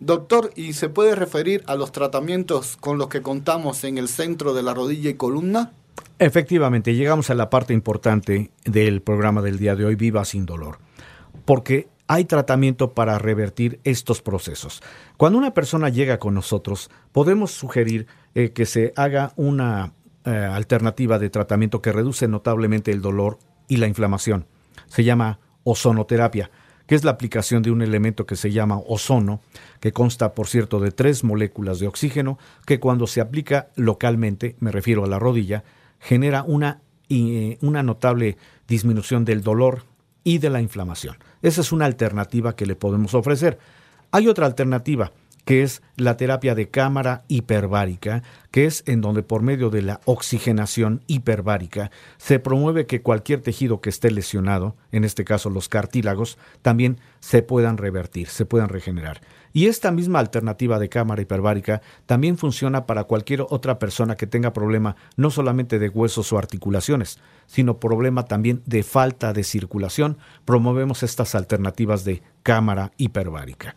Doctor, 0.00 0.50
¿y 0.54 0.74
se 0.74 0.90
puede 0.90 1.14
referir 1.14 1.62
a 1.66 1.74
los 1.74 1.92
tratamientos 1.92 2.76
con 2.76 2.98
los 2.98 3.08
que 3.08 3.22
contamos 3.22 3.84
en 3.84 3.96
el 3.96 4.08
centro 4.08 4.52
de 4.52 4.62
la 4.62 4.74
rodilla 4.74 5.10
y 5.10 5.14
columna? 5.14 5.72
Efectivamente, 6.18 6.94
llegamos 6.94 7.30
a 7.30 7.34
la 7.34 7.48
parte 7.48 7.72
importante 7.72 8.50
del 8.64 9.00
programa 9.00 9.40
del 9.40 9.58
día 9.58 9.76
de 9.76 9.86
hoy, 9.86 9.94
Viva 9.94 10.24
sin 10.26 10.44
dolor, 10.44 10.78
porque 11.46 11.88
hay 12.06 12.26
tratamiento 12.26 12.92
para 12.92 13.18
revertir 13.18 13.80
estos 13.84 14.20
procesos. 14.20 14.82
Cuando 15.16 15.38
una 15.38 15.54
persona 15.54 15.88
llega 15.88 16.18
con 16.18 16.34
nosotros, 16.34 16.90
podemos 17.12 17.50
sugerir 17.50 18.06
eh, 18.34 18.52
que 18.52 18.66
se 18.66 18.92
haga 18.96 19.32
una 19.36 19.94
eh, 20.26 20.30
alternativa 20.30 21.18
de 21.18 21.30
tratamiento 21.30 21.80
que 21.80 21.92
reduce 21.92 22.28
notablemente 22.28 22.90
el 22.90 23.00
dolor 23.00 23.38
y 23.68 23.78
la 23.78 23.86
inflamación. 23.86 24.46
Se 24.86 25.04
llama 25.04 25.40
ozonoterapia 25.64 26.50
que 26.90 26.96
es 26.96 27.04
la 27.04 27.12
aplicación 27.12 27.62
de 27.62 27.70
un 27.70 27.82
elemento 27.82 28.26
que 28.26 28.34
se 28.34 28.50
llama 28.50 28.80
ozono, 28.84 29.38
que 29.78 29.92
consta, 29.92 30.34
por 30.34 30.48
cierto, 30.48 30.80
de 30.80 30.90
tres 30.90 31.22
moléculas 31.22 31.78
de 31.78 31.86
oxígeno, 31.86 32.36
que 32.66 32.80
cuando 32.80 33.06
se 33.06 33.20
aplica 33.20 33.68
localmente, 33.76 34.56
me 34.58 34.72
refiero 34.72 35.04
a 35.04 35.06
la 35.06 35.20
rodilla, 35.20 35.62
genera 36.00 36.42
una, 36.42 36.80
eh, 37.08 37.58
una 37.60 37.84
notable 37.84 38.38
disminución 38.66 39.24
del 39.24 39.40
dolor 39.40 39.84
y 40.24 40.38
de 40.38 40.50
la 40.50 40.60
inflamación. 40.60 41.16
Esa 41.42 41.60
es 41.60 41.70
una 41.70 41.84
alternativa 41.84 42.56
que 42.56 42.66
le 42.66 42.74
podemos 42.74 43.14
ofrecer. 43.14 43.60
Hay 44.10 44.26
otra 44.26 44.46
alternativa 44.46 45.12
que 45.44 45.62
es 45.62 45.82
la 45.96 46.16
terapia 46.16 46.54
de 46.54 46.68
cámara 46.68 47.22
hiperbárica, 47.28 48.22
que 48.50 48.66
es 48.66 48.82
en 48.86 49.00
donde 49.00 49.22
por 49.22 49.42
medio 49.42 49.70
de 49.70 49.82
la 49.82 50.00
oxigenación 50.04 51.02
hiperbárica 51.06 51.90
se 52.18 52.38
promueve 52.38 52.86
que 52.86 53.02
cualquier 53.02 53.40
tejido 53.40 53.80
que 53.80 53.90
esté 53.90 54.10
lesionado, 54.10 54.76
en 54.92 55.04
este 55.04 55.24
caso 55.24 55.50
los 55.50 55.68
cartílagos, 55.68 56.38
también 56.62 57.00
se 57.20 57.42
puedan 57.42 57.78
revertir, 57.78 58.28
se 58.28 58.46
puedan 58.46 58.68
regenerar. 58.68 59.20
Y 59.52 59.66
esta 59.66 59.90
misma 59.90 60.20
alternativa 60.20 60.78
de 60.78 60.88
cámara 60.88 61.22
hiperbárica 61.22 61.82
también 62.06 62.38
funciona 62.38 62.86
para 62.86 63.04
cualquier 63.04 63.44
otra 63.48 63.78
persona 63.78 64.16
que 64.16 64.28
tenga 64.28 64.52
problema 64.52 64.94
no 65.16 65.30
solamente 65.30 65.78
de 65.78 65.88
huesos 65.88 66.32
o 66.32 66.38
articulaciones, 66.38 67.18
sino 67.46 67.80
problema 67.80 68.26
también 68.26 68.62
de 68.66 68.84
falta 68.84 69.32
de 69.32 69.42
circulación. 69.42 70.18
Promovemos 70.44 71.02
estas 71.02 71.34
alternativas 71.34 72.04
de 72.04 72.22
cámara 72.44 72.92
hiperbárica. 72.96 73.74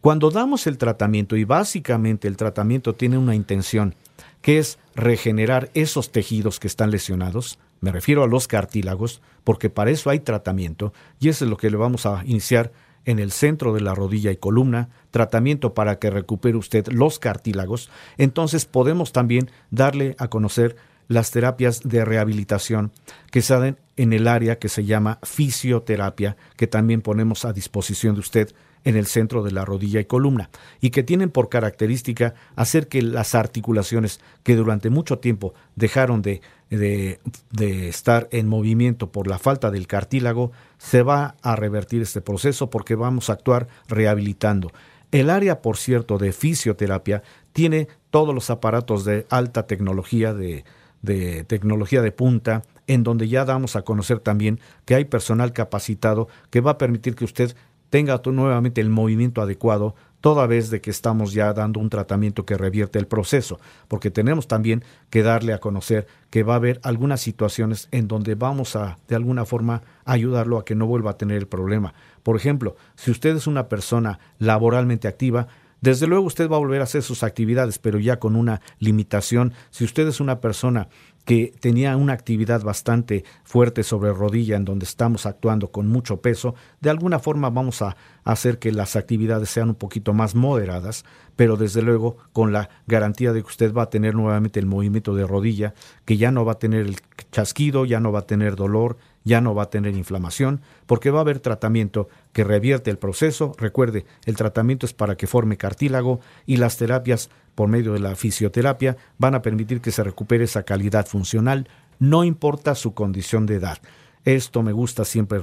Cuando 0.00 0.30
damos 0.30 0.66
el 0.66 0.78
tratamiento, 0.78 1.36
y 1.36 1.44
básicamente 1.44 2.26
el 2.26 2.38
tratamiento 2.38 2.94
tiene 2.94 3.18
una 3.18 3.34
intención, 3.34 3.94
que 4.40 4.58
es 4.58 4.78
regenerar 4.94 5.70
esos 5.74 6.10
tejidos 6.10 6.58
que 6.58 6.68
están 6.68 6.90
lesionados, 6.90 7.58
me 7.82 7.92
refiero 7.92 8.22
a 8.22 8.26
los 8.26 8.48
cartílagos, 8.48 9.20
porque 9.44 9.68
para 9.68 9.90
eso 9.90 10.08
hay 10.08 10.20
tratamiento, 10.20 10.94
y 11.18 11.28
eso 11.28 11.44
es 11.44 11.50
lo 11.50 11.58
que 11.58 11.70
le 11.70 11.76
vamos 11.76 12.06
a 12.06 12.22
iniciar 12.24 12.72
en 13.04 13.18
el 13.18 13.30
centro 13.30 13.74
de 13.74 13.82
la 13.82 13.94
rodilla 13.94 14.30
y 14.30 14.36
columna, 14.36 14.88
tratamiento 15.10 15.74
para 15.74 15.98
que 15.98 16.08
recupere 16.08 16.56
usted 16.56 16.86
los 16.88 17.18
cartílagos, 17.18 17.90
entonces 18.16 18.64
podemos 18.64 19.12
también 19.12 19.50
darle 19.70 20.16
a 20.18 20.28
conocer 20.28 20.76
las 21.08 21.30
terapias 21.30 21.82
de 21.82 22.06
rehabilitación 22.06 22.92
que 23.30 23.42
se 23.42 23.52
dan 23.52 23.78
en 23.96 24.14
el 24.14 24.28
área 24.28 24.58
que 24.58 24.70
se 24.70 24.86
llama 24.86 25.18
fisioterapia, 25.22 26.36
que 26.56 26.66
también 26.66 27.02
ponemos 27.02 27.44
a 27.44 27.52
disposición 27.52 28.14
de 28.14 28.20
usted 28.20 28.54
en 28.84 28.96
el 28.96 29.06
centro 29.06 29.42
de 29.42 29.50
la 29.50 29.64
rodilla 29.64 30.00
y 30.00 30.04
columna, 30.04 30.50
y 30.80 30.90
que 30.90 31.02
tienen 31.02 31.30
por 31.30 31.48
característica 31.48 32.34
hacer 32.56 32.88
que 32.88 33.02
las 33.02 33.34
articulaciones 33.34 34.20
que 34.42 34.56
durante 34.56 34.90
mucho 34.90 35.18
tiempo 35.18 35.54
dejaron 35.76 36.22
de, 36.22 36.40
de, 36.70 37.88
estar 37.88 38.28
en 38.30 38.48
movimiento 38.48 39.10
por 39.10 39.26
la 39.26 39.38
falta 39.38 39.70
del 39.70 39.86
cartílago, 39.86 40.52
se 40.78 41.02
va 41.02 41.34
a 41.42 41.56
revertir 41.56 42.02
este 42.02 42.20
proceso 42.20 42.70
porque 42.70 42.94
vamos 42.94 43.28
a 43.28 43.34
actuar 43.34 43.68
rehabilitando. 43.88 44.72
El 45.10 45.28
área, 45.28 45.60
por 45.60 45.76
cierto, 45.76 46.18
de 46.18 46.32
fisioterapia 46.32 47.22
tiene 47.52 47.88
todos 48.10 48.34
los 48.34 48.48
aparatos 48.48 49.04
de 49.04 49.26
alta 49.28 49.66
tecnología, 49.66 50.32
de, 50.32 50.64
de 51.02 51.44
tecnología 51.44 52.00
de 52.00 52.12
punta, 52.12 52.62
en 52.86 53.02
donde 53.02 53.28
ya 53.28 53.44
damos 53.44 53.76
a 53.76 53.82
conocer 53.82 54.20
también 54.20 54.60
que 54.84 54.94
hay 54.94 55.04
personal 55.04 55.52
capacitado 55.52 56.28
que 56.50 56.60
va 56.60 56.72
a 56.72 56.78
permitir 56.78 57.14
que 57.14 57.24
usted 57.24 57.56
tenga 57.90 58.20
nuevamente 58.24 58.80
el 58.80 58.88
movimiento 58.88 59.42
adecuado 59.42 59.94
toda 60.20 60.46
vez 60.46 60.70
de 60.70 60.80
que 60.80 60.90
estamos 60.90 61.32
ya 61.32 61.52
dando 61.52 61.80
un 61.80 61.90
tratamiento 61.90 62.44
que 62.44 62.56
revierte 62.56 62.98
el 62.98 63.06
proceso, 63.06 63.58
porque 63.88 64.10
tenemos 64.10 64.48
también 64.48 64.84
que 65.08 65.22
darle 65.22 65.52
a 65.52 65.58
conocer 65.58 66.06
que 66.30 66.42
va 66.42 66.54
a 66.54 66.56
haber 66.56 66.80
algunas 66.82 67.20
situaciones 67.20 67.88
en 67.90 68.06
donde 68.06 68.34
vamos 68.34 68.76
a, 68.76 68.98
de 69.08 69.16
alguna 69.16 69.44
forma, 69.44 69.82
ayudarlo 70.04 70.58
a 70.58 70.64
que 70.64 70.74
no 70.74 70.86
vuelva 70.86 71.12
a 71.12 71.16
tener 71.16 71.38
el 71.38 71.46
problema. 71.46 71.94
Por 72.22 72.36
ejemplo, 72.36 72.76
si 72.96 73.10
usted 73.10 73.36
es 73.36 73.46
una 73.46 73.68
persona 73.68 74.18
laboralmente 74.38 75.08
activa, 75.08 75.48
desde 75.80 76.06
luego 76.06 76.26
usted 76.26 76.50
va 76.50 76.56
a 76.56 76.60
volver 76.60 76.82
a 76.82 76.84
hacer 76.84 77.02
sus 77.02 77.22
actividades, 77.22 77.78
pero 77.78 77.98
ya 77.98 78.18
con 78.18 78.36
una 78.36 78.60
limitación. 78.78 79.54
Si 79.70 79.84
usted 79.84 80.06
es 80.06 80.20
una 80.20 80.40
persona 80.40 80.88
que 81.30 81.54
tenía 81.60 81.96
una 81.96 82.12
actividad 82.12 82.60
bastante 82.64 83.22
fuerte 83.44 83.84
sobre 83.84 84.12
rodilla 84.12 84.56
en 84.56 84.64
donde 84.64 84.84
estamos 84.84 85.26
actuando 85.26 85.70
con 85.70 85.86
mucho 85.86 86.20
peso, 86.20 86.56
de 86.80 86.90
alguna 86.90 87.20
forma 87.20 87.50
vamos 87.50 87.82
a 87.82 87.96
hacer 88.24 88.58
que 88.58 88.72
las 88.72 88.96
actividades 88.96 89.48
sean 89.48 89.68
un 89.68 89.74
poquito 89.76 90.12
más 90.12 90.34
moderadas, 90.34 91.04
pero 91.36 91.56
desde 91.56 91.82
luego 91.82 92.16
con 92.32 92.52
la 92.52 92.68
garantía 92.88 93.32
de 93.32 93.42
que 93.42 93.46
usted 93.46 93.72
va 93.72 93.82
a 93.82 93.90
tener 93.90 94.16
nuevamente 94.16 94.58
el 94.58 94.66
movimiento 94.66 95.14
de 95.14 95.24
rodilla, 95.24 95.72
que 96.04 96.16
ya 96.16 96.32
no 96.32 96.44
va 96.44 96.54
a 96.54 96.58
tener 96.58 96.80
el 96.84 96.96
chasquido, 97.30 97.84
ya 97.84 98.00
no 98.00 98.10
va 98.10 98.18
a 98.18 98.26
tener 98.26 98.56
dolor, 98.56 98.96
ya 99.24 99.40
no 99.40 99.54
va 99.54 99.64
a 99.64 99.70
tener 99.70 99.94
inflamación, 99.96 100.60
porque 100.86 101.10
va 101.10 101.18
a 101.18 101.22
haber 101.22 101.40
tratamiento 101.40 102.08
que 102.32 102.44
revierte 102.44 102.90
el 102.90 102.98
proceso. 102.98 103.54
Recuerde, 103.58 104.06
el 104.24 104.36
tratamiento 104.36 104.86
es 104.86 104.92
para 104.92 105.16
que 105.16 105.26
forme 105.26 105.56
cartílago 105.56 106.20
y 106.46 106.56
las 106.56 106.76
terapias 106.76 107.30
por 107.54 107.68
medio 107.68 107.92
de 107.92 108.00
la 108.00 108.16
fisioterapia 108.16 108.96
van 109.18 109.34
a 109.34 109.42
permitir 109.42 109.80
que 109.80 109.90
se 109.90 110.04
recupere 110.04 110.44
esa 110.44 110.62
calidad 110.62 111.06
funcional, 111.06 111.68
no 111.98 112.24
importa 112.24 112.74
su 112.74 112.94
condición 112.94 113.46
de 113.46 113.56
edad. 113.56 113.78
Esto 114.24 114.62
me 114.62 114.72
gusta 114.72 115.06
siempre 115.06 115.40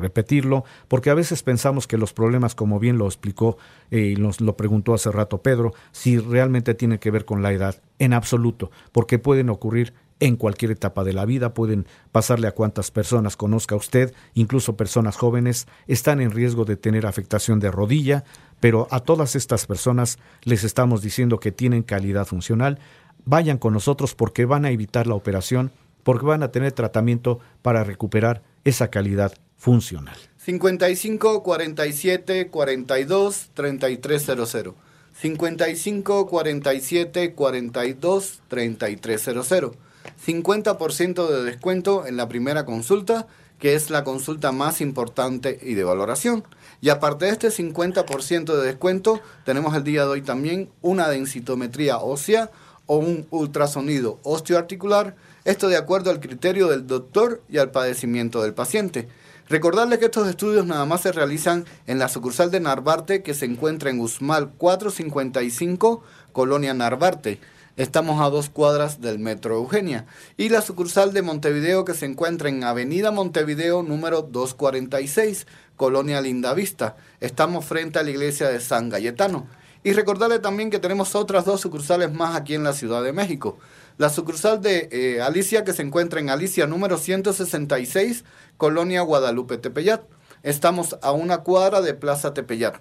repetirlo, 0.00 0.64
porque 0.88 1.10
a 1.10 1.14
veces 1.14 1.44
pensamos 1.44 1.86
que 1.86 1.96
los 1.96 2.12
problemas, 2.12 2.56
como 2.56 2.80
bien 2.80 2.98
lo 2.98 3.06
explicó 3.06 3.56
eh, 3.90 4.14
y 4.16 4.20
nos 4.20 4.40
lo 4.40 4.56
preguntó 4.56 4.94
hace 4.94 5.12
rato 5.12 5.42
Pedro, 5.42 5.72
si 5.92 6.18
realmente 6.18 6.74
tiene 6.74 6.98
que 6.98 7.12
ver 7.12 7.24
con 7.24 7.42
la 7.42 7.52
edad. 7.52 7.80
En 8.00 8.12
absoluto, 8.12 8.70
porque 8.92 9.18
pueden 9.18 9.48
ocurrir 9.48 9.94
en 10.20 10.36
cualquier 10.36 10.70
etapa 10.70 11.02
de 11.02 11.12
la 11.12 11.24
vida, 11.24 11.54
pueden 11.54 11.86
pasarle 12.12 12.46
a 12.46 12.52
cuantas 12.52 12.90
personas 12.90 13.36
conozca 13.36 13.74
usted, 13.74 14.14
incluso 14.34 14.76
personas 14.76 15.16
jóvenes, 15.16 15.66
están 15.86 16.20
en 16.20 16.30
riesgo 16.30 16.64
de 16.64 16.76
tener 16.76 17.06
afectación 17.06 17.58
de 17.58 17.70
rodilla, 17.70 18.24
pero 18.60 18.86
a 18.90 19.00
todas 19.00 19.34
estas 19.34 19.66
personas 19.66 20.18
les 20.42 20.62
estamos 20.62 21.02
diciendo 21.02 21.40
que 21.40 21.52
tienen 21.52 21.82
calidad 21.82 22.26
funcional, 22.26 22.78
vayan 23.24 23.58
con 23.58 23.72
nosotros 23.72 24.14
porque 24.14 24.44
van 24.44 24.64
a 24.64 24.70
evitar 24.70 25.06
la 25.06 25.14
operación, 25.14 25.72
porque 26.02 26.26
van 26.26 26.42
a 26.42 26.52
tener 26.52 26.72
tratamiento 26.72 27.40
para 27.62 27.82
recuperar 27.82 28.42
esa 28.64 28.88
calidad 28.88 29.32
funcional. 29.56 30.16
55 30.38 31.42
47 31.42 32.48
42 32.48 33.50
3300. 33.54 34.74
55 35.12 36.26
47 36.26 37.34
42 37.34 38.40
3300. 38.48 39.89
50% 40.24 41.28
de 41.28 41.44
descuento 41.44 42.06
en 42.06 42.16
la 42.16 42.28
primera 42.28 42.64
consulta, 42.64 43.26
que 43.58 43.74
es 43.74 43.90
la 43.90 44.04
consulta 44.04 44.52
más 44.52 44.80
importante 44.80 45.58
y 45.62 45.74
de 45.74 45.84
valoración. 45.84 46.44
Y 46.80 46.88
aparte 46.88 47.26
de 47.26 47.32
este 47.32 47.48
50% 47.48 48.56
de 48.56 48.66
descuento, 48.66 49.20
tenemos 49.44 49.76
el 49.76 49.84
día 49.84 50.02
de 50.02 50.08
hoy 50.08 50.22
también 50.22 50.70
una 50.80 51.08
densitometría 51.08 51.98
ósea 51.98 52.50
o 52.86 52.96
un 52.96 53.26
ultrasonido 53.30 54.18
osteoarticular, 54.22 55.14
esto 55.44 55.68
de 55.68 55.76
acuerdo 55.76 56.10
al 56.10 56.20
criterio 56.20 56.68
del 56.68 56.86
doctor 56.86 57.42
y 57.48 57.58
al 57.58 57.70
padecimiento 57.70 58.42
del 58.42 58.54
paciente. 58.54 59.08
Recordarles 59.48 59.98
que 59.98 60.04
estos 60.06 60.28
estudios 60.28 60.64
nada 60.64 60.84
más 60.86 61.00
se 61.00 61.12
realizan 61.12 61.64
en 61.86 61.98
la 61.98 62.08
sucursal 62.08 62.50
de 62.50 62.60
Narvarte 62.60 63.22
que 63.22 63.34
se 63.34 63.46
encuentra 63.46 63.90
en 63.90 64.00
Usmal 64.00 64.50
455, 64.56 66.02
Colonia 66.32 66.72
Narvarte. 66.72 67.40
Estamos 67.76 68.20
a 68.20 68.30
dos 68.30 68.50
cuadras 68.50 69.00
del 69.00 69.18
Metro 69.18 69.54
Eugenia. 69.54 70.06
Y 70.36 70.48
la 70.48 70.60
sucursal 70.60 71.12
de 71.12 71.22
Montevideo 71.22 71.84
que 71.84 71.94
se 71.94 72.06
encuentra 72.06 72.48
en 72.48 72.64
Avenida 72.64 73.10
Montevideo 73.10 73.82
número 73.82 74.22
246, 74.22 75.46
Colonia 75.76 76.20
Lindavista. 76.20 76.96
Estamos 77.20 77.64
frente 77.64 77.98
a 77.98 78.02
la 78.02 78.10
iglesia 78.10 78.48
de 78.48 78.60
San 78.60 78.88
Galletano. 78.88 79.46
Y 79.82 79.92
recordarle 79.92 80.40
también 80.40 80.68
que 80.68 80.78
tenemos 80.78 81.14
otras 81.14 81.44
dos 81.44 81.60
sucursales 81.60 82.12
más 82.12 82.36
aquí 82.36 82.54
en 82.54 82.64
la 82.64 82.72
Ciudad 82.72 83.02
de 83.02 83.12
México. 83.12 83.56
La 83.96 84.10
sucursal 84.10 84.60
de 84.60 84.88
eh, 84.90 85.22
Alicia 85.22 85.64
que 85.64 85.72
se 85.72 85.82
encuentra 85.82 86.20
en 86.20 86.28
Alicia 86.28 86.66
número 86.66 86.98
166, 86.98 88.24
Colonia 88.56 89.02
Guadalupe 89.02 89.58
Tepeyat. 89.58 90.02
Estamos 90.42 90.98
a 91.02 91.12
una 91.12 91.38
cuadra 91.38 91.80
de 91.80 91.94
Plaza 91.94 92.34
Tepeyat 92.34 92.80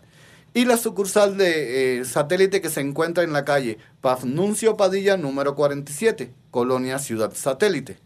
y 0.54 0.66
la 0.66 0.78
sucursal 0.78 1.38
de 1.38 2.00
eh, 2.00 2.06
satélite 2.06 2.62
que 2.62 2.70
se 2.70 2.82
encuentra 2.82 3.24
en 3.24 3.34
la 3.34 3.46
calle 3.46 3.78
Pafnuncio 4.02 4.78
Padilla 4.78 5.18
número 5.18 5.56
47, 5.56 6.34
Colonia 6.52 7.00
Ciudad 7.00 7.32
Satélite. 7.34 8.00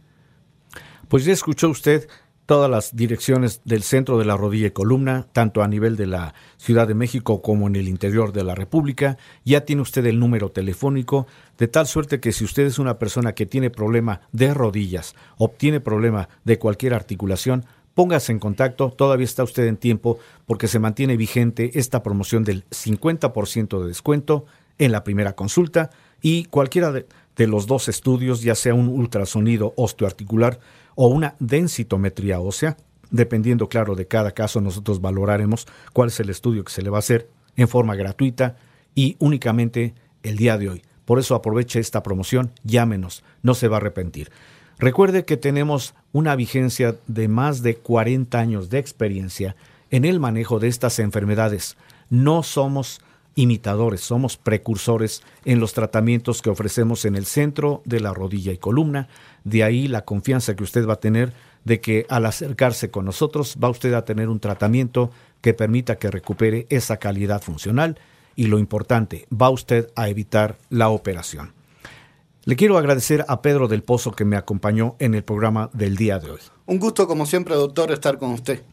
Pues 1.07 1.25
ya 1.25 1.33
escuchó 1.33 1.69
usted 1.69 2.07
todas 2.45 2.69
las 2.69 2.95
direcciones 2.95 3.61
del 3.63 3.83
centro 3.83 4.17
de 4.17 4.25
la 4.25 4.35
rodilla 4.35 4.67
y 4.67 4.71
columna, 4.71 5.27
tanto 5.31 5.63
a 5.63 5.67
nivel 5.67 5.95
de 5.95 6.07
la 6.07 6.33
Ciudad 6.57 6.87
de 6.87 6.93
México 6.93 7.41
como 7.41 7.67
en 7.67 7.75
el 7.75 7.87
interior 7.87 8.33
de 8.33 8.43
la 8.43 8.55
República. 8.55 9.17
Ya 9.45 9.61
tiene 9.61 9.81
usted 9.81 10.05
el 10.05 10.19
número 10.19 10.51
telefónico, 10.51 11.27
de 11.57 11.67
tal 11.67 11.87
suerte 11.87 12.19
que 12.19 12.31
si 12.31 12.43
usted 12.43 12.65
es 12.65 12.79
una 12.79 12.99
persona 12.99 13.33
que 13.33 13.45
tiene 13.45 13.69
problema 13.69 14.21
de 14.31 14.53
rodillas 14.53 15.15
o 15.37 15.49
tiene 15.49 15.79
problema 15.79 16.29
de 16.43 16.59
cualquier 16.59 16.93
articulación, 16.93 17.65
Póngase 17.93 18.31
en 18.31 18.39
contacto, 18.39 18.91
todavía 18.91 19.25
está 19.25 19.43
usted 19.43 19.67
en 19.67 19.77
tiempo 19.77 20.17
porque 20.47 20.67
se 20.67 20.79
mantiene 20.79 21.15
vigente 21.15 21.71
esta 21.75 22.01
promoción 22.01 22.43
del 22.43 22.65
50% 22.69 23.81
de 23.81 23.87
descuento 23.87 24.45
en 24.79 24.91
la 24.91 25.03
primera 25.03 25.33
consulta 25.33 25.91
y 26.21 26.45
cualquiera 26.45 26.91
de, 26.91 27.05
los 27.47 27.67
dos 27.67 27.89
estudios, 27.89 28.41
ya 28.41 28.55
sea 28.55 28.73
un 28.73 28.87
ultrasonido 28.87 29.73
osteoarticular 29.75 30.59
o 30.95 31.07
una 31.07 31.35
densitometría 31.39 32.39
ósea, 32.39 32.77
dependiendo, 33.11 33.69
claro, 33.69 33.95
de 33.95 34.07
cada 34.07 34.31
caso, 34.31 34.61
nosotros 34.61 35.01
valoraremos 35.01 35.67
cuál 35.91 36.07
es 36.07 36.19
el 36.19 36.29
estudio 36.29 36.63
que 36.63 36.71
se 36.71 36.81
le 36.81 36.89
va 36.89 36.97
a 36.97 36.99
hacer 36.99 37.29
en 37.55 37.67
forma 37.67 37.95
gratuita 37.95 38.55
y 38.95 39.17
únicamente 39.19 39.93
el 40.23 40.37
día 40.37 40.57
de 40.57 40.69
hoy. 40.69 40.81
Por 41.05 41.19
eso 41.19 41.35
aproveche 41.35 41.79
esta 41.79 42.01
promoción, 42.01 42.51
llámenos, 42.63 43.23
no 43.41 43.53
se 43.53 43.67
va 43.67 43.77
a 43.77 43.79
arrepentir. 43.81 44.31
Recuerde 44.79 45.25
que 45.25 45.37
tenemos 45.37 45.93
una 46.11 46.35
vigencia 46.35 46.95
de 47.07 47.27
más 47.27 47.61
de 47.61 47.75
40 47.75 48.37
años 48.37 48.69
de 48.69 48.79
experiencia 48.79 49.55
en 49.91 50.05
el 50.05 50.19
manejo 50.19 50.59
de 50.59 50.67
estas 50.67 50.99
enfermedades. 50.99 51.77
No 52.09 52.43
somos 52.43 53.01
imitadores, 53.35 54.01
somos 54.01 54.37
precursores 54.37 55.23
en 55.45 55.59
los 55.59 55.73
tratamientos 55.73 56.41
que 56.41 56.49
ofrecemos 56.49 57.05
en 57.05 57.15
el 57.15 57.25
centro 57.25 57.81
de 57.85 57.99
la 57.99 58.13
rodilla 58.13 58.51
y 58.51 58.57
columna. 58.57 59.07
De 59.43 59.63
ahí 59.63 59.87
la 59.87 60.05
confianza 60.05 60.55
que 60.55 60.63
usted 60.63 60.87
va 60.87 60.93
a 60.93 60.99
tener 60.99 61.33
de 61.63 61.79
que 61.79 62.05
al 62.09 62.25
acercarse 62.25 62.91
con 62.91 63.05
nosotros 63.05 63.57
va 63.63 63.69
usted 63.69 63.93
a 63.93 64.05
tener 64.05 64.29
un 64.29 64.39
tratamiento 64.39 65.11
que 65.41 65.53
permita 65.53 65.97
que 65.97 66.11
recupere 66.11 66.67
esa 66.69 66.97
calidad 66.97 67.41
funcional 67.41 67.97
y 68.35 68.47
lo 68.47 68.59
importante, 68.59 69.27
va 69.29 69.49
usted 69.49 69.89
a 69.95 70.09
evitar 70.09 70.57
la 70.69 70.89
operación. 70.89 71.53
Le 72.45 72.57
quiero 72.57 72.77
agradecer 72.77 73.23
a 73.29 73.41
Pedro 73.41 73.69
del 73.69 73.83
Pozo 73.83 74.11
que 74.11 74.25
me 74.25 74.35
acompañó 74.35 74.97
en 74.99 75.13
el 75.13 75.23
programa 75.23 75.69
del 75.71 75.95
día 75.95 76.19
de 76.19 76.31
hoy. 76.31 76.39
Un 76.65 76.77
gusto, 76.77 77.07
como 77.07 77.25
siempre, 77.25 77.55
doctor, 77.55 77.89
estar 77.93 78.17
con 78.17 78.31
usted. 78.31 78.63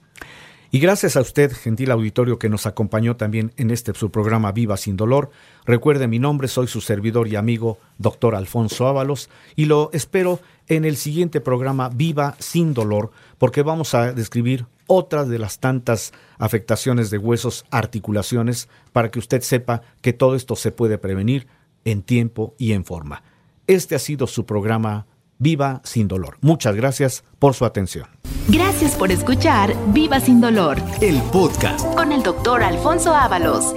Y 0.73 0.81
gracias 0.81 1.17
a 1.17 1.21
usted, 1.21 1.53
gentil 1.53 1.93
auditorio, 1.93 2.41
que 2.41 2.49
nos 2.49 2.67
acompañó 2.67 3.17
también 3.17 3.53
en 3.57 3.71
este 3.71 3.95
su 3.95 4.11
programa 4.11 4.51
Viva 4.51 4.77
sin 4.77 4.97
Dolor. 4.97 5.31
Recuerde 5.67 6.09
mi 6.09 6.19
nombre, 6.19 6.49
soy 6.49 6.67
su 6.67 6.81
servidor 6.81 7.29
y 7.29 7.37
amigo, 7.37 7.79
doctor 7.99 8.35
Alfonso 8.35 8.89
Ábalos, 8.89 9.31
y 9.55 9.67
lo 9.67 9.91
espero 9.93 10.41
en 10.67 10.85
el 10.85 10.97
siguiente 10.97 11.41
programa 11.41 11.91
Viva 11.91 12.35
sin 12.41 12.75
Dolor, 12.75 13.13
porque 13.39 13.63
vamos 13.63 13.95
a 13.95 14.13
describir 14.13 14.67
otras 14.89 15.29
de 15.29 15.39
las 15.39 15.61
tantas 15.61 16.13
afectaciones 16.39 17.11
de 17.11 17.19
huesos, 17.19 17.65
articulaciones, 17.71 18.69
para 18.93 19.13
que 19.13 19.21
usted 19.21 19.43
sepa 19.43 19.83
que 20.03 20.13
todo 20.13 20.35
esto 20.35 20.57
se 20.57 20.73
puede 20.73 20.99
prevenir 20.99 21.47
en 21.85 22.03
tiempo 22.03 22.57
y 22.59 22.73
en 22.73 22.85
forma. 22.85 23.23
Este 23.71 23.95
ha 23.95 24.01
sido 24.01 24.27
su 24.27 24.47
programa 24.47 25.07
Viva 25.39 25.81
sin 25.85 26.09
dolor. 26.09 26.39
Muchas 26.41 26.75
gracias 26.75 27.23
por 27.39 27.55
su 27.55 27.65
atención. 27.65 28.09
Gracias 28.49 28.97
por 28.97 29.13
escuchar 29.13 29.77
Viva 29.93 30.19
sin 30.19 30.41
dolor. 30.41 30.77
El 31.01 31.23
podcast 31.31 31.87
con 31.95 32.11
el 32.11 32.25
doctor 32.25 32.65
Alfonso 32.65 33.15
Ábalos. 33.15 33.73